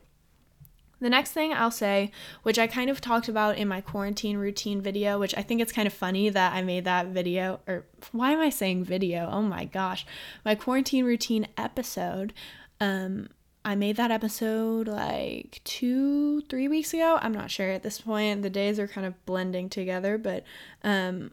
The 1.00 1.10
next 1.10 1.32
thing 1.32 1.52
I'll 1.52 1.72
say, 1.72 2.12
which 2.44 2.60
I 2.60 2.68
kind 2.68 2.90
of 2.90 3.02
talked 3.02 3.28
about 3.28 3.58
in 3.58 3.68
my 3.68 3.82
quarantine 3.82 4.38
routine 4.38 4.82
video, 4.82 5.20
which 5.20 5.36
I 5.36 5.42
think 5.42 5.60
it's 5.60 5.72
kind 5.72 5.88
of 5.88 5.94
funny 5.94 6.30
that 6.30 6.54
I 6.54 6.62
made 6.62 6.86
that 6.86 7.08
video, 7.08 7.60
or 7.68 7.86
why 8.12 8.32
am 8.32 8.40
I 8.40 8.52
saying 8.52 8.84
video? 8.84 9.28
Oh 9.32 9.42
my 9.42 9.66
gosh. 9.66 10.06
My 10.46 10.54
quarantine 10.54 11.06
routine 11.06 11.48
episode. 11.58 12.34
Um, 12.80 13.30
I 13.64 13.76
made 13.76 13.98
that 13.98 14.12
episode 14.12 14.88
like 14.88 15.62
two, 15.64 16.42
three 16.42 16.68
weeks 16.68 16.94
ago. 16.94 17.20
I'm 17.22 17.34
not 17.34 17.52
sure 17.52 17.70
at 17.70 17.84
this 17.84 18.02
point. 18.02 18.42
The 18.42 18.50
days 18.50 18.80
are 18.80 18.88
kind 18.88 19.06
of 19.06 19.26
blending 19.26 19.70
together, 19.70 20.18
but 20.18 20.44
um, 20.84 21.32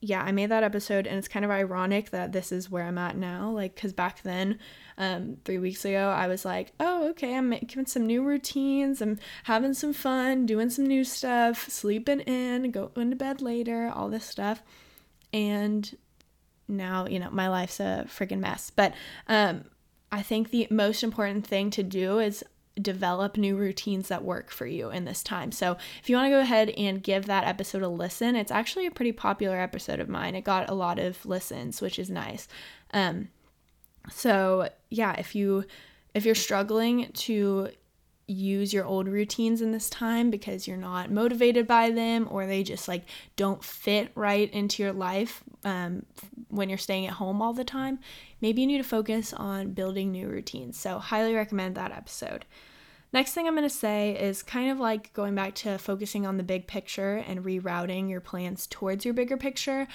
yeah, 0.00 0.22
I 0.22 0.32
made 0.32 0.50
that 0.50 0.64
episode, 0.64 1.06
and 1.06 1.18
it's 1.18 1.28
kind 1.28 1.44
of 1.44 1.50
ironic 1.50 2.10
that 2.10 2.32
this 2.32 2.50
is 2.50 2.70
where 2.70 2.84
I'm 2.84 2.96
at 2.96 3.16
now. 3.16 3.50
Like, 3.50 3.74
because 3.74 3.92
back 3.92 4.22
then, 4.22 4.58
um, 4.96 5.36
three 5.44 5.58
weeks 5.58 5.84
ago, 5.84 6.08
I 6.08 6.26
was 6.26 6.46
like, 6.46 6.72
oh, 6.80 7.10
okay, 7.10 7.36
I'm 7.36 7.50
making 7.50 7.84
some 7.86 8.06
new 8.06 8.22
routines. 8.22 9.02
I'm 9.02 9.18
having 9.44 9.74
some 9.74 9.92
fun, 9.92 10.46
doing 10.46 10.70
some 10.70 10.86
new 10.86 11.04
stuff, 11.04 11.68
sleeping 11.68 12.20
in, 12.20 12.70
going 12.70 13.10
to 13.10 13.16
bed 13.16 13.42
later, 13.42 13.92
all 13.94 14.08
this 14.08 14.24
stuff. 14.24 14.62
And 15.34 15.94
now, 16.66 17.06
you 17.06 17.18
know, 17.18 17.30
my 17.30 17.48
life's 17.48 17.80
a 17.80 18.06
freaking 18.08 18.40
mess. 18.40 18.70
But 18.70 18.94
um, 19.28 19.64
I 20.12 20.22
think 20.22 20.50
the 20.50 20.66
most 20.70 21.02
important 21.02 21.46
thing 21.46 21.70
to 21.70 21.82
do 21.82 22.18
is 22.18 22.44
develop 22.80 23.36
new 23.36 23.56
routines 23.56 24.08
that 24.08 24.24
work 24.24 24.50
for 24.50 24.66
you 24.66 24.90
in 24.90 25.04
this 25.04 25.22
time. 25.22 25.52
So, 25.52 25.76
if 26.02 26.08
you 26.08 26.16
want 26.16 26.26
to 26.26 26.30
go 26.30 26.40
ahead 26.40 26.70
and 26.70 27.02
give 27.02 27.26
that 27.26 27.44
episode 27.44 27.82
a 27.82 27.88
listen, 27.88 28.36
it's 28.36 28.52
actually 28.52 28.86
a 28.86 28.90
pretty 28.90 29.12
popular 29.12 29.58
episode 29.58 30.00
of 30.00 30.08
mine. 30.08 30.34
It 30.34 30.44
got 30.44 30.70
a 30.70 30.74
lot 30.74 30.98
of 30.98 31.24
listens, 31.26 31.80
which 31.80 31.98
is 31.98 32.10
nice. 32.10 32.48
Um, 32.92 33.28
so, 34.10 34.68
yeah, 34.88 35.14
if 35.14 35.34
you 35.34 35.64
if 36.14 36.24
you're 36.24 36.34
struggling 36.34 37.10
to 37.12 37.70
use 38.26 38.72
your 38.72 38.84
old 38.84 39.08
routines 39.08 39.60
in 39.60 39.72
this 39.72 39.90
time 39.90 40.30
because 40.30 40.66
you're 40.68 40.76
not 40.76 41.10
motivated 41.10 41.66
by 41.66 41.90
them 41.90 42.28
or 42.30 42.46
they 42.46 42.62
just 42.62 42.86
like 42.86 43.04
don't 43.34 43.64
fit 43.64 44.12
right 44.14 44.52
into 44.52 44.82
your 44.82 44.92
life 44.92 45.42
um, 45.64 46.06
when 46.48 46.68
you're 46.68 46.78
staying 46.78 47.06
at 47.06 47.14
home 47.14 47.42
all 47.42 47.52
the 47.52 47.64
time, 47.64 47.98
maybe 48.40 48.60
you 48.60 48.66
need 48.66 48.78
to 48.78 48.84
focus 48.84 49.32
on 49.32 49.72
building 49.72 50.12
new 50.12 50.28
routines. 50.28 50.78
So, 50.78 50.98
highly 50.98 51.34
recommend 51.34 51.76
that 51.76 51.92
episode. 51.92 52.44
Next 53.12 53.32
thing 53.32 53.48
I'm 53.48 53.54
going 53.54 53.68
to 53.68 53.74
say 53.74 54.16
is 54.16 54.42
kind 54.42 54.70
of 54.70 54.78
like 54.78 55.12
going 55.12 55.34
back 55.34 55.54
to 55.56 55.78
focusing 55.78 56.26
on 56.26 56.36
the 56.36 56.44
big 56.44 56.68
picture 56.68 57.16
and 57.26 57.44
rerouting 57.44 58.08
your 58.08 58.20
plans 58.20 58.68
towards 58.68 59.04
your 59.04 59.14
bigger 59.14 59.36
picture 59.36 59.88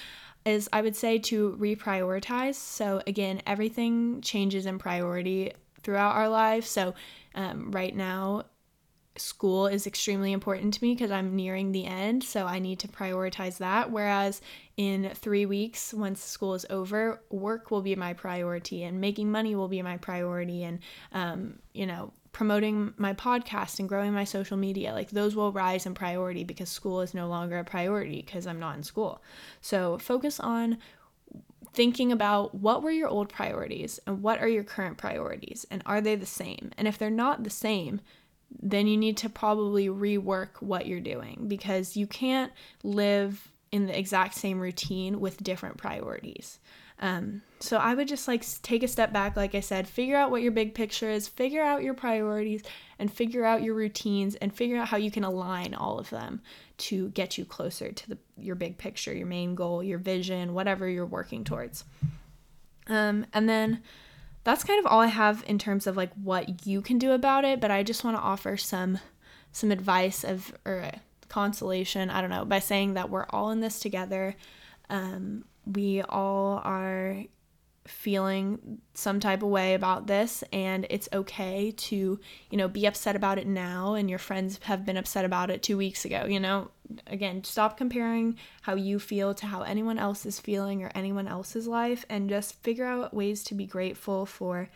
is 0.44 0.68
I 0.72 0.82
would 0.82 0.94
say 0.94 1.18
to 1.18 1.56
reprioritize. 1.58 2.54
So 2.56 3.02
again, 3.06 3.42
everything 3.46 4.20
changes 4.20 4.66
in 4.66 4.78
priority 4.78 5.52
throughout 5.82 6.14
our 6.14 6.28
lives. 6.28 6.68
So 6.68 6.94
um, 7.34 7.70
right 7.72 7.94
now, 7.94 8.44
school 9.18 9.66
is 9.66 9.86
extremely 9.86 10.32
important 10.32 10.74
to 10.74 10.84
me 10.84 10.94
because 10.94 11.10
I'm 11.10 11.34
nearing 11.36 11.72
the 11.72 11.86
end, 11.86 12.22
so 12.22 12.46
I 12.46 12.58
need 12.58 12.78
to 12.80 12.88
prioritize 12.88 13.58
that. 13.58 13.90
Whereas 13.90 14.40
in 14.76 15.10
three 15.14 15.46
weeks, 15.46 15.94
once 15.94 16.22
school 16.22 16.54
is 16.54 16.66
over, 16.70 17.22
work 17.30 17.70
will 17.70 17.82
be 17.82 17.94
my 17.96 18.12
priority 18.12 18.84
and 18.84 19.00
making 19.00 19.30
money 19.30 19.54
will 19.54 19.68
be 19.68 19.82
my 19.82 19.96
priority, 19.96 20.64
and 20.64 20.80
um, 21.12 21.58
you 21.72 21.86
know, 21.86 22.12
promoting 22.32 22.92
my 22.98 23.14
podcast 23.14 23.78
and 23.78 23.88
growing 23.88 24.12
my 24.12 24.24
social 24.24 24.58
media. 24.58 24.92
Like 24.92 25.10
those 25.10 25.34
will 25.34 25.52
rise 25.52 25.86
in 25.86 25.94
priority 25.94 26.44
because 26.44 26.68
school 26.68 27.00
is 27.00 27.14
no 27.14 27.28
longer 27.28 27.58
a 27.58 27.64
priority 27.64 28.20
because 28.20 28.46
I'm 28.46 28.60
not 28.60 28.76
in 28.76 28.82
school. 28.82 29.22
So 29.62 29.96
focus 29.98 30.38
on 30.38 30.78
thinking 31.72 32.10
about 32.10 32.54
what 32.54 32.82
were 32.82 32.90
your 32.90 33.08
old 33.08 33.28
priorities 33.28 34.00
and 34.06 34.22
what 34.22 34.40
are 34.40 34.48
your 34.48 34.64
current 34.64 34.96
priorities 34.96 35.66
and 35.70 35.82
are 35.86 36.00
they 36.00 36.14
the 36.14 36.26
same? 36.26 36.72
And 36.76 36.86
if 36.88 36.98
they're 36.98 37.10
not 37.10 37.44
the 37.44 37.50
same, 37.50 38.00
then 38.50 38.86
you 38.86 38.96
need 38.96 39.16
to 39.18 39.28
probably 39.28 39.88
rework 39.88 40.60
what 40.60 40.86
you're 40.86 41.00
doing 41.00 41.46
because 41.48 41.96
you 41.96 42.06
can't 42.06 42.52
live 42.82 43.52
in 43.72 43.86
the 43.86 43.98
exact 43.98 44.34
same 44.34 44.60
routine 44.60 45.20
with 45.20 45.42
different 45.42 45.76
priorities. 45.76 46.58
Um, 46.98 47.42
so 47.60 47.76
I 47.76 47.94
would 47.94 48.08
just 48.08 48.26
like 48.26 48.44
take 48.62 48.82
a 48.82 48.88
step 48.88 49.12
back, 49.12 49.36
like 49.36 49.54
I 49.54 49.60
said, 49.60 49.86
figure 49.86 50.16
out 50.16 50.30
what 50.30 50.42
your 50.42 50.52
big 50.52 50.74
picture 50.74 51.10
is, 51.10 51.28
figure 51.28 51.62
out 51.62 51.82
your 51.82 51.94
priorities, 51.94 52.62
and 52.98 53.12
figure 53.12 53.44
out 53.44 53.62
your 53.62 53.74
routines, 53.74 54.34
and 54.36 54.54
figure 54.54 54.78
out 54.78 54.88
how 54.88 54.96
you 54.96 55.10
can 55.10 55.24
align 55.24 55.74
all 55.74 55.98
of 55.98 56.08
them 56.08 56.40
to 56.78 57.10
get 57.10 57.36
you 57.36 57.44
closer 57.44 57.92
to 57.92 58.08
the, 58.08 58.18
your 58.38 58.54
big 58.54 58.78
picture, 58.78 59.14
your 59.14 59.26
main 59.26 59.54
goal, 59.54 59.82
your 59.82 59.98
vision, 59.98 60.54
whatever 60.54 60.88
you're 60.88 61.04
working 61.04 61.44
towards. 61.44 61.84
Um, 62.88 63.26
and 63.34 63.48
then 63.48 63.82
that's 64.46 64.62
kind 64.62 64.78
of 64.78 64.86
all 64.86 65.00
I 65.00 65.08
have 65.08 65.42
in 65.48 65.58
terms 65.58 65.88
of 65.88 65.96
like 65.96 66.12
what 66.14 66.64
you 66.66 66.80
can 66.80 66.98
do 66.98 67.10
about 67.10 67.44
it. 67.44 67.60
But 67.60 67.72
I 67.72 67.82
just 67.82 68.04
want 68.04 68.16
to 68.16 68.22
offer 68.22 68.56
some 68.56 69.00
some 69.50 69.72
advice 69.72 70.22
of 70.22 70.54
or 70.64 70.88
consolation. 71.28 72.10
I 72.10 72.20
don't 72.20 72.30
know 72.30 72.44
by 72.44 72.60
saying 72.60 72.94
that 72.94 73.10
we're 73.10 73.26
all 73.30 73.50
in 73.50 73.58
this 73.60 73.80
together. 73.80 74.36
Um, 74.88 75.44
we 75.66 76.00
all 76.02 76.60
are 76.62 77.24
feeling 77.86 78.78
some 78.94 79.20
type 79.20 79.42
of 79.42 79.48
way 79.48 79.74
about 79.74 80.06
this 80.06 80.42
and 80.52 80.86
it's 80.90 81.08
okay 81.12 81.72
to 81.72 82.18
you 82.50 82.56
know 82.56 82.68
be 82.68 82.86
upset 82.86 83.16
about 83.16 83.38
it 83.38 83.46
now 83.46 83.94
and 83.94 84.08
your 84.08 84.18
friends 84.18 84.58
have 84.62 84.84
been 84.84 84.96
upset 84.96 85.24
about 85.24 85.50
it 85.50 85.62
2 85.62 85.76
weeks 85.76 86.04
ago 86.04 86.24
you 86.26 86.40
know? 86.40 86.70
Again 87.08 87.42
stop 87.42 87.76
comparing 87.76 88.38
how 88.62 88.74
you 88.74 88.98
feel 88.98 89.34
to 89.34 89.46
how 89.46 89.62
anyone 89.62 89.98
else 89.98 90.24
is 90.24 90.38
feeling 90.38 90.84
or 90.84 90.92
anyone 90.94 91.26
else's 91.26 91.66
life 91.66 92.04
and 92.08 92.30
just 92.30 92.62
figure 92.62 92.84
out 92.84 93.12
ways 93.12 93.42
to 93.44 93.54
be 93.54 93.66
grateful 93.66 94.24
for 94.24 94.68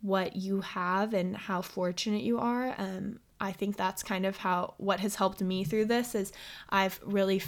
what 0.00 0.36
you 0.36 0.62
have 0.62 1.12
and 1.12 1.36
how 1.36 1.60
fortunate 1.62 2.22
you 2.22 2.38
are. 2.38 2.74
Um 2.78 3.20
I 3.40 3.52
think 3.52 3.76
that's 3.76 4.02
kind 4.02 4.24
of 4.24 4.38
how 4.38 4.74
what 4.78 5.00
has 5.00 5.16
helped 5.16 5.42
me 5.42 5.64
through 5.64 5.86
this 5.86 6.14
is 6.14 6.32
I've 6.70 6.98
really 7.04 7.42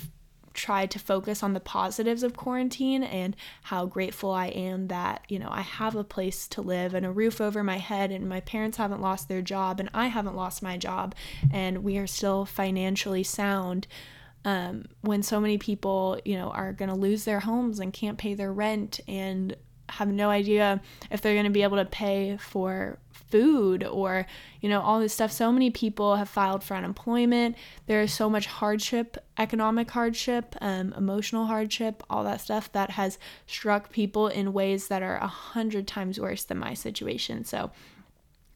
tried 0.57 0.91
to 0.91 0.99
focus 0.99 1.43
on 1.43 1.53
the 1.53 1.61
positives 1.61 2.23
of 2.23 2.35
quarantine 2.37 3.03
and 3.05 3.37
how 3.63 3.87
grateful 3.87 4.31
I 4.33 4.47
am 4.47 4.89
that, 4.89 5.23
you 5.29 5.39
know, 5.39 5.49
I 5.51 5.61
have 5.61 5.95
a 5.95 6.03
place 6.03 6.49
to 6.49 6.63
live 6.63 6.95
and 6.95 7.07
a 7.07 7.13
roof 7.13 7.41
over 7.41 7.63
my 7.63 7.79
head 7.79 8.11
and 8.11 8.29
my 8.29 8.41
parents 8.41 8.79
haven't 8.79 9.01
lost 9.01 9.29
their 9.29 9.43
job 9.43 9.79
and 9.79 9.89
I 9.95 10.07
haven't 10.07 10.35
lost 10.35 10.63
my 10.63 10.77
job 10.77 11.15
and 11.53 11.85
we 11.85 11.99
are 11.99 12.07
still 12.09 12.45
financially 12.45 13.23
sound. 13.23 13.87
um, 14.47 14.85
when 15.01 15.23
so 15.25 15.41
many 15.41 15.59
people, 15.59 16.21
you 16.25 16.37
know, 16.37 16.51
are 16.51 16.73
going 16.73 16.89
to 16.89 16.95
lose 16.95 17.25
their 17.25 17.41
homes 17.41 17.81
and 17.81 17.93
can't 17.93 18.17
pay 18.17 18.33
their 18.35 18.53
rent 18.53 19.01
and 19.09 19.57
have 19.89 20.09
no 20.09 20.31
idea 20.31 20.81
if 21.11 21.21
they're 21.21 21.35
going 21.35 21.45
to 21.45 21.51
be 21.51 21.65
able 21.65 21.77
to 21.79 21.85
pay 21.85 22.37
for 22.39 22.99
food 23.29 23.85
or 23.85 24.27
you 24.61 24.69
know 24.69 24.81
all 24.81 25.01
this 25.01 25.13
stuff. 25.13 25.33
So 25.33 25.51
many 25.53 25.71
people 25.71 26.17
have 26.17 26.29
filed 26.29 26.63
for 26.63 26.75
unemployment. 26.75 27.57
There 27.87 28.01
is 28.01 28.13
so 28.13 28.31
much 28.31 28.47
hardship 28.47 29.17
economic 29.39 29.91
hardship 29.91 30.55
um, 30.61 30.95
emotional 30.97 31.47
hardship 31.47 32.03
all 32.09 32.25
that 32.25 32.41
stuff 32.41 32.71
that 32.73 32.91
has 32.91 33.19
struck 33.47 33.91
people 33.91 34.29
in 34.29 34.53
ways 34.53 34.89
that 34.89 35.03
are 35.03 35.17
a 35.17 35.27
hundred 35.27 35.87
times 35.87 36.19
worse 36.21 36.45
than 36.45 36.59
my 36.59 36.75
situation. 36.75 37.45
So 37.45 37.71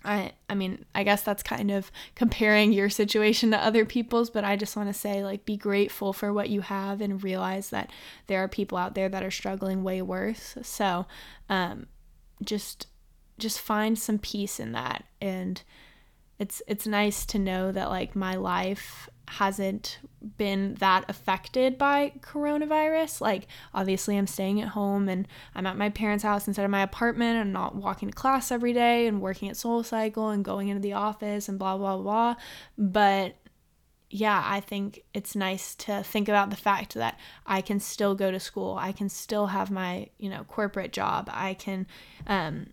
I 0.04 0.32
I 0.48 0.54
mean, 0.54 0.84
I 0.94 1.04
guess 1.04 1.22
that's 1.22 1.42
kind 1.42 1.70
of 1.70 1.90
comparing 2.14 2.72
your 2.72 2.88
situation 2.88 3.50
to 3.50 3.58
other 3.58 3.84
people's, 3.84 4.30
but 4.30 4.44
I 4.44 4.56
just 4.56 4.76
want 4.76 4.88
to 4.88 4.98
say 4.98 5.24
like 5.24 5.44
be 5.44 5.56
grateful 5.56 6.12
for 6.12 6.32
what 6.32 6.48
you 6.48 6.62
have 6.62 7.00
and 7.00 7.22
realize 7.22 7.70
that 7.70 7.90
there 8.26 8.42
are 8.42 8.48
people 8.48 8.78
out 8.78 8.94
there 8.94 9.08
that 9.08 9.22
are 9.22 9.30
struggling 9.30 9.82
way 9.82 10.00
worse. 10.00 10.56
So, 10.62 11.06
um 11.48 11.86
just 12.42 12.86
just 13.40 13.60
find 13.60 13.98
some 13.98 14.18
peace 14.18 14.60
in 14.60 14.72
that 14.72 15.04
and 15.20 15.62
it's 16.38 16.62
it's 16.66 16.86
nice 16.86 17.26
to 17.26 17.38
know 17.38 17.70
that 17.70 17.90
like 17.90 18.16
my 18.16 18.34
life 18.34 19.08
hasn't 19.30 20.00
been 20.38 20.74
that 20.80 21.04
affected 21.08 21.78
by 21.78 22.12
coronavirus. 22.20 23.20
Like, 23.20 23.46
obviously, 23.72 24.18
I'm 24.18 24.26
staying 24.26 24.60
at 24.60 24.68
home 24.68 25.08
and 25.08 25.28
I'm 25.54 25.66
at 25.66 25.76
my 25.76 25.88
parents' 25.88 26.24
house 26.24 26.48
instead 26.48 26.64
of 26.64 26.70
my 26.70 26.82
apartment 26.82 27.36
and 27.36 27.52
not 27.52 27.76
walking 27.76 28.08
to 28.08 28.14
class 28.14 28.50
every 28.50 28.72
day 28.72 29.06
and 29.06 29.20
working 29.20 29.48
at 29.48 29.54
SoulCycle 29.54 30.34
and 30.34 30.44
going 30.44 30.68
into 30.68 30.82
the 30.82 30.94
office 30.94 31.48
and 31.48 31.60
blah, 31.60 31.76
blah, 31.76 31.96
blah. 31.96 32.34
But 32.76 33.36
yeah, 34.10 34.42
I 34.44 34.58
think 34.58 35.04
it's 35.14 35.36
nice 35.36 35.76
to 35.76 36.02
think 36.02 36.28
about 36.28 36.50
the 36.50 36.56
fact 36.56 36.94
that 36.94 37.16
I 37.46 37.60
can 37.60 37.78
still 37.78 38.16
go 38.16 38.32
to 38.32 38.40
school. 38.40 38.76
I 38.80 38.90
can 38.90 39.08
still 39.08 39.46
have 39.46 39.70
my, 39.70 40.08
you 40.18 40.28
know, 40.28 40.42
corporate 40.42 40.92
job. 40.92 41.30
I 41.32 41.54
can, 41.54 41.86
um, 42.26 42.66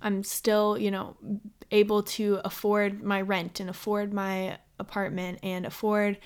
I'm 0.00 0.22
still, 0.22 0.78
you 0.78 0.90
know, 0.90 1.16
able 1.70 2.02
to 2.02 2.40
afford 2.44 3.02
my 3.02 3.20
rent 3.20 3.60
and 3.60 3.68
afford 3.68 4.12
my 4.12 4.58
apartment 4.78 5.38
and 5.42 5.66
afford 5.66 6.18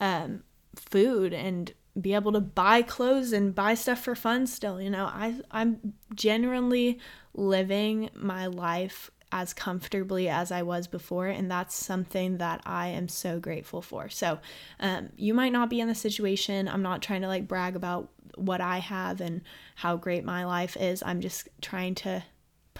um, 0.00 0.42
food 0.76 1.32
and 1.32 1.72
be 2.00 2.14
able 2.14 2.32
to 2.32 2.40
buy 2.40 2.82
clothes 2.82 3.32
and 3.32 3.54
buy 3.54 3.74
stuff 3.74 4.02
for 4.04 4.14
fun 4.14 4.46
still 4.46 4.80
you 4.80 4.90
know? 4.90 5.06
I 5.06 5.34
i'm 5.50 5.94
genuinely 6.14 6.98
living 7.34 8.10
my 8.14 8.46
life 8.46 9.10
as 9.32 9.52
comfortably 9.52 10.28
as 10.28 10.52
i 10.52 10.62
was 10.62 10.86
before 10.86 11.26
and 11.26 11.50
that's 11.50 11.74
something 11.74 12.38
that 12.38 12.60
i 12.64 12.88
am 12.88 13.08
so 13.08 13.38
grateful 13.40 13.82
for. 13.82 14.08
So 14.08 14.38
um, 14.78 15.10
you 15.16 15.34
might 15.34 15.52
not 15.52 15.70
be 15.70 15.80
in 15.80 15.88
the 15.88 15.94
situation. 15.94 16.68
I'm 16.68 16.82
not 16.82 17.02
trying 17.02 17.22
to 17.22 17.28
like 17.28 17.48
brag 17.48 17.76
about 17.76 18.10
what 18.36 18.60
i 18.60 18.78
have 18.78 19.20
and 19.20 19.42
how 19.74 19.96
great 19.96 20.24
my 20.24 20.44
life 20.44 20.76
is. 20.76 21.02
I'm 21.04 21.20
just 21.20 21.48
trying 21.60 21.94
to 21.96 22.22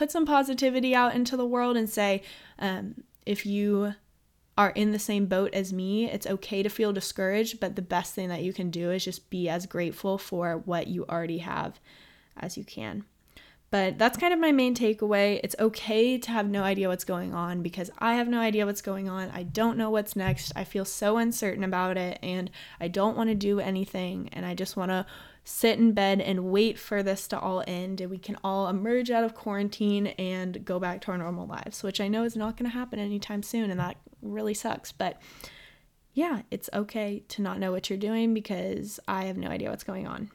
put 0.01 0.11
some 0.11 0.24
positivity 0.24 0.94
out 0.94 1.14
into 1.14 1.36
the 1.36 1.44
world 1.44 1.76
and 1.76 1.90
say 1.90 2.22
um, 2.59 2.94
if 3.26 3.44
you 3.44 3.94
are 4.57 4.70
in 4.70 4.92
the 4.92 4.98
same 4.98 5.26
boat 5.26 5.53
as 5.53 5.74
me, 5.74 6.11
it's 6.11 6.26
okay 6.26 6.62
to 6.62 6.70
feel 6.70 6.90
discouraged, 6.90 7.61
but 7.61 7.76
the 7.76 7.82
best 7.82 8.14
thing 8.14 8.30
that 8.30 8.42
you 8.42 8.51
can 8.51 8.70
do 8.70 8.90
is 8.90 9.05
just 9.05 9.28
be 9.28 9.46
as 9.46 9.66
grateful 9.66 10.16
for 10.16 10.57
what 10.64 10.86
you 10.86 11.05
already 11.05 11.36
have 11.36 11.78
as 12.38 12.57
you 12.57 12.64
can. 12.64 13.05
But 13.70 13.98
that's 13.98 14.16
kind 14.16 14.32
of 14.32 14.40
my 14.40 14.53
main 14.53 14.74
takeaway. 14.74 15.38
It's 15.44 15.55
okay 15.61 16.16
to 16.16 16.30
have 16.30 16.48
no 16.48 16.62
idea 16.62 16.88
what's 16.88 17.05
going 17.05 17.34
on 17.34 17.61
because 17.61 17.90
I 17.98 18.14
have 18.14 18.26
no 18.26 18.40
idea 18.40 18.64
what's 18.64 18.80
going 18.80 19.11
on. 19.11 19.30
I 19.34 19.42
don't 19.42 19.76
know 19.76 19.90
what's 19.90 20.16
next. 20.16 20.51
I 20.57 20.64
feel 20.64 20.86
so 20.86 21.18
uncertain 21.18 21.62
about 21.62 21.98
it 21.98 22.18
and 22.22 22.51
I 22.80 22.88
don't 22.88 23.18
want 23.18 23.28
to 23.28 23.34
do 23.34 23.61
anything 23.61 24.30
and 24.32 24.46
I 24.46 24.55
just 24.55 24.78
want 24.78 24.92
to 24.92 25.05
sit 25.51 25.78
in 25.78 25.92
bed 25.92 26.20
and 26.20 26.44
wait 26.44 26.78
for 26.78 27.03
this 27.03 27.26
to 27.26 27.38
all 27.38 27.64
end 27.66 28.01
and 28.01 28.11
we 28.11 28.18
can 28.18 28.36
all 28.44 28.68
emerge 28.68 29.11
out 29.11 29.24
of 29.24 29.34
quarantine 29.34 30.07
and 30.07 30.64
go 30.64 30.78
back 30.78 31.01
to 31.01 31.11
our 31.11 31.18
normal 31.18 31.46
lives, 31.46 31.82
which 31.82 32.01
I 32.01 32.09
know 32.09 32.22
is 32.22 32.36
not 32.36 32.57
going 32.57 32.70
to 32.70 32.76
happen 32.76 33.01
anytime 33.01 33.42
soon 33.42 33.68
and 33.68 33.80
that 33.80 33.96
really 34.22 34.55
sucks. 34.55 34.92
But 34.92 35.20
yeah, 36.14 36.42
it's 36.51 36.70
okay 36.72 37.24
to 37.28 37.42
not 37.42 37.59
know 37.59 37.72
what 37.72 37.90
you're 37.90 37.98
doing 37.98 38.32
because 38.32 39.01
I 39.09 39.24
have 39.24 39.36
no 39.36 39.48
idea 39.48 39.70
what's 39.70 39.84
going 39.84 40.07
on. 40.07 40.30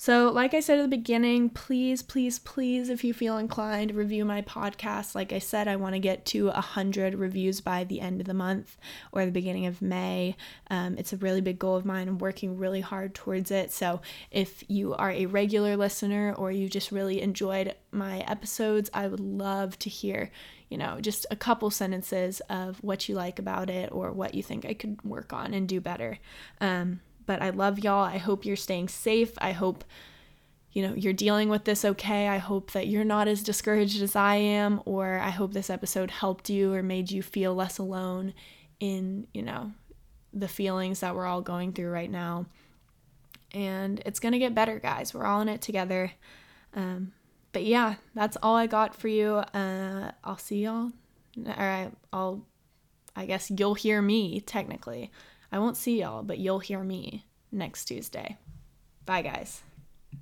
So, 0.00 0.30
like 0.30 0.54
I 0.54 0.60
said 0.60 0.78
at 0.78 0.82
the 0.82 0.96
beginning, 0.96 1.50
please, 1.50 2.02
please, 2.02 2.38
please, 2.38 2.88
if 2.88 3.02
you 3.02 3.12
feel 3.12 3.36
inclined, 3.36 3.96
review 3.96 4.24
my 4.24 4.42
podcast. 4.42 5.16
Like 5.16 5.32
I 5.32 5.40
said, 5.40 5.66
I 5.66 5.74
want 5.74 5.96
to 5.96 5.98
get 5.98 6.24
to 6.26 6.46
100 6.46 7.16
reviews 7.16 7.60
by 7.60 7.82
the 7.82 8.00
end 8.00 8.20
of 8.20 8.28
the 8.28 8.32
month 8.32 8.76
or 9.10 9.24
the 9.24 9.32
beginning 9.32 9.66
of 9.66 9.82
May. 9.82 10.36
Um, 10.70 10.96
it's 10.98 11.12
a 11.12 11.16
really 11.16 11.40
big 11.40 11.58
goal 11.58 11.74
of 11.74 11.84
mine. 11.84 12.06
I'm 12.06 12.18
working 12.18 12.56
really 12.56 12.80
hard 12.80 13.12
towards 13.12 13.50
it. 13.50 13.72
So, 13.72 14.00
if 14.30 14.62
you 14.68 14.94
are 14.94 15.10
a 15.10 15.26
regular 15.26 15.76
listener 15.76 16.32
or 16.38 16.52
you 16.52 16.68
just 16.68 16.92
really 16.92 17.20
enjoyed 17.20 17.74
my 17.90 18.20
episodes, 18.20 18.90
I 18.94 19.08
would 19.08 19.18
love 19.18 19.76
to 19.80 19.90
hear, 19.90 20.30
you 20.68 20.78
know, 20.78 21.00
just 21.00 21.26
a 21.32 21.36
couple 21.36 21.72
sentences 21.72 22.40
of 22.48 22.78
what 22.84 23.08
you 23.08 23.16
like 23.16 23.40
about 23.40 23.68
it 23.68 23.90
or 23.90 24.12
what 24.12 24.36
you 24.36 24.44
think 24.44 24.64
I 24.64 24.74
could 24.74 25.02
work 25.02 25.32
on 25.32 25.54
and 25.54 25.68
do 25.68 25.80
better. 25.80 26.20
Um, 26.60 27.00
but 27.28 27.42
I 27.42 27.50
love 27.50 27.78
y'all. 27.78 28.02
I 28.02 28.16
hope 28.16 28.46
you're 28.46 28.56
staying 28.56 28.88
safe. 28.88 29.32
I 29.36 29.52
hope 29.52 29.84
you 30.72 30.80
know 30.82 30.94
you're 30.94 31.12
dealing 31.12 31.50
with 31.50 31.64
this 31.64 31.84
okay. 31.84 32.26
I 32.26 32.38
hope 32.38 32.72
that 32.72 32.88
you're 32.88 33.04
not 33.04 33.28
as 33.28 33.42
discouraged 33.42 34.00
as 34.00 34.16
I 34.16 34.36
am 34.36 34.80
or 34.86 35.18
I 35.18 35.28
hope 35.28 35.52
this 35.52 35.68
episode 35.68 36.10
helped 36.10 36.48
you 36.48 36.72
or 36.72 36.82
made 36.82 37.10
you 37.10 37.22
feel 37.22 37.54
less 37.54 37.76
alone 37.76 38.32
in, 38.80 39.26
you 39.34 39.42
know, 39.42 39.72
the 40.32 40.48
feelings 40.48 41.00
that 41.00 41.14
we're 41.14 41.26
all 41.26 41.42
going 41.42 41.74
through 41.74 41.90
right 41.90 42.10
now. 42.10 42.46
And 43.52 44.00
it's 44.06 44.20
going 44.20 44.32
to 44.32 44.38
get 44.38 44.54
better, 44.54 44.78
guys. 44.78 45.12
We're 45.12 45.26
all 45.26 45.42
in 45.42 45.50
it 45.50 45.60
together. 45.60 46.12
Um, 46.72 47.12
but 47.52 47.64
yeah, 47.64 47.96
that's 48.14 48.38
all 48.42 48.56
I 48.56 48.66
got 48.66 48.94
for 48.94 49.08
you. 49.08 49.34
Uh, 49.34 50.12
I'll 50.24 50.38
see 50.38 50.64
y'all. 50.64 50.92
All 51.36 51.54
right, 51.56 51.90
I'll, 52.10 52.46
I 53.14 53.26
guess 53.26 53.50
you'll 53.54 53.74
hear 53.74 54.00
me 54.00 54.40
technically 54.40 55.10
I 55.50 55.58
won't 55.58 55.76
see 55.76 56.00
y'all, 56.00 56.22
but 56.22 56.38
you'll 56.38 56.58
hear 56.58 56.82
me 56.82 57.24
next 57.50 57.86
Tuesday. 57.86 58.36
Bye, 59.06 59.22
guys. 59.22 59.62